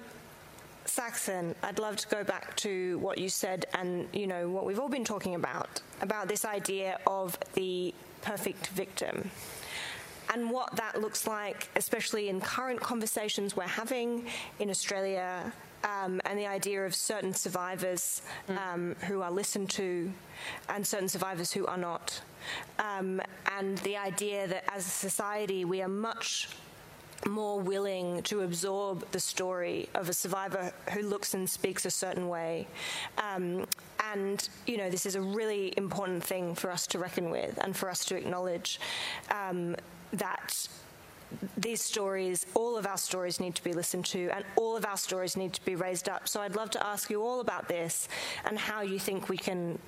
Saxon, 0.85 1.55
I'd 1.63 1.79
love 1.79 1.95
to 1.97 2.07
go 2.09 2.23
back 2.23 2.55
to 2.57 2.99
what 2.99 3.17
you 3.17 3.29
said 3.29 3.65
and, 3.73 4.07
you 4.13 4.27
know, 4.27 4.49
what 4.49 4.65
we've 4.65 4.79
all 4.79 4.89
been 4.89 5.05
talking 5.05 5.35
about, 5.35 5.81
about 6.01 6.27
this 6.27 6.45
idea 6.45 6.99
of 7.07 7.37
the 7.53 7.93
perfect 8.21 8.67
victim 8.67 9.31
and 10.33 10.51
what 10.51 10.75
that 10.75 10.99
looks 11.01 11.27
like, 11.27 11.69
especially 11.75 12.29
in 12.29 12.41
current 12.41 12.79
conversations 12.79 13.55
we're 13.55 13.63
having 13.63 14.25
in 14.59 14.69
Australia, 14.69 15.51
um, 15.83 16.21
and 16.25 16.37
the 16.37 16.47
idea 16.47 16.85
of 16.85 16.95
certain 16.95 17.33
survivors 17.33 18.21
um, 18.49 18.95
who 19.07 19.21
are 19.21 19.31
listened 19.31 19.69
to 19.71 20.11
and 20.69 20.85
certain 20.85 21.09
survivors 21.09 21.51
who 21.51 21.65
are 21.65 21.77
not. 21.77 22.21
Um, 22.79 23.21
and 23.57 23.77
the 23.79 23.97
idea 23.97 24.47
that 24.47 24.63
as 24.73 24.85
a 24.85 24.89
society 24.89 25.65
we 25.65 25.81
are 25.81 25.87
much 25.87 26.49
more 27.27 27.59
willing 27.59 28.21
to 28.23 28.41
absorb 28.41 29.09
the 29.11 29.19
story 29.19 29.87
of 29.95 30.09
a 30.09 30.13
survivor 30.13 30.73
who 30.91 31.01
looks 31.01 31.33
and 31.33 31.49
speaks 31.49 31.85
a 31.85 31.91
certain 31.91 32.27
way. 32.27 32.67
Um, 33.17 33.65
and, 34.11 34.47
you 34.67 34.77
know, 34.77 34.89
this 34.89 35.05
is 35.05 35.15
a 35.15 35.21
really 35.21 35.73
important 35.77 36.23
thing 36.23 36.55
for 36.55 36.71
us 36.71 36.85
to 36.87 36.99
reckon 36.99 37.29
with 37.29 37.57
and 37.63 37.75
for 37.75 37.89
us 37.89 38.05
to 38.05 38.17
acknowledge 38.17 38.79
um, 39.31 39.75
that 40.11 40.67
these 41.57 41.81
stories, 41.81 42.45
all 42.53 42.77
of 42.77 42.85
our 42.85 42.97
stories 42.97 43.39
need 43.39 43.55
to 43.55 43.63
be 43.63 43.73
listened 43.73 44.05
to, 44.07 44.29
and 44.29 44.45
all 44.55 44.75
of 44.75 44.85
our 44.85 44.97
stories 44.97 45.37
need 45.37 45.53
to 45.53 45.65
be 45.65 45.75
raised 45.75 46.09
up. 46.09 46.27
So 46.27 46.41
I'd 46.41 46.55
love 46.55 46.69
to 46.71 46.85
ask 46.85 47.09
you 47.09 47.23
all 47.23 47.39
about 47.39 47.67
this 47.67 48.07
and 48.45 48.57
how 48.57 48.81
you 48.81 48.99
think 48.99 49.29
we 49.29 49.37
can 49.37 49.79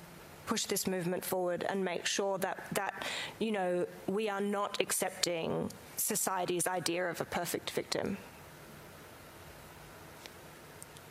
push 0.46 0.64
this 0.66 0.86
movement 0.86 1.24
forward 1.24 1.66
and 1.68 1.84
make 1.84 2.06
sure 2.06 2.38
that 2.38 2.64
that 2.72 3.04
you 3.40 3.50
know 3.50 3.84
we 4.06 4.28
are 4.28 4.40
not 4.40 4.80
accepting 4.80 5.68
society's 5.96 6.66
idea 6.66 7.08
of 7.08 7.20
a 7.20 7.24
perfect 7.24 7.70
victim. 7.70 8.16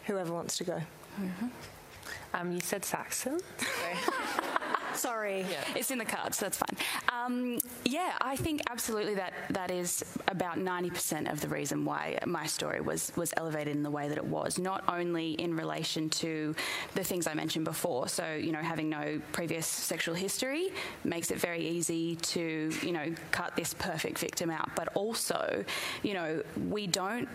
Whoever 0.05 0.31
wants 0.31 0.57
to 0.57 0.63
go. 0.63 0.81
Mm-hmm. 1.19 1.47
Um, 2.33 2.51
you 2.51 2.59
said 2.59 2.85
Saxon. 2.85 3.39
Sorry. 5.05 5.45
Yeah. 5.51 5.63
It's 5.75 5.91
in 5.91 5.99
the 5.99 6.05
cards, 6.05 6.37
so 6.39 6.47
that's 6.47 6.57
fine. 6.57 6.75
Um, 7.13 7.59
yeah, 7.83 8.13
I 8.21 8.35
think 8.35 8.61
absolutely 8.71 9.13
that 9.15 9.33
that 9.51 9.69
is 9.69 10.03
about 10.29 10.57
90% 10.57 11.31
of 11.31 11.41
the 11.41 11.47
reason 11.47 11.85
why 11.85 12.17
my 12.25 12.47
story 12.47 12.81
was, 12.81 13.11
was 13.15 13.31
elevated 13.37 13.75
in 13.75 13.83
the 13.83 13.91
way 13.91 14.09
that 14.09 14.17
it 14.17 14.25
was, 14.25 14.57
not 14.57 14.83
only 14.87 15.33
in 15.33 15.55
relation 15.55 16.09
to 16.09 16.55
the 16.95 17.03
things 17.03 17.27
I 17.27 17.35
mentioned 17.35 17.65
before. 17.65 18.07
So, 18.07 18.33
you 18.33 18.51
know, 18.51 18.63
having 18.63 18.89
no 18.89 19.21
previous 19.31 19.67
sexual 19.67 20.15
history 20.15 20.69
makes 21.03 21.29
it 21.29 21.39
very 21.39 21.61
easy 21.61 22.15
to, 22.15 22.71
you 22.81 22.91
know, 22.91 23.13
cut 23.29 23.55
this 23.55 23.75
perfect 23.75 24.17
victim 24.17 24.49
out. 24.49 24.71
But 24.75 24.87
also, 24.95 25.63
you 26.01 26.15
know, 26.15 26.41
we 26.67 26.87
don't 26.87 27.29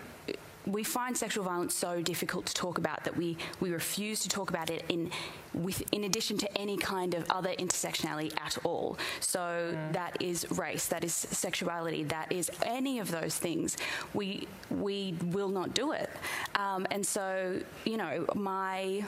we 0.66 0.84
find 0.84 1.16
sexual 1.16 1.44
violence 1.44 1.74
so 1.74 2.02
difficult 2.02 2.46
to 2.46 2.54
talk 2.54 2.78
about 2.78 3.04
that 3.04 3.16
we, 3.16 3.36
we 3.60 3.70
refuse 3.70 4.20
to 4.20 4.28
talk 4.28 4.50
about 4.50 4.70
it 4.70 4.84
in 4.88 5.10
with 5.52 5.82
in 5.92 6.04
addition 6.04 6.38
to 6.38 6.58
any 6.58 6.76
kind 6.76 7.14
of 7.14 7.28
other 7.30 7.52
intersectionality 7.58 8.32
at 8.40 8.56
all. 8.64 8.98
So 9.20 9.40
mm. 9.40 9.92
that 9.92 10.20
is 10.22 10.48
race, 10.52 10.86
that 10.86 11.02
is 11.02 11.12
sexuality, 11.12 12.04
that 12.04 12.30
is 12.30 12.50
any 12.64 13.00
of 13.00 13.10
those 13.10 13.36
things. 13.36 13.76
We 14.14 14.46
we 14.70 15.14
will 15.24 15.48
not 15.48 15.74
do 15.74 15.92
it. 15.92 16.10
Um, 16.54 16.86
and 16.90 17.04
so 17.04 17.60
you 17.84 17.96
know 17.96 18.26
my 18.34 19.04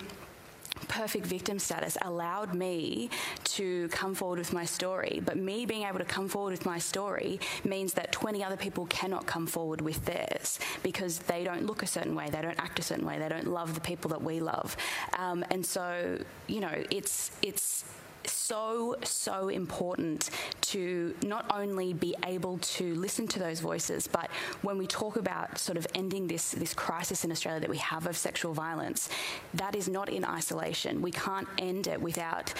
perfect 0.88 1.26
victim 1.26 1.58
status 1.58 1.96
allowed 2.02 2.54
me 2.54 3.10
to 3.44 3.88
come 3.88 4.14
forward 4.14 4.38
with 4.38 4.52
my 4.52 4.64
story. 4.64 5.20
But 5.24 5.36
me 5.36 5.66
being 5.66 5.84
able 5.84 5.98
to 5.98 6.04
come 6.04 6.28
forward 6.28 6.52
with 6.52 6.66
my 6.66 6.78
story 6.78 7.40
means 7.64 7.94
that 7.94 8.12
20 8.12 8.42
other 8.44 8.56
people 8.56 8.86
cannot 8.86 9.26
come 9.26 9.46
forward 9.46 9.80
with 9.80 10.04
theirs 10.04 10.58
because 10.82 11.18
they 11.20 11.44
don't 11.44 11.66
look 11.66 11.82
a 11.82 11.86
certain 11.86 12.14
way, 12.14 12.28
they 12.30 12.42
don't 12.42 12.58
act 12.58 12.78
a 12.78 12.82
certain 12.82 13.06
way, 13.06 13.18
they 13.18 13.28
don't 13.28 13.46
love 13.46 13.74
the 13.74 13.80
people 13.80 14.10
that 14.10 14.22
we 14.22 14.40
love. 14.40 14.76
Um, 15.18 15.44
and 15.50 15.64
so, 15.64 16.18
you 16.46 16.60
know, 16.60 16.84
it's 16.90 17.30
it's 17.42 17.84
so, 18.28 18.96
so 19.02 19.48
important 19.48 20.30
to 20.62 21.14
not 21.24 21.46
only 21.54 21.92
be 21.92 22.14
able 22.24 22.58
to 22.58 22.94
listen 22.94 23.26
to 23.28 23.38
those 23.38 23.60
voices, 23.60 24.06
but 24.06 24.30
when 24.62 24.78
we 24.78 24.86
talk 24.86 25.16
about 25.16 25.58
sort 25.58 25.78
of 25.78 25.86
ending 25.94 26.26
this, 26.26 26.52
this 26.52 26.74
crisis 26.74 27.24
in 27.24 27.30
Australia 27.30 27.60
that 27.60 27.70
we 27.70 27.78
have 27.78 28.06
of 28.06 28.16
sexual 28.16 28.52
violence, 28.52 29.08
that 29.54 29.74
is 29.74 29.88
not 29.88 30.08
in 30.08 30.24
isolation. 30.24 31.02
We 31.02 31.12
can't 31.12 31.48
end 31.58 31.86
it 31.86 32.00
without 32.00 32.52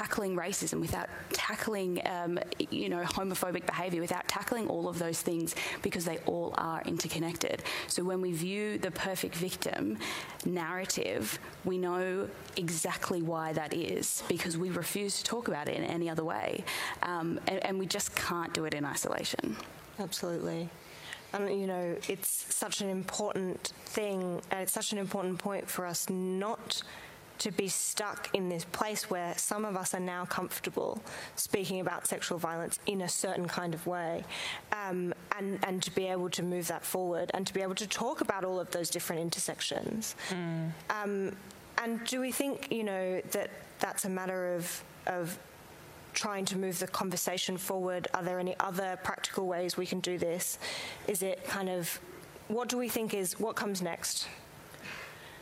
tackling 0.00 0.34
racism, 0.46 0.80
without 0.80 1.08
tackling, 1.32 1.92
um, 2.16 2.32
you 2.70 2.88
know, 2.92 3.02
homophobic 3.18 3.64
behaviour, 3.66 4.00
without 4.00 4.26
tackling 4.36 4.66
all 4.74 4.88
of 4.88 4.96
those 4.98 5.20
things 5.28 5.54
because 5.82 6.04
they 6.10 6.18
all 6.32 6.50
are 6.56 6.80
interconnected. 6.92 7.62
So 7.86 8.02
when 8.10 8.20
we 8.26 8.32
view 8.32 8.78
the 8.86 8.92
perfect 9.08 9.34
victim 9.34 9.98
narrative, 10.46 11.38
we 11.70 11.76
know 11.86 12.28
exactly 12.56 13.20
why 13.20 13.52
that 13.60 13.74
is 13.74 14.22
because 14.34 14.56
we 14.64 14.70
refuse 14.70 15.12
to 15.18 15.24
talk 15.34 15.48
about 15.48 15.68
it 15.68 15.76
in 15.76 15.84
any 15.84 16.08
other 16.08 16.24
way. 16.24 16.64
Um, 17.02 17.38
and, 17.46 17.58
and 17.66 17.78
we 17.78 17.86
just 17.86 18.08
can't 18.16 18.52
do 18.54 18.64
it 18.64 18.72
in 18.72 18.84
isolation. 18.86 19.56
Absolutely. 19.98 20.62
And, 21.32 21.42
you 21.60 21.66
know, 21.66 21.96
it's 22.08 22.30
such 22.64 22.80
an 22.80 22.88
important 22.88 23.72
thing, 23.84 24.40
and 24.50 24.60
it's 24.62 24.72
such 24.72 24.92
an 24.92 24.98
important 24.98 25.38
point 25.38 25.68
for 25.68 25.86
us 25.86 26.08
not 26.08 26.82
to 27.40 27.50
be 27.50 27.68
stuck 27.68 28.28
in 28.34 28.48
this 28.48 28.64
place 28.66 29.10
where 29.10 29.36
some 29.36 29.64
of 29.64 29.76
us 29.76 29.94
are 29.94 30.00
now 30.00 30.24
comfortable 30.26 31.02
speaking 31.36 31.80
about 31.80 32.06
sexual 32.06 32.38
violence 32.38 32.78
in 32.86 33.00
a 33.00 33.08
certain 33.08 33.48
kind 33.48 33.74
of 33.74 33.86
way, 33.86 34.24
um, 34.72 35.12
and 35.38 35.58
and 35.64 35.82
to 35.82 35.90
be 35.94 36.06
able 36.06 36.30
to 36.30 36.42
move 36.42 36.68
that 36.68 36.84
forward 36.84 37.30
and 37.34 37.46
to 37.46 37.54
be 37.54 37.62
able 37.62 37.74
to 37.74 37.86
talk 37.86 38.20
about 38.20 38.44
all 38.44 38.60
of 38.60 38.70
those 38.70 38.90
different 38.90 39.22
intersections. 39.22 40.14
Mm. 40.28 40.70
Um, 40.90 41.36
and 41.82 42.04
do 42.04 42.20
we 42.20 42.30
think 42.30 42.70
you 42.70 42.84
know 42.84 43.20
that 43.32 43.50
that's 43.78 44.04
a 44.04 44.10
matter 44.10 44.54
of 44.54 44.84
of 45.06 45.38
trying 46.12 46.44
to 46.44 46.58
move 46.58 46.78
the 46.78 46.86
conversation 46.86 47.56
forward? 47.56 48.08
Are 48.14 48.22
there 48.22 48.38
any 48.38 48.54
other 48.60 48.98
practical 49.02 49.46
ways 49.46 49.76
we 49.76 49.86
can 49.86 50.00
do 50.00 50.18
this? 50.18 50.58
Is 51.08 51.22
it 51.22 51.44
kind 51.44 51.68
of 51.70 52.00
what 52.48 52.68
do 52.68 52.76
we 52.76 52.88
think 52.88 53.14
is 53.14 53.38
what 53.40 53.56
comes 53.56 53.80
next? 53.80 54.28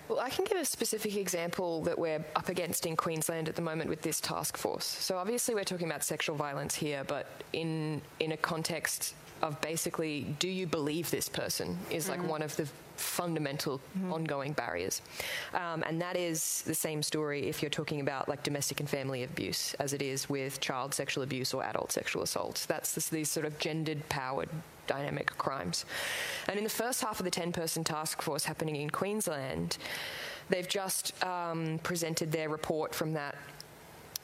Well, 0.09 0.21
I 0.21 0.31
can 0.31 0.45
give 0.45 0.59
a 0.59 0.65
specific 0.65 1.17
example 1.17 1.83
that 1.83 1.99
we're 1.99 2.25
up 2.35 2.49
against 2.49 2.87
in 2.87 2.97
Queensland 2.97 3.49
at 3.49 3.57
the 3.57 3.63
moment 3.63 3.91
with 3.91 4.03
this 4.03 4.21
task 4.21 4.57
force. 4.57 4.87
So 4.87 5.19
obviously 5.19 5.55
we're 5.55 5.65
talking 5.65 5.87
about 5.87 6.03
sexual 6.03 6.37
violence 6.37 6.75
here, 6.75 7.05
but 7.07 7.27
in 7.53 8.01
in 8.21 8.33
a 8.33 8.37
context 8.37 9.15
of 9.43 9.61
basically, 9.61 10.35
do 10.39 10.49
you 10.49 10.67
believe 10.67 11.11
this 11.11 11.29
person 11.29 11.79
is 11.91 12.09
like 12.09 12.21
mm. 12.21 12.27
one 12.27 12.43
of 12.43 12.57
the 12.57 12.69
fundamental 12.99 13.81
mm-hmm. 13.97 14.13
ongoing 14.13 14.53
barriers. 14.53 15.03
Um, 15.55 15.83
and 15.87 16.01
that 16.01 16.17
is 16.17 16.63
the 16.63 16.75
same 16.75 17.03
story 17.03 17.49
if 17.49 17.63
you're 17.63 17.71
talking 17.71 18.01
about 18.01 18.29
like 18.29 18.43
domestic 18.43 18.81
and 18.81 18.89
family 18.89 19.23
abuse 19.23 19.75
as 19.75 19.93
it 19.93 20.03
is 20.03 20.29
with 20.29 20.61
child 20.61 20.95
sexual 20.95 21.23
abuse 21.23 21.55
or 21.55 21.63
adult 21.65 21.93
sexual 21.93 22.23
assault. 22.23 22.67
That's 22.69 22.95
this, 22.95 23.09
these 23.09 23.31
sort 23.31 23.47
of 23.47 23.59
gendered 23.59 24.09
powered 24.09 24.49
dynamic 24.89 25.27
crimes. 25.39 25.85
And 26.49 26.59
in 26.59 26.65
the 26.65 26.71
first 26.71 27.01
half 27.01 27.21
of 27.21 27.25
the 27.25 27.31
10 27.31 27.53
person 27.53 27.85
task 27.85 28.21
force 28.21 28.45
happening 28.45 28.77
in 28.77 28.91
Queensland, 28.91 29.79
they've 30.49 30.69
just 30.69 31.23
um, 31.25 31.79
presented 31.85 32.33
their 32.33 32.49
report 32.49 32.95
from 32.95 33.13
that 33.13 33.37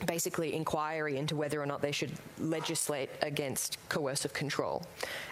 basically 0.07 0.55
inquiry 0.55 1.17
into 1.17 1.37
whether 1.37 1.61
or 1.61 1.67
not 1.67 1.81
they 1.81 1.93
should 1.93 2.11
legislate 2.39 3.11
against 3.23 3.79
coercive 3.89 4.33
control. 4.33 4.85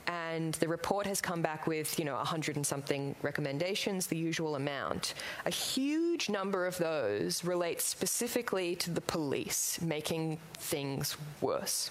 And 0.07 0.55
the 0.55 0.69
report 0.69 1.07
has 1.07 1.21
come 1.21 1.43
back 1.43 1.67
with, 1.67 1.99
you 1.99 2.05
know, 2.05 2.15
100 2.15 2.57
and 2.57 2.67
something 2.67 3.15
recommendations, 3.23 4.07
the 4.07 4.17
usual 4.17 4.57
amount. 4.57 5.15
A 5.47 5.51
huge 5.51 6.29
number 6.31 6.67
of 6.67 6.79
those 6.79 7.45
relate 7.45 7.81
specifically 7.81 8.77
to 8.77 8.91
the 8.91 9.01
police 9.01 9.81
making 9.83 10.39
things 10.55 11.17
worse. 11.41 11.91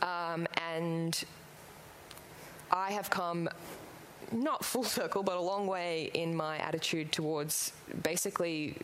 Um, 0.00 0.46
and 0.70 1.24
I 2.70 2.90
have 2.92 3.10
come 3.10 3.48
not 4.32 4.64
full 4.64 4.84
circle, 4.98 5.22
but 5.22 5.36
a 5.36 5.40
long 5.40 5.66
way 5.66 6.10
in 6.14 6.34
my 6.34 6.58
attitude 6.58 7.12
towards 7.12 7.72
basically 8.02 8.76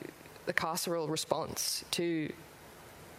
the 0.47 0.53
carceral 0.53 1.09
response 1.09 1.85
to 1.93 2.31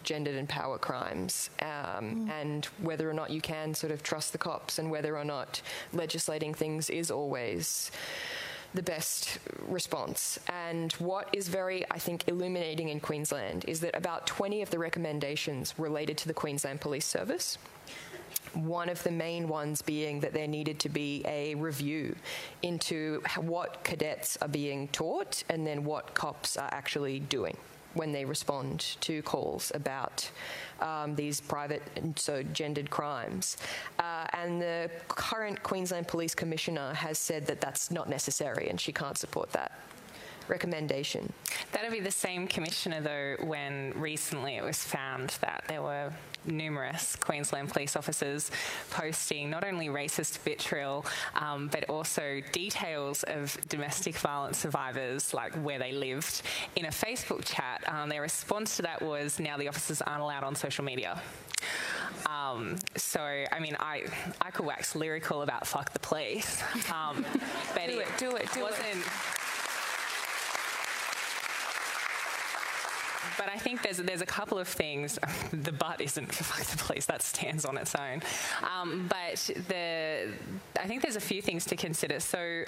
gendered 0.04 0.36
and 0.36 0.48
power 0.48 0.78
crimes 0.78 1.50
um, 1.60 1.66
mm. 1.66 2.30
and 2.30 2.66
whether 2.80 3.10
or 3.10 3.12
not 3.12 3.28
you 3.28 3.40
can 3.40 3.74
sort 3.74 3.90
of 3.92 4.02
trust 4.04 4.30
the 4.30 4.38
cops 4.38 4.78
and 4.78 4.88
whether 4.88 5.18
or 5.18 5.24
not 5.24 5.60
legislating 5.92 6.54
things 6.54 6.88
is 6.88 7.10
always 7.10 7.90
the 8.72 8.82
best 8.82 9.38
response. 9.66 10.38
And 10.48 10.92
what 10.94 11.28
is 11.32 11.48
very, 11.48 11.84
I 11.90 11.98
think, 11.98 12.28
illuminating 12.28 12.88
in 12.88 13.00
Queensland 13.00 13.64
is 13.66 13.80
that 13.80 13.96
about 13.96 14.26
20 14.26 14.62
of 14.62 14.70
the 14.70 14.78
recommendations 14.78 15.74
related 15.78 16.16
to 16.18 16.28
the 16.28 16.34
Queensland 16.34 16.80
Police 16.80 17.06
Service. 17.06 17.58
One 18.56 18.88
of 18.88 19.02
the 19.02 19.10
main 19.10 19.48
ones 19.48 19.82
being 19.82 20.20
that 20.20 20.32
there 20.32 20.48
needed 20.48 20.78
to 20.80 20.88
be 20.88 21.22
a 21.26 21.54
review 21.54 22.16
into 22.62 23.22
what 23.36 23.84
cadets 23.84 24.38
are 24.40 24.48
being 24.48 24.88
taught 24.88 25.44
and 25.48 25.66
then 25.66 25.84
what 25.84 26.14
cops 26.14 26.56
are 26.56 26.68
actually 26.72 27.20
doing 27.20 27.56
when 27.96 28.12
they 28.12 28.24
respond 28.24 28.96
to 29.00 29.22
calls 29.22 29.72
about 29.74 30.30
um, 30.80 31.14
these 31.14 31.40
private 31.40 31.82
and 31.96 32.18
so 32.18 32.42
gendered 32.42 32.90
crimes. 32.90 33.56
Uh, 33.98 34.26
and 34.32 34.60
the 34.60 34.90
current 35.08 35.62
Queensland 35.62 36.06
Police 36.06 36.34
Commissioner 36.34 36.92
has 36.94 37.18
said 37.18 37.46
that 37.46 37.60
that's 37.60 37.90
not 37.90 38.08
necessary 38.08 38.68
and 38.68 38.80
she 38.80 38.92
can't 38.92 39.16
support 39.16 39.50
that 39.52 39.72
recommendation. 40.48 41.32
That'll 41.72 41.90
be 41.90 42.00
the 42.00 42.10
same 42.10 42.46
commissioner, 42.46 43.00
though, 43.00 43.46
when 43.46 43.92
recently 43.96 44.56
it 44.56 44.62
was 44.62 44.82
found 44.82 45.30
that 45.40 45.64
there 45.68 45.82
were 45.82 46.12
numerous 46.46 47.16
Queensland 47.16 47.68
police 47.68 47.96
officers 47.96 48.50
posting 48.90 49.50
not 49.50 49.64
only 49.64 49.88
racist 49.88 50.38
vitriol, 50.38 51.04
um, 51.34 51.68
but 51.68 51.84
also 51.88 52.40
details 52.52 53.22
of 53.24 53.56
domestic 53.68 54.16
violence 54.16 54.58
survivors, 54.58 55.34
like 55.34 55.54
where 55.56 55.78
they 55.78 55.92
lived, 55.92 56.42
in 56.76 56.86
a 56.86 56.90
Facebook 56.90 57.44
chat. 57.44 57.82
Um, 57.88 58.08
their 58.08 58.22
response 58.22 58.76
to 58.76 58.82
that 58.82 59.02
was 59.02 59.38
now 59.38 59.56
the 59.56 59.68
officers 59.68 60.02
aren't 60.02 60.22
allowed 60.22 60.44
on 60.44 60.54
social 60.54 60.84
media. 60.84 61.20
Um, 62.26 62.76
so, 62.96 63.20
I 63.20 63.58
mean, 63.60 63.76
I 63.80 64.04
I 64.40 64.50
could 64.50 64.66
wax 64.66 64.94
lyrical 64.94 65.42
about 65.42 65.66
fuck 65.66 65.92
the 65.92 65.98
police, 65.98 66.62
um, 66.92 67.24
but 67.74 67.86
do 67.86 67.98
it, 67.98 68.06
it, 68.06 68.18
do 68.18 68.36
it, 68.36 68.52
do 68.52 68.62
wasn't. 68.62 68.86
It. 68.86 69.35
But 73.38 73.48
I 73.48 73.58
think 73.58 73.82
there's 73.82 73.98
there's 73.98 74.22
a 74.22 74.26
couple 74.26 74.58
of 74.58 74.68
things. 74.68 75.18
The 75.52 75.72
butt 75.72 76.00
isn't 76.00 76.28
the 76.72 76.76
police; 76.78 77.06
that 77.06 77.22
stands 77.22 77.64
on 77.64 77.78
its 77.78 77.94
own. 77.94 78.22
Um, 78.62 79.08
but 79.08 79.38
the 79.68 80.28
I 80.80 80.86
think 80.86 81.02
there's 81.02 81.16
a 81.16 81.20
few 81.20 81.42
things 81.42 81.64
to 81.66 81.76
consider. 81.76 82.20
So 82.20 82.64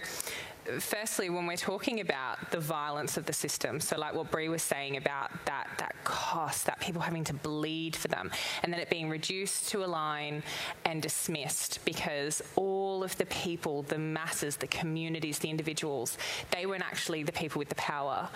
firstly, 0.79 1.31
when 1.31 1.47
we're 1.47 1.57
talking 1.57 2.01
about 2.01 2.51
the 2.51 2.61
violence 2.61 3.17
of 3.17 3.25
the 3.25 3.33
system, 3.33 3.81
so 3.81 3.99
like 3.99 4.15
what 4.15 4.31
Bri 4.31 4.49
was 4.49 4.63
saying 4.63 4.97
about 4.97 5.31
that 5.47 5.69
that 5.79 5.95
cost, 6.05 6.67
that 6.67 6.79
people 6.81 7.01
having 7.01 7.25
to 7.25 7.35
bleed 7.35 7.97
for 7.97 8.09
them, 8.09 8.31
and 8.63 8.73
then 8.73 8.81
it 8.81 8.91
being 8.91 9.09
reduced 9.09 9.69
to 9.71 9.85
a 9.85 9.87
line 9.87 10.43
and 10.85 11.03
dismissed 11.03 11.85
because 11.85 12.43
all 12.57 13.03
of 13.03 13.17
the 13.19 13.27
people, 13.27 13.83
the 13.83 13.99
masses, 13.99 14.57
the 14.57 14.67
communities, 14.67 15.39
the 15.39 15.51
individuals, 15.51 16.19
they 16.51 16.67
weren't 16.67 16.85
actually 16.85 17.23
the 17.23 17.33
people 17.33 17.59
with 17.59 17.69
the 17.69 17.75
power. 17.77 18.29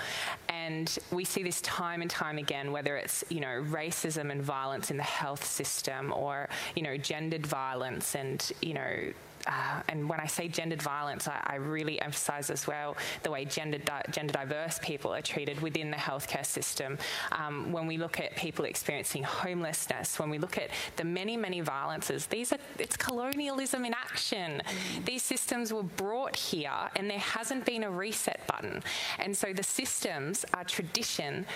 And 0.48 0.98
we 1.10 1.24
see 1.24 1.42
this 1.42 1.60
time 1.60 2.02
and 2.02 2.10
time 2.10 2.38
again, 2.38 2.72
whether 2.72 2.96
it's 2.96 3.24
you 3.28 3.40
know 3.40 3.64
racism 3.68 4.30
and 4.30 4.42
violence 4.42 4.90
in 4.90 4.96
the 4.96 5.02
health 5.02 5.44
system, 5.44 6.12
or 6.12 6.48
you 6.74 6.82
know 6.82 6.96
gendered 6.96 7.46
violence 7.46 8.14
and 8.14 8.50
you 8.60 8.74
know 8.74 9.12
uh, 9.46 9.82
and 9.88 10.08
when 10.08 10.20
I 10.20 10.26
say 10.26 10.48
gendered 10.48 10.82
violence, 10.82 11.28
I, 11.28 11.40
I, 11.44 11.54
really 11.56 12.00
emphasise 12.00 12.50
as 12.50 12.66
well 12.66 12.96
the 13.22 13.30
way 13.30 13.44
gender, 13.44 13.78
di- 13.78 14.04
gender 14.10 14.32
diverse 14.32 14.78
people 14.82 15.12
are 15.12 15.22
treated 15.22 15.60
within 15.60 15.90
the 15.90 15.96
healthcare 15.96 16.44
system. 16.44 16.98
Um, 17.32 17.72
when 17.72 17.86
we 17.86 17.98
look 17.98 18.20
at 18.20 18.36
people 18.36 18.64
experiencing 18.64 19.22
homelessness, 19.22 20.18
when 20.18 20.30
we 20.30 20.38
look 20.38 20.58
at 20.58 20.70
the 20.96 21.04
many, 21.04 21.36
many 21.36 21.60
violences, 21.60 22.26
these 22.26 22.52
are 22.52 22.58
it's 22.78 22.96
colonialism 22.96 23.84
in 23.84 23.94
action. 23.94 24.62
Mm. 24.64 25.04
These 25.04 25.22
systems 25.22 25.72
were 25.72 25.82
brought 25.82 26.36
here, 26.36 26.90
and 26.96 27.10
there 27.10 27.18
hasn't 27.18 27.64
been 27.64 27.84
a 27.84 27.90
reset 27.90 28.46
button. 28.46 28.82
And 29.18 29.36
so 29.36 29.52
the 29.52 29.62
systems 29.62 30.44
are 30.54 30.64
tradition 30.64 31.46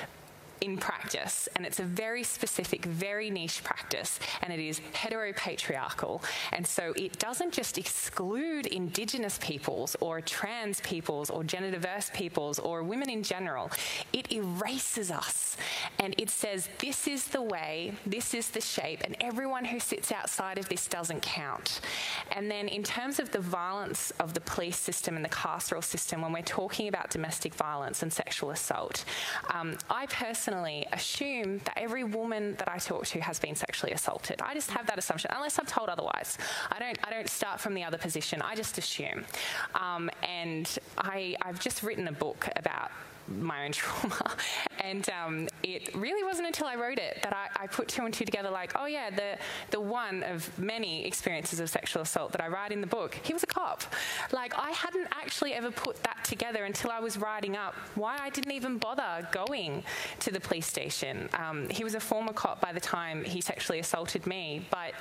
in 0.61 0.77
practice, 0.77 1.49
and 1.57 1.67
it's 1.67 1.81
a 1.81 1.85
very 1.85 2.23
specific, 2.23 2.85
very 2.85 3.31
niche 3.31 3.63
practice, 3.65 4.19
and 4.43 4.53
it 4.53 4.61
is 4.61 4.81
heteropatriarchal. 4.93 6.23
And 6.53 6.67
so 6.67 6.93
it 6.97 7.19
doesn't 7.19 7.53
just 7.53 7.79
exclude 7.79 8.67
Indigenous 8.67 9.39
peoples 9.39 9.97
or 10.01 10.21
trans 10.21 10.81
peoples 10.81 11.31
or 11.31 11.45
gender 11.45 11.71
diverse 11.71 12.11
peoples 12.15 12.59
or 12.59 12.83
women 12.83 13.11
in 13.11 13.23
general, 13.23 13.71
it 14.13 14.33
erases 14.33 15.11
us. 15.11 15.57
And 15.99 16.15
it 16.19 16.31
says, 16.31 16.69
this 16.79 17.07
is 17.09 17.27
the 17.27 17.43
way, 17.43 17.93
this 18.07 18.35
is 18.35 18.51
the 18.51 18.61
shape, 18.61 19.03
and 19.05 19.17
everyone 19.21 19.65
who 19.65 19.81
sits 19.81 20.13
outside 20.13 20.59
of 20.59 20.69
this 20.69 20.87
doesn't 20.87 21.23
count. 21.23 21.81
And 22.33 22.51
then, 22.51 22.69
in 22.69 22.83
terms 22.83 23.19
of 23.19 23.31
the 23.31 23.41
violence 23.41 24.11
of 24.21 24.35
the 24.35 24.41
police 24.41 24.77
system 24.77 25.17
and 25.17 25.25
the 25.25 25.31
carceral 25.31 25.83
system, 25.83 26.23
when 26.23 26.33
we're 26.33 26.43
talking 26.43 26.89
about 26.89 27.11
domestic 27.11 27.55
violence 27.55 28.03
and 28.03 28.13
sexual 28.13 28.51
assault, 28.51 29.05
um, 29.53 29.77
I 29.91 30.07
personally 30.07 30.46
personally 30.47 30.87
assume 30.93 31.59
that 31.65 31.77
every 31.77 32.05
woman 32.05 32.55
that 32.59 32.69
I 32.69 32.79
talk 32.79 33.05
to 33.07 33.21
has 33.21 33.41
been 33.41 33.57
sexually 33.57 33.93
assaulted. 33.93 34.41
I 34.41 34.55
just 34.55 34.71
have 34.71 34.87
that 34.87 34.97
assumption, 34.97 35.29
unless 35.35 35.59
I'm 35.59 35.67
told 35.67 35.89
otherwise. 35.89 36.39
I 36.71 36.79
don't. 36.79 36.97
I 37.03 37.11
don't 37.11 37.29
start 37.29 37.59
from 37.59 37.75
the 37.75 37.83
other 37.83 37.99
position. 37.99 38.41
I 38.41 38.55
just 38.55 38.79
assume. 38.79 39.25
Um, 39.75 40.09
and 40.23 40.79
I, 40.97 41.35
I've 41.43 41.59
just 41.59 41.83
written 41.83 42.07
a 42.07 42.13
book 42.13 42.49
about 42.55 42.93
my 43.29 43.65
own 43.65 43.73
trauma. 43.73 44.37
And 44.81 45.09
um, 45.11 45.49
it 45.63 45.95
really 45.95 46.23
wasn't 46.25 46.47
until 46.47 46.67
I 46.67 46.77
wrote 46.77 46.99
it 46.99 47.19
that 47.23 47.33
I, 47.33 47.65
I, 47.65 47.67
put 47.67 47.89
two 47.89 48.05
and 48.05 48.15
two 48.15 48.25
together 48.25 48.51
like, 48.51 48.73
oh 48.77 48.87
yeah, 48.87 49.11
the, 49.11 49.37
the 49.71 49.81
one 49.81 50.23
of 50.23 50.57
many 50.59 51.05
experiences 51.07 51.61
of 51.61 51.69
sexual 51.69 52.03
assault 52.03 52.33
that 52.33 52.41
I 52.41 52.49
write 52.49 52.73
in 52.73 52.81
the 52.81 52.87
book, 52.87 53.19
he 53.23 53.33
was 53.33 53.43
a 53.43 53.47
cop. 53.47 53.83
Like, 54.33 54.55
I 54.57 54.71
hadn't 54.71 55.09
actually 55.11 55.55
ever 55.55 55.71
put 55.71 56.03
that 56.05 56.23
together 56.25 56.65
until 56.65 56.91
I 56.91 57.01
was 57.01 57.17
writing 57.17 57.57
up 57.57 57.75
why 57.95 58.17
I 58.21 58.31
didn't 58.31 58.53
even 58.53 58.79
bother 58.79 59.27
going 59.33 59.83
to 60.21 60.31
the 60.31 60.41
police 60.41 60.67
station. 60.67 61.29
Um, 61.35 61.69
he 61.69 61.83
was 61.83 61.95
a 61.95 62.01
former 62.01 62.33
cop 62.33 62.61
by 62.61 62.73
the 62.73 62.81
time 62.81 63.25
he 63.25 63.41
sexually 63.41 63.81
assaulted 63.81 64.27
me, 64.27 64.67
but 64.71 64.93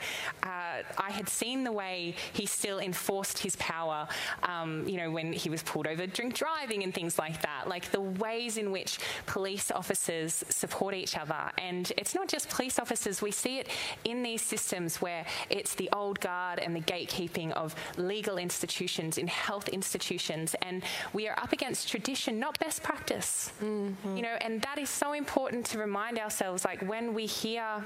uh, 0.43 0.83
I 0.97 1.11
had 1.11 1.29
seen 1.29 1.63
the 1.63 1.71
way 1.71 2.15
he 2.33 2.45
still 2.45 2.79
enforced 2.79 3.39
his 3.39 3.55
power, 3.57 4.07
um, 4.43 4.87
you 4.87 4.97
know, 4.97 5.11
when 5.11 5.31
he 5.31 5.49
was 5.49 5.61
pulled 5.63 5.87
over 5.87 6.07
drink 6.07 6.33
driving 6.33 6.83
and 6.83 6.93
things 6.93 7.19
like 7.19 7.41
that. 7.41 7.67
Like, 7.67 7.91
the 7.91 8.14
ways 8.19 8.57
in 8.57 8.71
which 8.71 8.99
police 9.25 9.71
officers 9.71 10.43
support 10.49 10.93
each 10.93 11.17
other. 11.17 11.51
And 11.57 11.91
it's 11.97 12.15
not 12.15 12.27
just 12.27 12.49
police 12.49 12.79
officers, 12.79 13.21
we 13.21 13.31
see 13.31 13.59
it 13.59 13.67
in 14.03 14.23
these 14.23 14.41
systems 14.41 15.01
where 15.01 15.25
it's 15.49 15.75
the 15.75 15.89
old 15.93 16.19
guard 16.19 16.59
and 16.59 16.75
the 16.75 16.81
gatekeeping 16.81 17.51
of 17.53 17.75
legal 17.97 18.37
institutions, 18.37 19.17
in 19.17 19.27
health 19.27 19.67
institutions. 19.69 20.55
And 20.61 20.83
we 21.13 21.27
are 21.27 21.37
up 21.39 21.51
against 21.51 21.89
tradition, 21.89 22.39
not 22.39 22.59
best 22.59 22.83
practice. 22.83 23.51
Mm-hmm. 23.61 24.17
You 24.17 24.23
know, 24.23 24.37
and 24.41 24.61
that 24.61 24.77
is 24.77 24.89
so 24.89 25.13
important 25.13 25.65
to 25.67 25.77
remind 25.77 26.19
ourselves 26.19 26.65
like 26.65 26.81
when 26.81 27.13
we 27.13 27.25
hear 27.25 27.83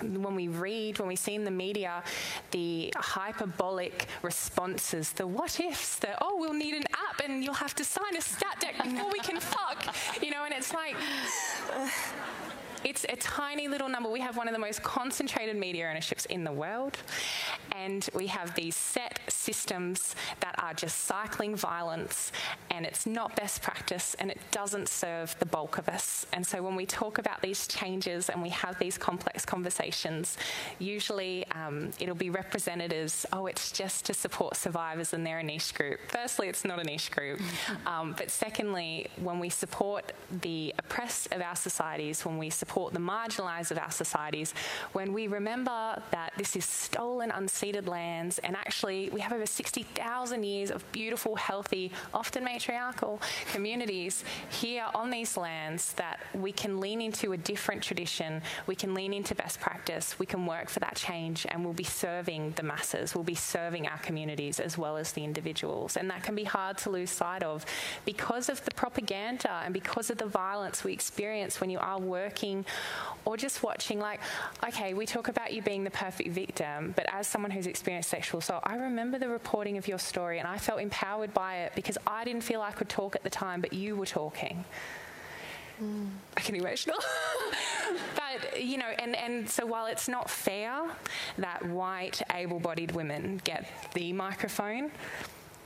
when 0.00 0.34
we 0.34 0.48
read, 0.48 0.98
when 0.98 1.08
we 1.08 1.16
see 1.16 1.34
in 1.34 1.44
the 1.44 1.50
media, 1.50 2.02
the 2.50 2.92
hyperbolic 2.96 4.06
responses, 4.22 5.12
the 5.12 5.26
what 5.26 5.60
ifs, 5.60 5.96
the 5.96 6.16
oh, 6.22 6.36
we'll 6.38 6.52
need 6.54 6.74
an 6.74 6.84
app 6.92 7.20
and 7.24 7.44
you'll 7.44 7.54
have 7.54 7.74
to 7.74 7.84
sign 7.84 8.16
a 8.16 8.20
stat 8.20 8.56
dec 8.60 8.82
before 8.82 9.10
we 9.10 9.20
can 9.20 9.40
fuck, 9.40 9.94
you 10.22 10.30
know, 10.30 10.44
and 10.44 10.54
it's 10.54 10.72
like. 10.72 10.96
It's 12.84 13.04
a 13.08 13.14
tiny 13.16 13.68
little 13.68 13.88
number. 13.88 14.10
We 14.10 14.20
have 14.20 14.36
one 14.36 14.48
of 14.48 14.54
the 14.54 14.58
most 14.58 14.82
concentrated 14.82 15.56
media 15.56 15.88
ownerships 15.88 16.26
in 16.26 16.42
the 16.42 16.50
world, 16.50 16.98
and 17.76 18.08
we 18.12 18.26
have 18.26 18.56
these 18.56 18.74
set 18.74 19.20
systems 19.28 20.16
that 20.40 20.56
are 20.58 20.74
just 20.74 21.04
cycling 21.04 21.54
violence, 21.54 22.32
and 22.70 22.84
it's 22.84 23.06
not 23.06 23.36
best 23.36 23.62
practice, 23.62 24.16
and 24.18 24.32
it 24.32 24.40
doesn't 24.50 24.88
serve 24.88 25.36
the 25.38 25.46
bulk 25.46 25.78
of 25.78 25.88
us. 25.88 26.26
And 26.32 26.44
so, 26.44 26.60
when 26.60 26.74
we 26.74 26.84
talk 26.84 27.18
about 27.18 27.40
these 27.40 27.68
changes 27.68 28.28
and 28.28 28.42
we 28.42 28.48
have 28.48 28.76
these 28.80 28.98
complex 28.98 29.44
conversations, 29.44 30.36
usually 30.80 31.46
um, 31.52 31.92
it'll 32.00 32.16
be 32.16 32.30
represented 32.30 32.92
as, 32.92 33.26
oh, 33.32 33.46
it's 33.46 33.70
just 33.70 34.06
to 34.06 34.14
support 34.14 34.56
survivors 34.56 35.12
and 35.12 35.24
they're 35.24 35.38
a 35.38 35.44
niche 35.44 35.72
group. 35.74 36.00
Firstly, 36.08 36.48
it's 36.48 36.64
not 36.64 36.80
a 36.80 36.84
niche 36.84 37.12
group, 37.12 37.40
um, 37.86 38.14
but 38.18 38.28
secondly, 38.28 39.08
when 39.20 39.38
we 39.38 39.50
support 39.50 40.12
the 40.40 40.74
oppressed 40.80 41.32
of 41.32 41.40
our 41.40 41.54
societies, 41.54 42.24
when 42.24 42.38
we 42.38 42.50
support 42.50 42.71
support 42.72 42.94
the 42.94 42.98
marginalised 42.98 43.70
of 43.70 43.76
our 43.76 43.90
societies 43.90 44.54
when 44.92 45.12
we 45.12 45.26
remember 45.26 46.02
that 46.10 46.32
this 46.38 46.56
is 46.56 46.64
stolen, 46.64 47.28
unceded 47.30 47.86
lands, 47.86 48.38
and 48.38 48.56
actually 48.56 49.10
we 49.10 49.20
have 49.20 49.30
over 49.30 49.44
60,000 49.44 50.42
years 50.42 50.70
of 50.70 50.80
beautiful, 50.90 51.36
healthy, 51.36 51.92
often 52.14 52.42
matriarchal 52.42 53.20
communities 53.52 54.24
here 54.48 54.86
on 54.94 55.10
these 55.10 55.36
lands 55.36 55.92
that 55.94 56.18
we 56.32 56.50
can 56.50 56.80
lean 56.80 57.02
into 57.02 57.34
a 57.34 57.36
different 57.36 57.82
tradition, 57.82 58.40
we 58.66 58.74
can 58.74 58.94
lean 58.94 59.12
into 59.12 59.34
best 59.34 59.60
practice, 59.60 60.18
we 60.18 60.24
can 60.24 60.46
work 60.46 60.70
for 60.70 60.80
that 60.80 60.96
change, 60.96 61.44
and 61.50 61.62
we'll 61.62 61.74
be 61.74 61.84
serving 61.84 62.52
the 62.52 62.62
masses, 62.62 63.14
we'll 63.14 63.22
be 63.22 63.34
serving 63.34 63.86
our 63.86 63.98
communities 63.98 64.58
as 64.58 64.78
well 64.78 64.96
as 64.96 65.12
the 65.12 65.22
individuals. 65.22 65.98
And 65.98 66.08
that 66.08 66.22
can 66.22 66.34
be 66.34 66.44
hard 66.44 66.78
to 66.78 66.90
lose 66.90 67.10
sight 67.10 67.42
of 67.42 67.66
because 68.06 68.48
of 68.48 68.64
the 68.64 68.70
propaganda 68.70 69.60
and 69.62 69.74
because 69.74 70.08
of 70.08 70.16
the 70.16 70.26
violence 70.26 70.82
we 70.84 70.94
experience 70.94 71.60
when 71.60 71.68
you 71.68 71.78
are 71.78 72.00
working 72.00 72.61
or 73.24 73.36
just 73.36 73.62
watching. 73.62 73.98
Like, 73.98 74.20
okay, 74.66 74.94
we 74.94 75.06
talk 75.06 75.28
about 75.28 75.52
you 75.52 75.62
being 75.62 75.84
the 75.84 75.90
perfect 75.90 76.30
victim, 76.30 76.92
but 76.96 77.06
as 77.12 77.26
someone 77.26 77.50
who's 77.50 77.66
experienced 77.66 78.10
sexual 78.10 78.38
assault, 78.38 78.62
I 78.64 78.76
remember 78.76 79.18
the 79.18 79.28
reporting 79.28 79.78
of 79.78 79.88
your 79.88 79.98
story 79.98 80.38
and 80.38 80.48
I 80.48 80.58
felt 80.58 80.80
empowered 80.80 81.32
by 81.34 81.58
it 81.58 81.72
because 81.74 81.98
I 82.06 82.24
didn't 82.24 82.42
feel 82.42 82.60
I 82.60 82.72
could 82.72 82.88
talk 82.88 83.14
at 83.14 83.22
the 83.22 83.30
time, 83.30 83.60
but 83.60 83.72
you 83.72 83.96
were 83.96 84.06
talking. 84.06 84.64
Mm. 85.82 86.08
I 86.36 86.40
can 86.40 86.54
emotional. 86.54 86.98
but, 88.14 88.62
you 88.62 88.78
know, 88.78 88.92
and, 88.98 89.16
and 89.16 89.48
so 89.48 89.66
while 89.66 89.86
it's 89.86 90.08
not 90.08 90.30
fair 90.30 90.84
that 91.38 91.64
white, 91.66 92.22
able 92.32 92.60
bodied 92.60 92.92
women 92.92 93.40
get 93.44 93.66
the 93.94 94.12
microphone, 94.12 94.90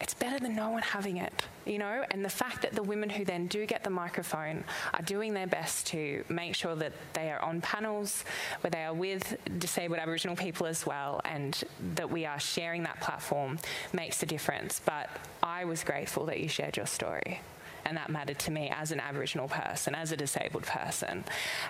it's 0.00 0.14
better 0.14 0.38
than 0.38 0.54
no 0.54 0.70
one 0.70 0.82
having 0.82 1.16
it, 1.16 1.32
you 1.64 1.78
know? 1.78 2.04
And 2.10 2.24
the 2.24 2.30
fact 2.30 2.62
that 2.62 2.74
the 2.74 2.82
women 2.82 3.08
who 3.08 3.24
then 3.24 3.46
do 3.46 3.64
get 3.64 3.82
the 3.82 3.90
microphone 3.90 4.64
are 4.92 5.02
doing 5.02 5.32
their 5.32 5.46
best 5.46 5.86
to 5.88 6.22
make 6.28 6.54
sure 6.54 6.74
that 6.76 6.92
they 7.14 7.30
are 7.30 7.40
on 7.40 7.60
panels 7.60 8.24
where 8.60 8.70
they 8.70 8.84
are 8.84 8.92
with 8.94 9.36
disabled 9.58 9.98
Aboriginal 9.98 10.36
people 10.36 10.66
as 10.66 10.84
well 10.84 11.20
and 11.24 11.64
that 11.94 12.10
we 12.10 12.26
are 12.26 12.38
sharing 12.38 12.82
that 12.82 13.00
platform 13.00 13.58
makes 13.92 14.22
a 14.22 14.26
difference. 14.26 14.80
But 14.84 15.08
I 15.42 15.64
was 15.64 15.82
grateful 15.82 16.26
that 16.26 16.40
you 16.40 16.48
shared 16.48 16.76
your 16.76 16.86
story. 16.86 17.40
And 17.86 17.96
that 17.96 18.10
mattered 18.10 18.40
to 18.40 18.50
me 18.50 18.68
as 18.74 18.90
an 18.90 18.98
Aboriginal 18.98 19.46
person, 19.46 19.94
as 19.94 20.10
a 20.10 20.16
disabled 20.16 20.64
person. 20.64 21.24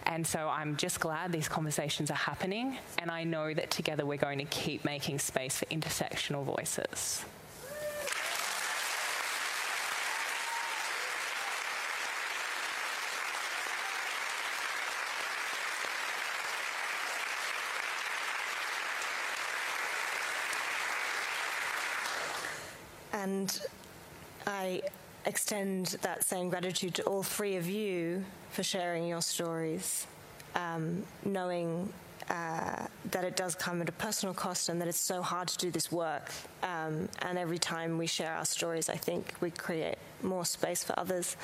And 0.04 0.26
so 0.26 0.48
I'm 0.48 0.76
just 0.78 0.98
glad 0.98 1.30
these 1.30 1.46
conversations 1.48 2.10
are 2.10 2.14
happening. 2.14 2.78
And 2.98 3.10
I 3.10 3.24
know 3.24 3.52
that 3.52 3.70
together 3.70 4.06
we're 4.06 4.16
going 4.16 4.38
to 4.38 4.46
keep 4.46 4.82
making 4.82 5.18
space 5.18 5.58
for 5.58 5.66
intersectional 5.66 6.42
voices. 6.42 7.22
And 23.26 23.60
I 24.46 24.82
extend 25.24 25.86
that 26.02 26.24
same 26.24 26.48
gratitude 26.48 26.94
to 26.94 27.02
all 27.02 27.24
three 27.24 27.56
of 27.56 27.68
you 27.68 28.24
for 28.50 28.62
sharing 28.62 29.08
your 29.08 29.20
stories, 29.20 30.06
um, 30.54 31.02
knowing 31.24 31.92
uh, 32.30 32.86
that 33.10 33.24
it 33.24 33.34
does 33.34 33.56
come 33.56 33.82
at 33.82 33.88
a 33.88 33.92
personal 34.06 34.32
cost 34.32 34.68
and 34.68 34.80
that 34.80 34.86
it's 34.86 35.00
so 35.00 35.22
hard 35.22 35.48
to 35.48 35.58
do 35.58 35.72
this 35.72 35.90
work. 35.90 36.30
Um, 36.62 37.08
and 37.22 37.36
every 37.36 37.58
time 37.58 37.98
we 37.98 38.06
share 38.06 38.30
our 38.30 38.44
stories, 38.44 38.88
I 38.88 38.94
think 38.96 39.34
we 39.40 39.50
create 39.50 39.98
more 40.22 40.44
space 40.44 40.84
for 40.84 40.96
others, 40.96 41.36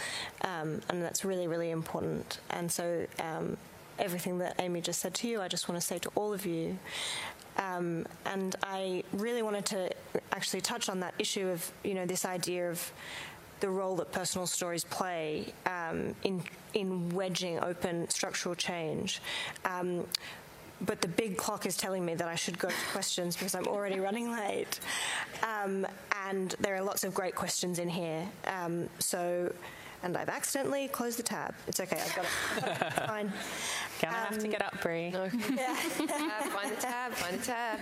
um, 0.42 0.82
and 0.88 1.02
that's 1.02 1.24
really, 1.24 1.48
really 1.48 1.70
important. 1.72 2.38
And 2.50 2.70
so, 2.70 3.06
um, 3.18 3.56
everything 3.98 4.38
that 4.38 4.54
Amy 4.58 4.80
just 4.80 5.00
said 5.00 5.14
to 5.14 5.28
you, 5.28 5.40
I 5.40 5.48
just 5.48 5.68
want 5.68 5.80
to 5.80 5.86
say 5.86 5.98
to 5.98 6.10
all 6.14 6.32
of 6.32 6.46
you. 6.46 6.78
Um, 7.58 8.06
and 8.26 8.56
I 8.62 9.04
really 9.12 9.42
wanted 9.42 9.66
to 9.66 9.90
actually 10.32 10.60
touch 10.60 10.88
on 10.88 11.00
that 11.00 11.14
issue 11.18 11.48
of, 11.48 11.70
you 11.84 11.94
know, 11.94 12.06
this 12.06 12.24
idea 12.24 12.70
of 12.70 12.92
the 13.60 13.68
role 13.68 13.94
that 13.96 14.10
personal 14.10 14.46
stories 14.46 14.84
play 14.84 15.52
um, 15.66 16.14
in 16.24 16.42
in 16.74 17.10
wedging 17.10 17.60
open 17.60 18.08
structural 18.08 18.54
change. 18.54 19.20
Um, 19.64 20.04
but 20.84 21.00
the 21.00 21.08
big 21.08 21.36
clock 21.36 21.64
is 21.64 21.76
telling 21.76 22.04
me 22.04 22.14
that 22.14 22.26
I 22.26 22.34
should 22.34 22.58
go 22.58 22.68
to 22.68 22.74
questions 22.90 23.36
because 23.36 23.54
I'm 23.54 23.68
already 23.68 24.00
running 24.08 24.32
late. 24.32 24.80
Um, 25.42 25.86
and 26.26 26.54
there 26.60 26.74
are 26.74 26.82
lots 26.82 27.04
of 27.04 27.14
great 27.14 27.34
questions 27.34 27.78
in 27.78 27.88
here. 27.88 28.26
Um, 28.46 28.88
so 28.98 29.52
and 30.02 30.16
I've 30.16 30.28
accidentally 30.28 30.88
closed 30.88 31.18
the 31.18 31.22
tab. 31.22 31.54
It's 31.66 31.80
okay, 31.80 32.00
I've 32.00 32.14
got 32.14 32.24
it. 32.24 32.86
It's 32.86 32.98
fine. 33.06 33.32
Gonna 34.00 34.16
um, 34.16 34.24
have 34.32 34.38
to 34.38 34.48
get 34.48 34.62
up, 34.62 34.80
Bri. 34.80 35.10
No. 35.10 35.24
Yeah. 35.54 35.74
find 35.74 36.70
the 36.70 36.80
tab, 36.80 37.12
find 37.12 37.38
the 37.38 37.44
tab. 37.44 37.78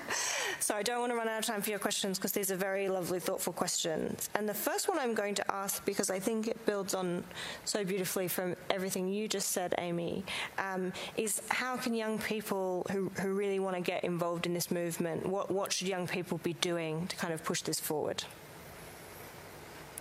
so 0.59 0.75
I 0.75 0.83
don't 0.83 0.99
want 0.99 1.11
to 1.11 1.15
run 1.15 1.27
out 1.27 1.39
of 1.39 1.45
time 1.45 1.61
for 1.61 1.69
your 1.69 1.79
questions 1.79 2.17
because 2.17 2.31
these 2.31 2.51
are 2.51 2.55
very 2.55 2.89
lovely, 2.89 3.19
thoughtful 3.19 3.53
questions. 3.53 4.29
And 4.35 4.47
the 4.47 4.53
first 4.53 4.87
one 4.87 4.99
I'm 4.99 5.13
going 5.13 5.35
to 5.35 5.51
ask, 5.51 5.83
because 5.85 6.09
I 6.09 6.19
think 6.19 6.47
it 6.47 6.63
builds 6.65 6.93
on 6.93 7.23
so 7.65 7.83
beautifully 7.83 8.27
from 8.27 8.55
everything 8.69 9.07
you 9.07 9.27
just 9.27 9.49
said, 9.49 9.73
Amy, 9.77 10.23
um, 10.57 10.93
is 11.15 11.41
how 11.49 11.77
can 11.77 11.93
young 11.93 12.19
people 12.19 12.85
who, 12.91 13.11
who 13.21 13.33
really 13.33 13.59
want 13.59 13.75
to 13.75 13.81
get 13.81 14.03
involved 14.03 14.45
in 14.45 14.53
this 14.53 14.69
movement, 14.69 15.25
what, 15.25 15.49
what 15.49 15.71
should 15.71 15.87
young 15.87 16.07
people 16.07 16.37
be 16.39 16.53
doing 16.53 17.07
to 17.07 17.15
kind 17.15 17.33
of 17.33 17.43
push 17.43 17.61
this 17.61 17.79
forward? 17.79 18.23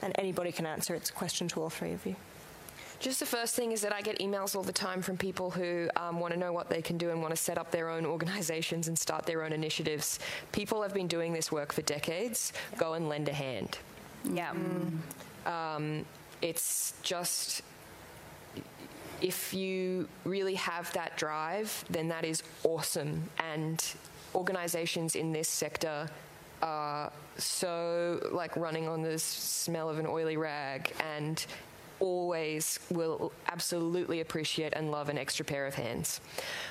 And 0.07 0.15
anybody 0.19 0.53
can 0.53 0.67
answer. 0.67 0.95
It's 0.95 1.11
a 1.11 1.13
question 1.13 1.49
to 1.49 1.63
all 1.63 1.71
three 1.71 1.93
of 1.93 2.07
you. 2.07 2.17
Just 2.99 3.21
the 3.21 3.27
first 3.27 3.55
thing 3.55 3.73
is 3.73 3.83
that 3.83 3.93
I 3.93 4.01
get 4.01 4.19
emails 4.21 4.57
all 4.57 4.63
the 4.63 4.73
time 4.73 5.03
from 5.03 5.19
people 5.19 5.51
who 5.51 5.91
um, 5.97 6.19
want 6.19 6.33
to 6.33 6.41
know 6.41 6.53
what 6.53 6.71
they 6.71 6.81
can 6.81 6.97
do 6.97 7.11
and 7.11 7.21
want 7.21 7.33
to 7.33 7.37
set 7.37 7.59
up 7.59 7.71
their 7.71 7.91
own 7.91 8.07
organizations 8.07 8.89
and 8.89 8.99
start 8.99 9.27
their 9.27 9.43
own 9.43 9.53
initiatives. 9.53 10.19
People 10.53 10.81
have 10.83 10.95
been 10.95 11.07
doing 11.07 11.35
this 11.35 11.53
work 11.53 11.73
for 11.73 11.83
decades. 11.83 12.55
Yeah. 12.73 12.79
Go 12.79 12.95
and 12.95 13.09
lend 13.11 13.29
a 13.29 13.35
hand. 13.35 13.79
Yeah. 14.33 14.55
Mm. 14.55 15.47
Um, 15.47 16.07
it's 16.41 16.95
just 17.03 17.63
if 19.21 19.53
you 19.53 20.09
really 20.25 20.55
have 20.55 20.91
that 20.93 21.17
drive, 21.17 21.85
then 21.91 22.09
that 22.09 22.25
is 22.25 22.43
awesome. 22.65 23.29
And 23.39 23.85
organizations 24.35 25.17
in 25.17 25.33
this 25.33 25.49
sector 25.49 26.09
so 27.39 28.29
like 28.33 28.57
running 28.57 28.89
on 28.89 29.03
the 29.03 29.19
smell 29.19 29.89
of 29.89 29.99
an 29.99 30.07
oily 30.07 30.37
rag 30.37 30.93
and 31.01 31.45
always 31.99 32.79
will 32.91 33.33
absolutely 33.47 34.21
appreciate 34.21 34.73
and 34.75 34.91
love 34.91 35.09
an 35.09 35.19
extra 35.19 35.45
pair 35.45 35.67
of 35.67 35.75
hands. 35.75 36.21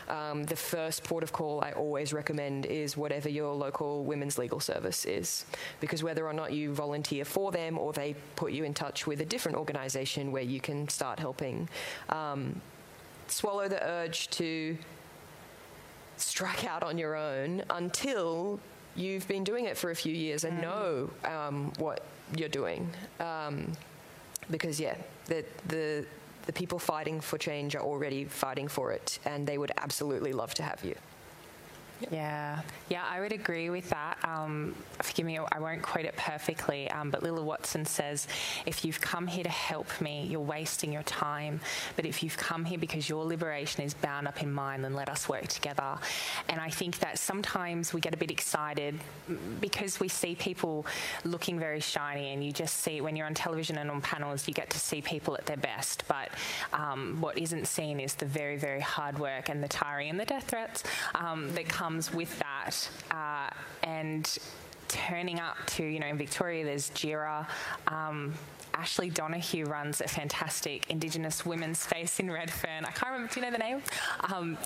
Um, 0.07 0.43
the 0.43 0.55
first 0.55 1.03
port 1.03 1.23
of 1.23 1.31
call 1.31 1.61
I 1.61 1.71
always 1.71 2.13
recommend 2.13 2.65
is 2.65 2.95
whatever 2.95 3.29
your 3.29 3.53
local 3.53 4.03
women's 4.03 4.37
legal 4.37 4.59
service 4.59 5.05
is, 5.05 5.45
because 5.79 6.03
whether 6.03 6.27
or 6.27 6.33
not 6.33 6.53
you 6.53 6.73
volunteer 6.73 7.25
for 7.25 7.51
them 7.51 7.77
or 7.77 7.93
they 7.93 8.15
put 8.35 8.51
you 8.51 8.63
in 8.63 8.73
touch 8.73 9.07
with 9.07 9.21
a 9.21 9.25
different 9.25 9.57
organisation 9.57 10.31
where 10.31 10.43
you 10.43 10.59
can 10.59 10.87
start 10.89 11.19
helping, 11.19 11.67
um, 12.09 12.61
swallow 13.27 13.67
the 13.67 13.83
urge 13.83 14.29
to 14.29 14.77
strike 16.17 16.65
out 16.65 16.83
on 16.83 16.97
your 16.97 17.15
own 17.15 17.63
until 17.71 18.59
you've 18.95 19.27
been 19.27 19.43
doing 19.43 19.65
it 19.65 19.77
for 19.77 19.91
a 19.91 19.95
few 19.95 20.13
years 20.13 20.43
and 20.43 20.57
mm. 20.57 20.61
know 20.61 21.09
um, 21.25 21.71
what 21.77 22.03
you're 22.35 22.49
doing. 22.49 22.89
Um, 23.19 23.71
because 24.49 24.79
yeah, 24.79 24.95
the 25.25 25.43
the 25.67 26.05
the 26.45 26.53
people 26.53 26.77
fighting 26.77 27.19
for 27.19 27.37
change 27.37 27.75
are 27.75 27.81
already 27.81 28.25
fighting 28.25 28.67
for 28.67 28.91
it, 28.91 29.19
and 29.25 29.47
they 29.47 29.57
would 29.57 29.71
absolutely 29.77 30.33
love 30.33 30.53
to 30.55 30.63
have 30.63 30.83
you. 30.83 30.95
Yeah, 32.11 32.61
yeah, 32.89 33.03
I 33.09 33.21
would 33.21 33.31
agree 33.31 33.69
with 33.69 33.89
that. 33.89 34.17
Um, 34.23 34.75
forgive 35.01 35.25
me, 35.25 35.39
I 35.39 35.59
won't 35.59 35.81
quote 35.81 36.05
it 36.05 36.15
perfectly, 36.17 36.91
um, 36.91 37.09
but 37.09 37.23
Lilla 37.23 37.41
Watson 37.41 37.85
says, 37.85 38.27
if 38.65 38.83
you've 38.83 38.99
come 38.99 39.27
here 39.27 39.43
to 39.43 39.49
help 39.49 40.01
me, 40.01 40.27
you're 40.29 40.41
wasting 40.41 40.91
your 40.91 41.03
time. 41.03 41.61
But 41.95 42.05
if 42.05 42.21
you've 42.21 42.37
come 42.37 42.65
here 42.65 42.77
because 42.77 43.07
your 43.07 43.23
liberation 43.23 43.83
is 43.83 43.93
bound 43.93 44.27
up 44.27 44.43
in 44.43 44.51
mine, 44.51 44.81
then 44.81 44.93
let 44.93 45.09
us 45.09 45.29
work 45.29 45.47
together. 45.47 45.97
And 46.49 46.59
I 46.59 46.69
think 46.69 46.99
that 46.99 47.17
sometimes 47.17 47.93
we 47.93 48.01
get 48.01 48.13
a 48.13 48.17
bit 48.17 48.31
excited 48.31 48.99
because 49.61 49.99
we 49.99 50.09
see 50.09 50.35
people 50.35 50.85
looking 51.23 51.57
very 51.57 51.79
shiny, 51.79 52.33
and 52.33 52.43
you 52.43 52.51
just 52.51 52.77
see 52.77 52.99
when 52.99 53.15
you're 53.15 53.27
on 53.27 53.33
television 53.33 53.77
and 53.77 53.89
on 53.89 54.01
panels, 54.01 54.47
you 54.47 54.53
get 54.53 54.69
to 54.71 54.79
see 54.79 55.01
people 55.01 55.35
at 55.35 55.45
their 55.45 55.57
best. 55.57 56.03
But 56.07 56.29
um, 56.73 57.21
what 57.21 57.37
isn't 57.37 57.67
seen 57.67 58.01
is 58.01 58.15
the 58.15 58.25
very, 58.25 58.57
very 58.57 58.81
hard 58.81 59.17
work 59.17 59.47
and 59.47 59.63
the 59.63 59.69
tiring 59.69 60.09
and 60.09 60.19
the 60.19 60.25
death 60.25 60.49
threats 60.49 60.83
um, 61.15 61.53
that 61.55 61.67
come 61.69 61.84
comes 61.85 62.11
with 62.11 62.39
that. 62.39 62.89
Uh, 63.11 63.47
and 63.83 64.39
turning 64.87 65.39
up 65.39 65.55
to, 65.67 65.83
you 65.83 65.99
know, 65.99 66.07
in 66.07 66.17
Victoria, 66.17 66.65
there's 66.65 66.89
Djirra. 66.91 67.45
Um, 67.87 68.33
Ashley 68.73 69.11
Donahue 69.11 69.65
runs 69.65 70.01
a 70.01 70.07
fantastic 70.07 70.89
Indigenous 70.89 71.45
women's 71.45 71.77
space 71.77 72.19
in 72.19 72.31
Redfern. 72.31 72.85
I 72.85 72.91
can't 72.91 73.11
remember, 73.11 73.31
do 73.31 73.39
you 73.39 73.45
know 73.45 73.51
the 73.51 73.59
name? 73.59 73.83
Um, 74.33 74.57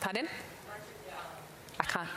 pardon? 0.00 0.28
I 1.80 1.84
can't. 1.84 2.08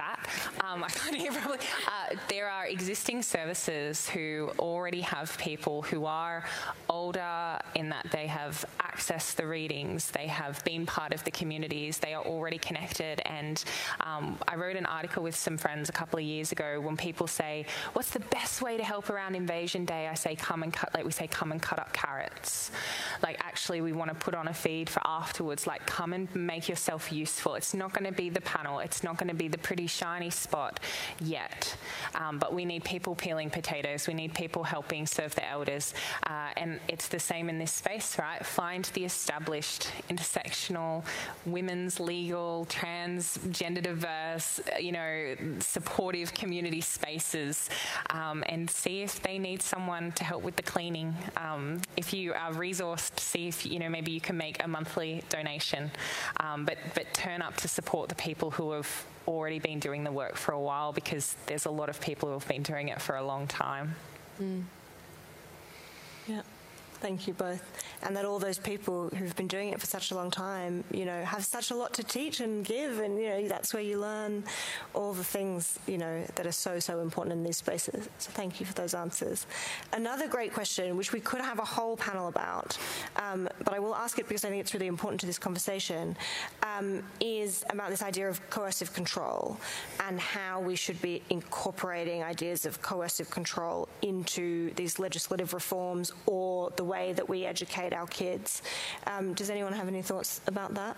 That. 0.00 0.28
Um, 0.64 0.82
I 0.88 0.88
can't 0.88 1.16
hear 1.16 1.32
probably. 1.32 1.58
Uh, 1.86 2.16
there 2.28 2.48
are 2.48 2.66
existing 2.66 3.22
services 3.22 4.08
who 4.08 4.50
already 4.58 5.00
have 5.02 5.36
people 5.38 5.82
who 5.82 6.06
are 6.06 6.44
older 6.88 7.58
in 7.74 7.88
that 7.90 8.06
they 8.10 8.26
have 8.26 8.64
accessed 8.80 9.36
the 9.36 9.46
readings, 9.46 10.10
they 10.10 10.26
have 10.26 10.62
been 10.64 10.86
part 10.86 11.12
of 11.12 11.22
the 11.24 11.30
communities, 11.30 11.98
they 11.98 12.14
are 12.14 12.24
already 12.24 12.58
connected. 12.58 13.20
And 13.26 13.62
um, 14.00 14.38
I 14.48 14.56
wrote 14.56 14.76
an 14.76 14.86
article 14.86 15.22
with 15.22 15.36
some 15.36 15.56
friends 15.56 15.88
a 15.88 15.92
couple 15.92 16.18
of 16.18 16.24
years 16.24 16.52
ago 16.52 16.80
when 16.80 16.96
people 16.96 17.26
say, 17.26 17.66
"What's 17.92 18.10
the 18.10 18.20
best 18.20 18.62
way 18.62 18.76
to 18.76 18.84
help 18.84 19.10
around 19.10 19.34
Invasion 19.34 19.84
Day?" 19.84 20.08
I 20.08 20.14
say, 20.14 20.34
"Come 20.34 20.62
and 20.62 20.72
cut," 20.72 20.94
like 20.94 21.04
we 21.04 21.12
say, 21.12 21.26
"Come 21.26 21.52
and 21.52 21.60
cut 21.60 21.78
up 21.78 21.92
carrots." 21.92 22.70
Like 23.22 23.36
actually, 23.40 23.80
we 23.80 23.92
want 23.92 24.10
to 24.10 24.14
put 24.14 24.34
on 24.34 24.48
a 24.48 24.54
feed 24.54 24.88
for 24.88 25.02
afterwards. 25.04 25.66
Like, 25.66 25.84
come 25.86 26.12
and 26.12 26.32
make 26.34 26.68
yourself 26.68 27.12
useful. 27.12 27.54
It's 27.54 27.74
not 27.74 27.92
going 27.92 28.04
to 28.04 28.12
be 28.12 28.30
the 28.30 28.40
panel. 28.40 28.78
It's 28.80 29.02
not 29.02 29.16
going 29.16 29.28
to 29.28 29.34
be 29.34 29.48
the 29.48 29.58
pretty 29.58 29.86
shiny 29.90 30.30
spot 30.30 30.80
yet. 31.20 31.76
Um, 32.14 32.38
but 32.38 32.54
we 32.54 32.64
need 32.64 32.84
people 32.84 33.14
peeling 33.14 33.50
potatoes. 33.50 34.06
We 34.06 34.14
need 34.14 34.34
people 34.34 34.62
helping 34.62 35.06
serve 35.06 35.34
the 35.34 35.46
elders. 35.48 35.94
Uh, 36.26 36.50
and 36.56 36.80
it's 36.88 37.08
the 37.08 37.18
same 37.18 37.48
in 37.48 37.58
this 37.58 37.72
space, 37.72 38.18
right? 38.18 38.44
Find 38.44 38.84
the 38.94 39.04
established 39.04 39.88
intersectional, 40.08 41.04
women's 41.46 42.00
legal, 42.00 42.66
trans, 42.66 43.38
gender 43.50 43.80
diverse, 43.80 44.60
you 44.78 44.92
know, 44.92 45.34
supportive 45.58 46.32
community 46.34 46.80
spaces 46.80 47.68
um, 48.10 48.44
and 48.46 48.70
see 48.70 49.02
if 49.02 49.20
they 49.22 49.38
need 49.38 49.62
someone 49.62 50.12
to 50.12 50.24
help 50.24 50.42
with 50.42 50.56
the 50.56 50.62
cleaning. 50.62 51.14
Um, 51.36 51.80
if 51.96 52.12
you 52.12 52.32
are 52.32 52.52
resourced, 52.52 53.18
see 53.18 53.48
if, 53.48 53.66
you 53.66 53.78
know, 53.78 53.88
maybe 53.88 54.12
you 54.12 54.20
can 54.20 54.36
make 54.36 54.62
a 54.62 54.68
monthly 54.68 55.22
donation. 55.28 55.90
Um, 56.38 56.64
but, 56.64 56.78
but 56.94 57.12
turn 57.12 57.42
up 57.42 57.56
to 57.58 57.68
support 57.68 58.08
the 58.08 58.14
people 58.14 58.50
who 58.50 58.72
have 58.72 59.04
already 59.26 59.58
been 59.58 59.78
doing 59.78 60.04
the 60.04 60.12
work 60.12 60.36
for 60.36 60.52
a 60.52 60.60
while 60.60 60.92
because 60.92 61.36
there's 61.46 61.66
a 61.66 61.70
lot 61.70 61.88
of 61.88 62.00
people 62.00 62.28
who 62.28 62.34
have 62.34 62.48
been 62.48 62.62
doing 62.62 62.88
it 62.88 63.00
for 63.00 63.16
a 63.16 63.24
long 63.24 63.46
time. 63.46 63.94
Mm. 64.40 64.64
Thank 67.00 67.26
you 67.26 67.32
both. 67.32 67.62
And 68.02 68.14
that 68.16 68.26
all 68.26 68.38
those 68.38 68.58
people 68.58 69.08
who've 69.08 69.34
been 69.34 69.46
doing 69.46 69.70
it 69.70 69.80
for 69.80 69.86
such 69.86 70.10
a 70.10 70.14
long 70.14 70.30
time, 70.30 70.84
you 70.90 71.06
know, 71.06 71.24
have 71.24 71.44
such 71.44 71.70
a 71.70 71.74
lot 71.74 71.94
to 71.94 72.04
teach 72.04 72.40
and 72.40 72.62
give. 72.62 73.00
And, 73.00 73.18
you 73.18 73.28
know, 73.30 73.48
that's 73.48 73.72
where 73.72 73.82
you 73.82 73.98
learn 73.98 74.44
all 74.92 75.14
the 75.14 75.24
things, 75.24 75.78
you 75.86 75.96
know, 75.96 76.24
that 76.34 76.46
are 76.46 76.52
so, 76.52 76.78
so 76.78 77.00
important 77.00 77.32
in 77.32 77.42
these 77.42 77.56
spaces. 77.56 78.08
So 78.18 78.30
thank 78.32 78.60
you 78.60 78.66
for 78.66 78.74
those 78.74 78.92
answers. 78.92 79.46
Another 79.94 80.28
great 80.28 80.52
question, 80.52 80.96
which 80.98 81.12
we 81.12 81.20
could 81.20 81.40
have 81.40 81.58
a 81.58 81.64
whole 81.64 81.96
panel 81.96 82.28
about, 82.28 82.76
um, 83.16 83.48
but 83.64 83.72
I 83.72 83.78
will 83.78 83.94
ask 83.94 84.18
it 84.18 84.28
because 84.28 84.44
I 84.44 84.50
think 84.50 84.60
it's 84.60 84.74
really 84.74 84.86
important 84.86 85.20
to 85.20 85.26
this 85.26 85.38
conversation, 85.38 86.16
um, 86.62 87.02
is 87.20 87.64
about 87.70 87.88
this 87.88 88.02
idea 88.02 88.28
of 88.28 88.48
coercive 88.50 88.92
control 88.92 89.58
and 90.06 90.20
how 90.20 90.60
we 90.60 90.76
should 90.76 91.00
be 91.00 91.22
incorporating 91.30 92.22
ideas 92.22 92.66
of 92.66 92.82
coercive 92.82 93.30
control 93.30 93.88
into 94.02 94.72
these 94.74 94.98
legislative 94.98 95.54
reforms 95.54 96.12
or 96.26 96.70
the 96.76 96.89
way 96.94 97.04
that 97.18 97.28
we 97.28 97.38
educate 97.54 97.92
our 97.92 98.06
kids. 98.06 98.62
Um, 99.06 99.34
does 99.34 99.50
anyone 99.50 99.72
have 99.72 99.88
any 99.88 100.02
thoughts 100.02 100.40
about 100.46 100.74
that? 100.74 100.96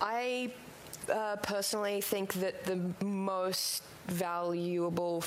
I 0.00 0.52
uh, 1.12 1.36
personally 1.36 2.00
think 2.00 2.34
that 2.34 2.64
the 2.64 2.78
most 3.04 3.82
valuable 4.06 5.20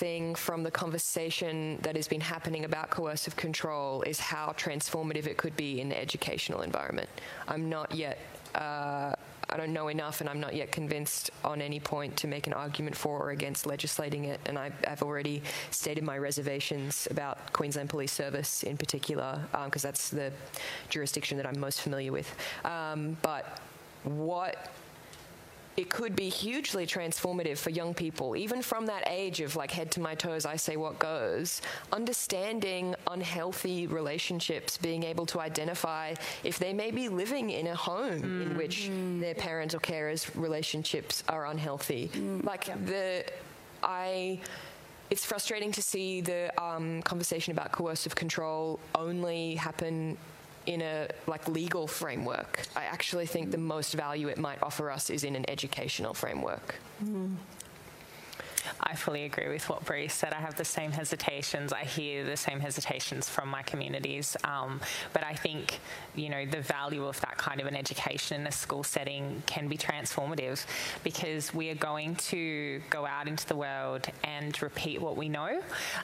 thing 0.00 0.34
from 0.34 0.62
the 0.62 0.70
conversation 0.70 1.78
that 1.82 1.96
has 1.96 2.08
been 2.08 2.20
happening 2.20 2.64
about 2.64 2.90
coercive 2.90 3.36
control 3.36 4.02
is 4.02 4.18
how 4.20 4.54
transformative 4.56 5.26
it 5.26 5.36
could 5.36 5.56
be 5.56 5.80
in 5.80 5.88
the 5.88 6.00
educational 6.00 6.62
environment. 6.62 7.08
I'm 7.48 7.68
not 7.68 7.94
yet 7.94 8.18
uh, 8.54 9.14
I 9.50 9.56
don't 9.56 9.72
know 9.72 9.88
enough, 9.88 10.20
and 10.20 10.30
I'm 10.30 10.40
not 10.40 10.54
yet 10.54 10.70
convinced 10.70 11.30
on 11.44 11.60
any 11.60 11.80
point 11.80 12.16
to 12.18 12.26
make 12.26 12.46
an 12.46 12.52
argument 12.52 12.96
for 12.96 13.18
or 13.18 13.30
against 13.30 13.66
legislating 13.66 14.24
it. 14.24 14.40
And 14.46 14.58
I, 14.58 14.70
have 14.84 15.02
already 15.02 15.42
stated 15.70 16.04
my 16.04 16.16
reservations 16.18 17.08
about 17.10 17.52
Queensland 17.52 17.90
Police 17.90 18.12
Service 18.12 18.62
in 18.62 18.76
particular, 18.76 19.40
because 19.64 19.84
um, 19.84 19.88
that's 19.88 20.08
the 20.08 20.32
jurisdiction 20.88 21.36
that 21.36 21.46
I'm 21.46 21.58
most 21.58 21.80
familiar 21.80 22.12
with. 22.12 22.32
Um, 22.64 23.16
but 23.22 23.60
what 24.04 24.72
it 25.80 25.88
could 25.88 26.14
be 26.14 26.28
hugely 26.28 26.86
transformative 26.86 27.56
for 27.56 27.70
young 27.70 27.94
people, 27.94 28.36
even 28.36 28.60
from 28.60 28.84
that 28.84 29.02
age 29.08 29.40
of 29.40 29.56
like 29.56 29.70
head 29.70 29.90
to 29.92 30.00
my 30.00 30.14
toes, 30.14 30.44
I 30.44 30.56
say 30.56 30.76
what 30.76 30.98
goes. 30.98 31.62
Understanding 31.90 32.94
unhealthy 33.06 33.86
relationships, 33.86 34.76
being 34.76 35.02
able 35.04 35.24
to 35.26 35.40
identify 35.40 36.14
if 36.44 36.58
they 36.58 36.74
may 36.74 36.90
be 36.90 37.08
living 37.08 37.48
in 37.48 37.68
a 37.68 37.74
home 37.74 38.20
mm. 38.20 38.42
in 38.42 38.56
which 38.58 38.90
mm. 38.90 39.20
their 39.20 39.34
parents 39.34 39.74
or 39.74 39.78
carers' 39.78 40.30
relationships 40.34 41.24
are 41.30 41.46
unhealthy. 41.46 42.10
Mm. 42.12 42.44
Like 42.44 42.68
yeah. 42.68 42.76
the, 42.84 43.24
I 43.82 44.40
it's 45.08 45.24
frustrating 45.24 45.72
to 45.72 45.82
see 45.82 46.20
the 46.20 46.52
um, 46.62 47.02
conversation 47.02 47.52
about 47.52 47.72
coercive 47.72 48.14
control 48.14 48.78
only 48.94 49.56
happen 49.56 50.16
in 50.70 50.82
a 50.82 51.08
like 51.26 51.48
legal 51.48 51.86
framework. 51.86 52.62
I 52.76 52.84
actually 52.84 53.26
think 53.26 53.50
the 53.50 53.58
most 53.58 53.94
value 53.94 54.28
it 54.28 54.38
might 54.38 54.62
offer 54.62 54.88
us 54.90 55.10
is 55.10 55.24
in 55.24 55.34
an 55.34 55.44
educational 55.50 56.14
framework. 56.14 56.76
Mm. 57.04 57.34
I 58.80 58.94
fully 58.94 59.24
agree 59.24 59.48
with 59.48 59.68
what 59.68 59.84
Bri 59.84 60.08
said. 60.08 60.32
I 60.32 60.40
have 60.40 60.56
the 60.56 60.64
same 60.64 60.92
hesitations. 60.92 61.72
I 61.72 61.84
hear 61.84 62.24
the 62.24 62.36
same 62.36 62.60
hesitations 62.60 63.28
from 63.28 63.48
my 63.48 63.62
communities. 63.62 64.36
Um, 64.44 64.80
but 65.12 65.24
I 65.24 65.34
think, 65.34 65.78
you 66.14 66.28
know, 66.28 66.44
the 66.46 66.60
value 66.60 67.06
of 67.06 67.20
that 67.20 67.38
kind 67.38 67.60
of 67.60 67.66
an 67.66 67.76
education 67.76 68.40
in 68.40 68.46
a 68.46 68.52
school 68.52 68.82
setting 68.82 69.42
can 69.46 69.68
be 69.68 69.76
transformative 69.76 70.64
because 71.02 71.52
we 71.54 71.70
are 71.70 71.74
going 71.74 72.16
to 72.16 72.80
go 72.90 73.06
out 73.06 73.28
into 73.28 73.46
the 73.46 73.56
world 73.56 74.06
and 74.24 74.60
repeat 74.62 75.00
what 75.00 75.16
we 75.16 75.28
know. 75.28 75.62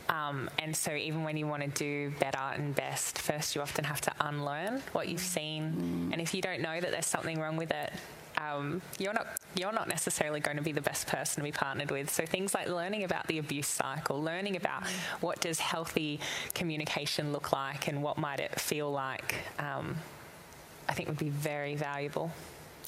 Um, 0.09 0.51
and 0.59 0.75
so 0.75 0.93
even 0.93 1.25
when 1.25 1.37
you 1.37 1.47
want 1.47 1.63
to 1.63 1.69
do 1.69 2.13
better 2.19 2.39
and 2.39 2.75
best, 2.75 3.19
first 3.19 3.55
you 3.55 3.63
often 3.63 3.85
have 3.85 4.01
to 4.03 4.13
unlearn 4.21 4.83
what 4.93 5.09
you've 5.09 5.21
seen. 5.21 6.09
Mm. 6.11 6.13
And 6.13 6.21
if 6.21 6.35
you 6.35 6.43
don't 6.43 6.61
know 6.61 6.81
that 6.81 6.91
there's 6.91 7.07
something 7.07 7.41
wrong 7.41 7.57
with 7.57 7.71
it, 7.71 7.93
um, 8.37 8.83
you're 8.99 9.13
not 9.13 9.27
you're 9.55 9.73
not 9.73 9.89
necessarily 9.89 10.41
going 10.41 10.59
to 10.59 10.63
be 10.63 10.73
the 10.73 10.83
best 10.83 11.07
person 11.07 11.37
to 11.37 11.43
be 11.43 11.53
partnered 11.53 11.91
with. 11.91 12.11
So 12.11 12.27
things 12.27 12.55
like 12.55 12.69
learning 12.69 13.05
about 13.05 13.27
the 13.27 13.39
abuse 13.39 13.69
cycle, 13.69 14.23
learning 14.23 14.57
about 14.57 14.87
what 15.21 15.41
does 15.41 15.59
healthy 15.59 16.21
communication 16.55 17.33
look 17.33 17.53
like, 17.53 17.89
and 17.89 18.03
what 18.03 18.19
might 18.19 18.41
it 18.41 18.61
feel 18.61 18.91
like, 18.91 19.37
um, 19.59 19.97
I 20.89 20.93
think 20.93 21.09
would 21.09 21.19
be 21.19 21.31
very 21.31 21.75
valuable. 21.75 22.31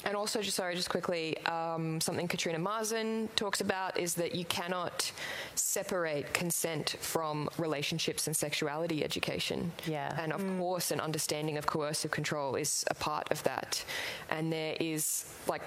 And 0.05 0.15
also, 0.15 0.41
just 0.41 0.55
sorry, 0.55 0.75
just 0.75 0.89
quickly, 0.89 1.37
um, 1.45 1.99
something 1.99 2.27
Katrina 2.27 2.57
Marson 2.57 3.27
talks 3.35 3.59
about 3.59 3.99
is 3.99 4.13
that 4.15 4.33
you 4.33 4.45
cannot 4.45 5.11
separate 5.55 6.33
consent 6.33 6.95
from 7.01 7.49
relationships 7.57 8.27
and 8.27 8.35
sexuality 8.35 9.03
education. 9.03 9.71
Yeah. 9.85 10.17
And 10.21 10.31
of 10.31 10.41
mm. 10.41 10.57
course, 10.57 10.91
an 10.91 11.01
understanding 11.01 11.57
of 11.57 11.65
coercive 11.65 12.11
control 12.11 12.55
is 12.55 12.85
a 12.89 12.93
part 12.93 13.29
of 13.31 13.43
that. 13.43 13.83
And 14.29 14.53
there 14.53 14.77
is 14.79 15.25
like 15.47 15.63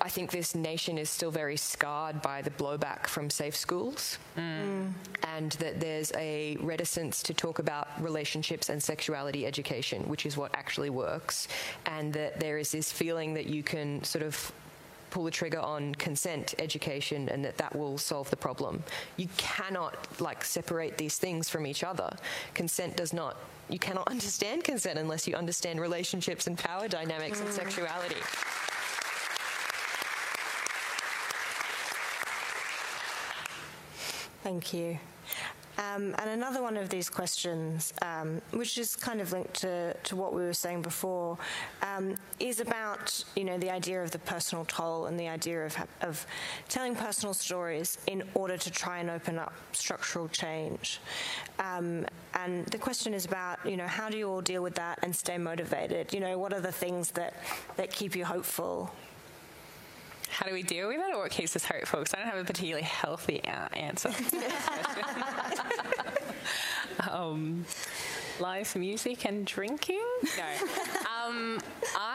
I 0.00 0.08
think 0.08 0.30
this 0.30 0.54
nation 0.54 0.98
is 0.98 1.08
still 1.08 1.30
very 1.30 1.56
scarred 1.56 2.20
by 2.20 2.42
the 2.42 2.50
blowback 2.50 3.06
from 3.06 3.30
safe 3.30 3.56
schools, 3.56 4.18
mm. 4.36 4.92
and 5.26 5.52
that 5.52 5.80
there's 5.80 6.12
a 6.16 6.56
reticence 6.60 7.22
to 7.24 7.34
talk 7.34 7.58
about 7.58 7.88
relationships 8.00 8.68
and 8.68 8.82
sexuality 8.82 9.46
education, 9.46 10.06
which 10.08 10.26
is 10.26 10.36
what 10.36 10.54
actually 10.54 10.90
works, 10.90 11.48
and 11.86 12.12
that 12.12 12.38
there 12.40 12.58
is 12.58 12.70
this 12.72 12.92
feeling 12.92 13.32
that 13.34 13.46
you 13.46 13.62
can 13.62 14.04
sort 14.04 14.22
of 14.22 14.52
pull 15.10 15.24
the 15.24 15.30
trigger 15.30 15.58
on 15.58 15.94
consent 15.96 16.54
education 16.58 17.28
and 17.28 17.44
that 17.44 17.56
that 17.56 17.74
will 17.74 17.98
solve 17.98 18.30
the 18.30 18.36
problem. 18.36 18.82
You 19.16 19.28
cannot 19.36 20.20
like 20.20 20.44
separate 20.44 20.96
these 20.98 21.18
things 21.18 21.48
from 21.48 21.66
each 21.66 21.82
other. 21.82 22.16
Consent 22.54 22.96
does 22.96 23.12
not 23.12 23.36
you 23.68 23.78
cannot 23.78 24.08
understand 24.14 24.64
consent 24.64 24.98
unless 24.98 25.26
you 25.26 25.34
understand 25.34 25.80
relationships 25.80 26.46
and 26.46 26.56
power 26.56 26.86
dynamics 26.86 27.40
mm. 27.40 27.46
and 27.46 27.54
sexuality. 27.54 28.16
Thank 34.42 34.72
you. 34.72 34.98
Um, 35.78 36.14
and 36.18 36.30
another 36.30 36.62
one 36.62 36.76
of 36.76 36.90
these 36.90 37.08
questions, 37.08 37.94
um, 38.02 38.42
which 38.50 38.76
is 38.76 38.96
kind 38.96 39.20
of 39.20 39.32
linked 39.32 39.54
to, 39.62 39.94
to 39.94 40.16
what 40.16 40.34
we 40.34 40.42
were 40.42 40.52
saying 40.52 40.82
before, 40.82 41.38
um, 41.80 42.16
is 42.38 42.60
about 42.60 43.24
you 43.34 43.44
know 43.44 43.56
the 43.56 43.70
idea 43.70 44.02
of 44.02 44.10
the 44.10 44.18
personal 44.18 44.66
toll 44.66 45.06
and 45.06 45.18
the 45.18 45.28
idea 45.28 45.64
of, 45.64 45.76
of 46.02 46.26
telling 46.68 46.94
personal 46.94 47.32
stories 47.32 47.96
in 48.08 48.22
order 48.34 48.58
to 48.58 48.70
try 48.70 48.98
and 48.98 49.08
open 49.08 49.38
up 49.38 49.54
structural 49.72 50.28
change. 50.28 51.00
Um, 51.58 52.04
and 52.34 52.66
the 52.66 52.78
question 52.78 53.14
is 53.14 53.24
about 53.24 53.64
you 53.64 53.78
know 53.78 53.86
how 53.86 54.10
do 54.10 54.18
you 54.18 54.28
all 54.28 54.42
deal 54.42 54.62
with 54.62 54.74
that 54.74 54.98
and 55.02 55.16
stay 55.16 55.38
motivated? 55.38 56.12
You 56.12 56.20
know 56.20 56.38
what 56.38 56.52
are 56.52 56.60
the 56.60 56.72
things 56.72 57.10
that 57.12 57.34
that 57.76 57.90
keep 57.90 58.14
you 58.14 58.26
hopeful 58.26 58.92
how 60.30 60.46
do 60.46 60.52
we 60.52 60.62
deal 60.62 60.88
with 60.88 60.98
it 60.98 61.14
or 61.14 61.18
what 61.18 61.30
keeps 61.30 61.56
us 61.56 61.64
hopeful? 61.64 62.00
Because 62.00 62.14
I 62.14 62.18
don't 62.18 62.28
have 62.28 62.38
a 62.38 62.44
particularly 62.44 62.84
healthy 62.84 63.42
uh, 63.44 63.68
answer. 63.72 64.10
um, 67.10 67.64
live 68.38 68.74
music 68.76 69.26
and 69.26 69.44
drinking? 69.46 70.04
No. 70.36 70.44
Um, 71.20 71.60
I 71.96 72.09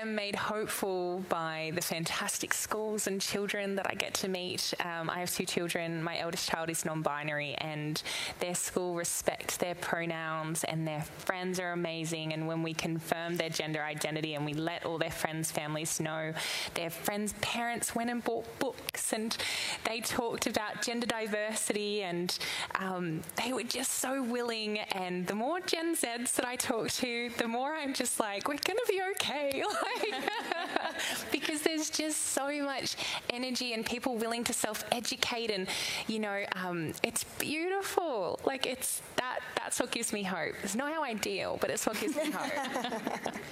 am 0.00 0.14
made 0.14 0.36
hopeful 0.36 1.24
by 1.28 1.72
the 1.74 1.80
fantastic 1.80 2.54
schools 2.54 3.06
and 3.06 3.20
children 3.20 3.74
that 3.76 3.86
I 3.90 3.94
get 3.94 4.14
to 4.14 4.28
meet. 4.28 4.74
Um, 4.80 5.10
I 5.10 5.20
have 5.20 5.30
two 5.30 5.44
children. 5.44 6.02
My 6.02 6.18
eldest 6.18 6.48
child 6.48 6.70
is 6.70 6.84
non 6.84 7.02
binary, 7.02 7.54
and 7.58 8.02
their 8.40 8.54
school 8.54 8.94
respects 8.94 9.56
their 9.56 9.74
pronouns, 9.74 10.64
and 10.64 10.86
their 10.86 11.02
friends 11.02 11.60
are 11.60 11.72
amazing. 11.72 12.32
And 12.32 12.46
when 12.46 12.62
we 12.62 12.74
confirm 12.74 13.36
their 13.36 13.48
gender 13.48 13.82
identity 13.82 14.34
and 14.34 14.44
we 14.44 14.54
let 14.54 14.84
all 14.84 14.98
their 14.98 15.10
friends' 15.10 15.50
families 15.50 16.00
know, 16.00 16.32
their 16.74 16.90
friends' 16.90 17.34
parents 17.40 17.94
went 17.94 18.10
and 18.10 18.22
bought 18.22 18.46
books 18.58 19.12
and 19.12 19.36
they 19.84 20.00
talked 20.00 20.46
about 20.46 20.82
gender 20.82 21.06
diversity, 21.06 22.02
and 22.02 22.38
um, 22.76 23.22
they 23.42 23.52
were 23.52 23.62
just 23.62 23.92
so 23.92 24.22
willing. 24.22 24.78
And 24.78 25.26
the 25.26 25.34
more 25.34 25.60
Gen 25.60 25.94
Zs 25.94 26.34
that 26.34 26.46
I 26.46 26.56
talk 26.56 26.90
to, 26.90 27.30
the 27.38 27.48
more 27.48 27.74
I'm 27.74 27.94
just 27.94 28.20
like, 28.20 28.48
we're 28.48 28.56
going 28.56 28.78
to 28.78 28.86
be 28.88 29.00
okay. 29.12 29.62
Because 31.30 31.62
there's 31.62 31.90
just 31.90 32.28
so 32.28 32.50
much 32.62 32.96
energy 33.28 33.72
and 33.72 33.84
people 33.84 34.16
willing 34.16 34.44
to 34.44 34.52
self 34.52 34.84
educate, 34.92 35.50
and 35.50 35.68
you 36.06 36.18
know, 36.18 36.44
um, 36.54 36.92
it's 37.02 37.24
beautiful. 37.24 38.38
Like, 38.44 38.64
it's 38.64 39.02
that, 39.16 39.40
that's 39.56 39.80
what 39.80 39.90
gives 39.90 40.12
me 40.12 40.22
hope. 40.22 40.54
It's 40.62 40.74
not 40.74 40.92
how 40.92 41.02
I 41.02 41.14
deal, 41.14 41.58
but 41.60 41.70
it's 41.70 41.86
what 41.86 42.00
gives 42.00 42.16
me 42.16 42.30
hope. 42.30 43.34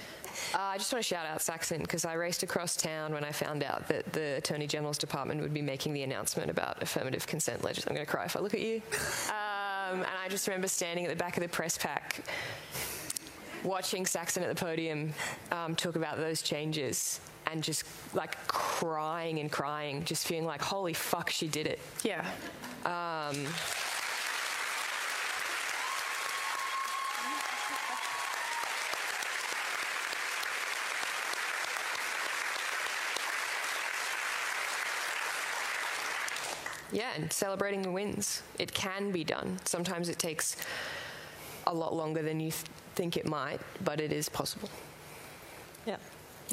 Uh, 0.53 0.57
I 0.57 0.77
just 0.77 0.91
want 0.91 1.03
to 1.03 1.07
shout 1.07 1.25
out 1.25 1.41
Saxon 1.41 1.81
because 1.81 2.05
I 2.05 2.13
raced 2.13 2.43
across 2.43 2.75
town 2.75 3.13
when 3.13 3.23
I 3.23 3.31
found 3.31 3.63
out 3.63 3.87
that 3.87 4.11
the 4.13 4.37
Attorney 4.37 4.67
General's 4.67 4.97
Department 4.97 5.41
would 5.41 5.53
be 5.53 5.61
making 5.61 5.93
the 5.93 6.03
announcement 6.03 6.49
about 6.49 6.81
affirmative 6.81 7.27
consent 7.27 7.63
legislation. 7.63 7.89
I'm 7.89 7.95
going 7.95 8.05
to 8.05 8.11
cry 8.11 8.25
if 8.25 8.35
I 8.35 8.39
look 8.39 8.53
at 8.53 8.59
you. 8.59 8.81
Um, 9.91 9.99
and 9.99 10.07
I 10.23 10.29
just 10.29 10.47
remember 10.47 10.69
standing 10.69 11.05
at 11.05 11.09
the 11.09 11.15
back 11.15 11.35
of 11.35 11.43
the 11.43 11.49
press 11.49 11.77
pack 11.77 12.23
watching 13.63 14.05
Saxon 14.05 14.43
at 14.43 14.49
the 14.49 14.65
podium 14.65 15.13
um, 15.51 15.75
talk 15.75 15.95
about 15.95 16.17
those 16.17 16.41
changes 16.41 17.19
and 17.47 17.63
just 17.63 17.85
like 18.13 18.35
crying 18.47 19.39
and 19.39 19.51
crying, 19.51 20.03
just 20.05 20.27
feeling 20.27 20.45
like, 20.45 20.61
holy 20.61 20.93
fuck, 20.93 21.29
she 21.29 21.47
did 21.47 21.67
it. 21.67 21.79
Yeah. 22.03 22.25
Um, 22.85 23.47
yeah, 36.91 37.11
and 37.15 37.31
celebrating 37.31 37.81
the 37.81 37.91
wins. 37.91 38.41
It 38.59 38.73
can 38.73 39.11
be 39.11 39.23
done. 39.23 39.59
Sometimes 39.65 40.09
it 40.09 40.19
takes 40.19 40.55
a 41.67 41.73
lot 41.73 41.95
longer 41.95 42.21
than 42.21 42.39
you 42.39 42.51
th- 42.51 42.65
think 42.95 43.17
it 43.17 43.27
might, 43.27 43.59
but 43.83 43.99
it 43.99 44.11
is 44.11 44.29
possible. 44.29 44.69
Yeah. 45.85 45.97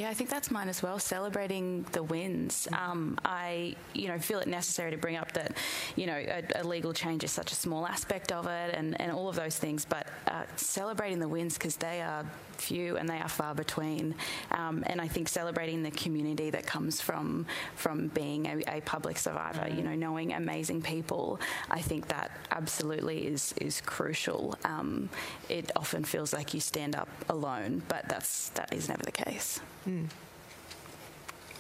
Yeah, 0.00 0.08
I 0.08 0.14
think 0.14 0.30
that's 0.30 0.50
mine 0.50 0.70
as 0.70 0.82
well. 0.82 0.98
Celebrating 0.98 1.84
the 1.92 2.02
wins. 2.02 2.66
Um, 2.72 3.18
I, 3.22 3.76
you 3.92 4.08
know, 4.08 4.18
feel 4.18 4.38
it 4.38 4.48
necessary 4.48 4.92
to 4.92 4.96
bring 4.96 5.16
up 5.16 5.32
that, 5.32 5.58
you 5.94 6.06
know, 6.06 6.14
a, 6.16 6.42
a, 6.54 6.64
legal 6.64 6.94
change 6.94 7.22
is 7.22 7.30
such 7.30 7.52
a 7.52 7.54
small 7.54 7.86
aspect 7.86 8.32
of 8.32 8.46
it, 8.46 8.74
and, 8.74 8.98
and 8.98 9.12
all 9.12 9.28
of 9.28 9.36
those 9.36 9.58
things. 9.58 9.84
But 9.84 10.06
uh, 10.26 10.44
celebrating 10.56 11.18
the 11.18 11.28
wins 11.28 11.58
because 11.58 11.76
they 11.76 12.00
are 12.00 12.24
few 12.60 12.96
and 12.96 13.08
they 13.08 13.18
are 13.18 13.28
far 13.28 13.54
between. 13.54 14.14
Um, 14.52 14.84
and 14.86 15.02
I 15.02 15.08
think 15.08 15.28
celebrating 15.28 15.82
the 15.82 15.90
community 15.90 16.48
that 16.48 16.66
comes 16.66 17.00
from 17.02 17.44
from 17.74 18.08
being 18.08 18.46
a, 18.46 18.78
a 18.78 18.80
public 18.82 19.18
survivor, 19.18 19.66
mm. 19.66 19.76
you 19.76 19.82
know, 19.82 19.94
knowing 19.94 20.32
amazing 20.32 20.80
people. 20.80 21.40
I 21.70 21.80
think 21.80 22.08
that 22.08 22.30
absolutely 22.50 23.26
is 23.26 23.54
is 23.60 23.82
crucial. 23.82 24.56
Um, 24.64 25.10
it 25.50 25.70
often 25.76 26.04
feels 26.04 26.32
like 26.32 26.54
you 26.54 26.60
stand 26.60 26.94
up 26.96 27.08
alone, 27.28 27.82
but 27.88 28.08
that's 28.08 28.50
that 28.50 28.72
is 28.72 28.88
never 28.88 29.02
the 29.02 29.12
case. 29.12 29.60
Mm. 29.90 30.08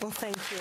Well, 0.00 0.12
thank 0.12 0.36
you. 0.52 0.58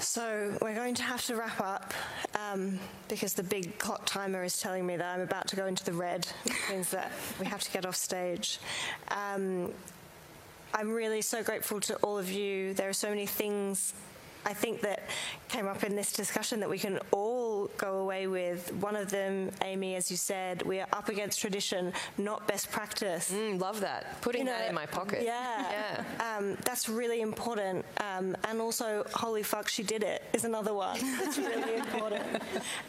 So 0.00 0.56
we're 0.60 0.74
going 0.74 0.94
to 0.96 1.02
have 1.02 1.24
to 1.26 1.36
wrap 1.36 1.60
up 1.60 1.94
um, 2.38 2.78
because 3.08 3.32
the 3.32 3.42
big 3.42 3.78
clock 3.78 4.04
timer 4.04 4.44
is 4.44 4.60
telling 4.60 4.86
me 4.86 4.98
that 4.98 5.14
I'm 5.14 5.22
about 5.22 5.48
to 5.48 5.56
go 5.56 5.64
into 5.64 5.82
the 5.82 5.94
red, 5.94 6.26
which 6.44 6.54
means 6.70 6.90
that 6.90 7.10
we 7.40 7.46
have 7.46 7.62
to 7.62 7.70
get 7.70 7.86
off 7.86 7.96
stage. 7.96 8.58
Um, 9.08 9.72
I'm 10.74 10.90
really 10.90 11.22
so 11.22 11.42
grateful 11.42 11.80
to 11.80 11.96
all 11.96 12.18
of 12.18 12.30
you. 12.30 12.74
There 12.74 12.90
are 12.90 12.92
so 12.92 13.08
many 13.08 13.26
things 13.26 13.94
I 14.44 14.52
think 14.52 14.80
that 14.82 15.08
came 15.48 15.66
up 15.66 15.84
in 15.84 15.96
this 15.96 16.12
discussion 16.12 16.60
that 16.60 16.68
we 16.68 16.78
can 16.78 16.98
all 17.10 17.70
go 17.76 17.98
away 17.98 18.26
with. 18.26 18.72
One 18.74 18.96
of 18.96 19.10
them, 19.10 19.50
Amy, 19.62 19.94
as 19.94 20.10
you 20.10 20.16
said, 20.16 20.62
we 20.62 20.80
are 20.80 20.86
up 20.92 21.08
against 21.08 21.40
tradition, 21.40 21.92
not 22.18 22.46
best 22.48 22.70
practice. 22.70 23.32
Mm, 23.32 23.60
love 23.60 23.80
that. 23.80 24.20
Putting 24.20 24.40
you 24.40 24.46
know, 24.46 24.58
that 24.58 24.68
in 24.68 24.74
my 24.74 24.86
pocket. 24.86 25.22
Yeah. 25.22 26.02
yeah. 26.18 26.36
Um, 26.36 26.56
that's 26.64 26.88
really 26.88 27.20
important. 27.20 27.84
Um, 28.00 28.36
and 28.48 28.60
also, 28.60 29.04
holy 29.14 29.42
fuck, 29.42 29.68
she 29.68 29.82
did 29.82 30.02
it 30.02 30.22
is 30.32 30.44
another 30.44 30.74
one. 30.74 30.98
That's 31.18 31.38
really 31.38 31.76
important. 31.76 32.24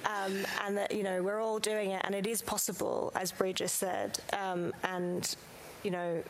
Um, 0.06 0.46
and 0.66 0.78
that, 0.78 0.92
you 0.92 1.04
know, 1.04 1.22
we're 1.22 1.42
all 1.42 1.60
doing 1.60 1.92
it 1.92 2.02
and 2.06 2.16
it 2.16 2.28
is 2.28 2.42
possible, 2.42 3.12
as 3.16 3.32
Bri 3.32 3.54
just 3.54 3.76
said. 3.76 4.20
Um, 4.34 4.74
and 4.84 5.36
you 5.86 5.92
know, 5.92 6.24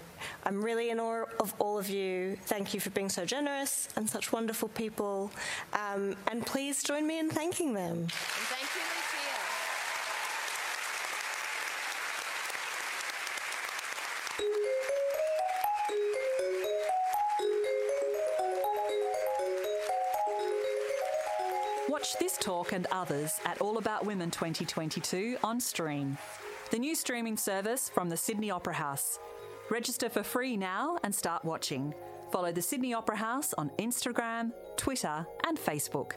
I'm 0.44 0.64
really 0.64 0.90
in 0.90 1.00
awe 1.00 1.24
of 1.40 1.54
all 1.60 1.80
of 1.80 1.90
you. 1.90 2.38
Thank 2.44 2.74
you 2.74 2.80
for 2.82 2.90
being 2.90 3.10
so 3.10 3.26
generous 3.26 3.88
and 3.96 4.10
such 4.10 4.34
wonderful 4.34 4.68
people. 4.70 5.32
Um, 5.74 6.18
and 6.30 6.46
please 6.46 6.84
join 6.84 7.08
me 7.08 7.20
in 7.20 7.30
thanking 7.30 7.74
them. 7.74 8.00
And 8.00 8.12
thank 8.12 8.70
you, 8.76 8.82
Watch 21.88 22.18
this 22.18 22.38
talk 22.38 22.74
and 22.74 22.88
others 22.92 23.40
at 23.46 23.62
All 23.62 23.78
About 23.78 24.06
Women 24.06 24.30
2022 24.30 25.38
on 25.44 25.62
Stream, 25.62 26.18
the 26.70 26.78
new 26.78 26.94
streaming 26.94 27.38
service 27.38 27.90
from 27.90 28.10
the 28.10 28.18
Sydney 28.18 28.52
Opera 28.52 28.74
House. 28.74 29.18
Register 29.70 30.10
for 30.10 30.22
free 30.22 30.56
now 30.56 30.98
and 31.04 31.14
start 31.14 31.44
watching. 31.44 31.94
Follow 32.32 32.52
the 32.52 32.62
Sydney 32.62 32.94
Opera 32.94 33.16
House 33.18 33.54
on 33.58 33.72
Instagram, 33.80 34.52
Twitter, 34.78 35.26
and 35.48 35.58
Facebook. 35.58 36.14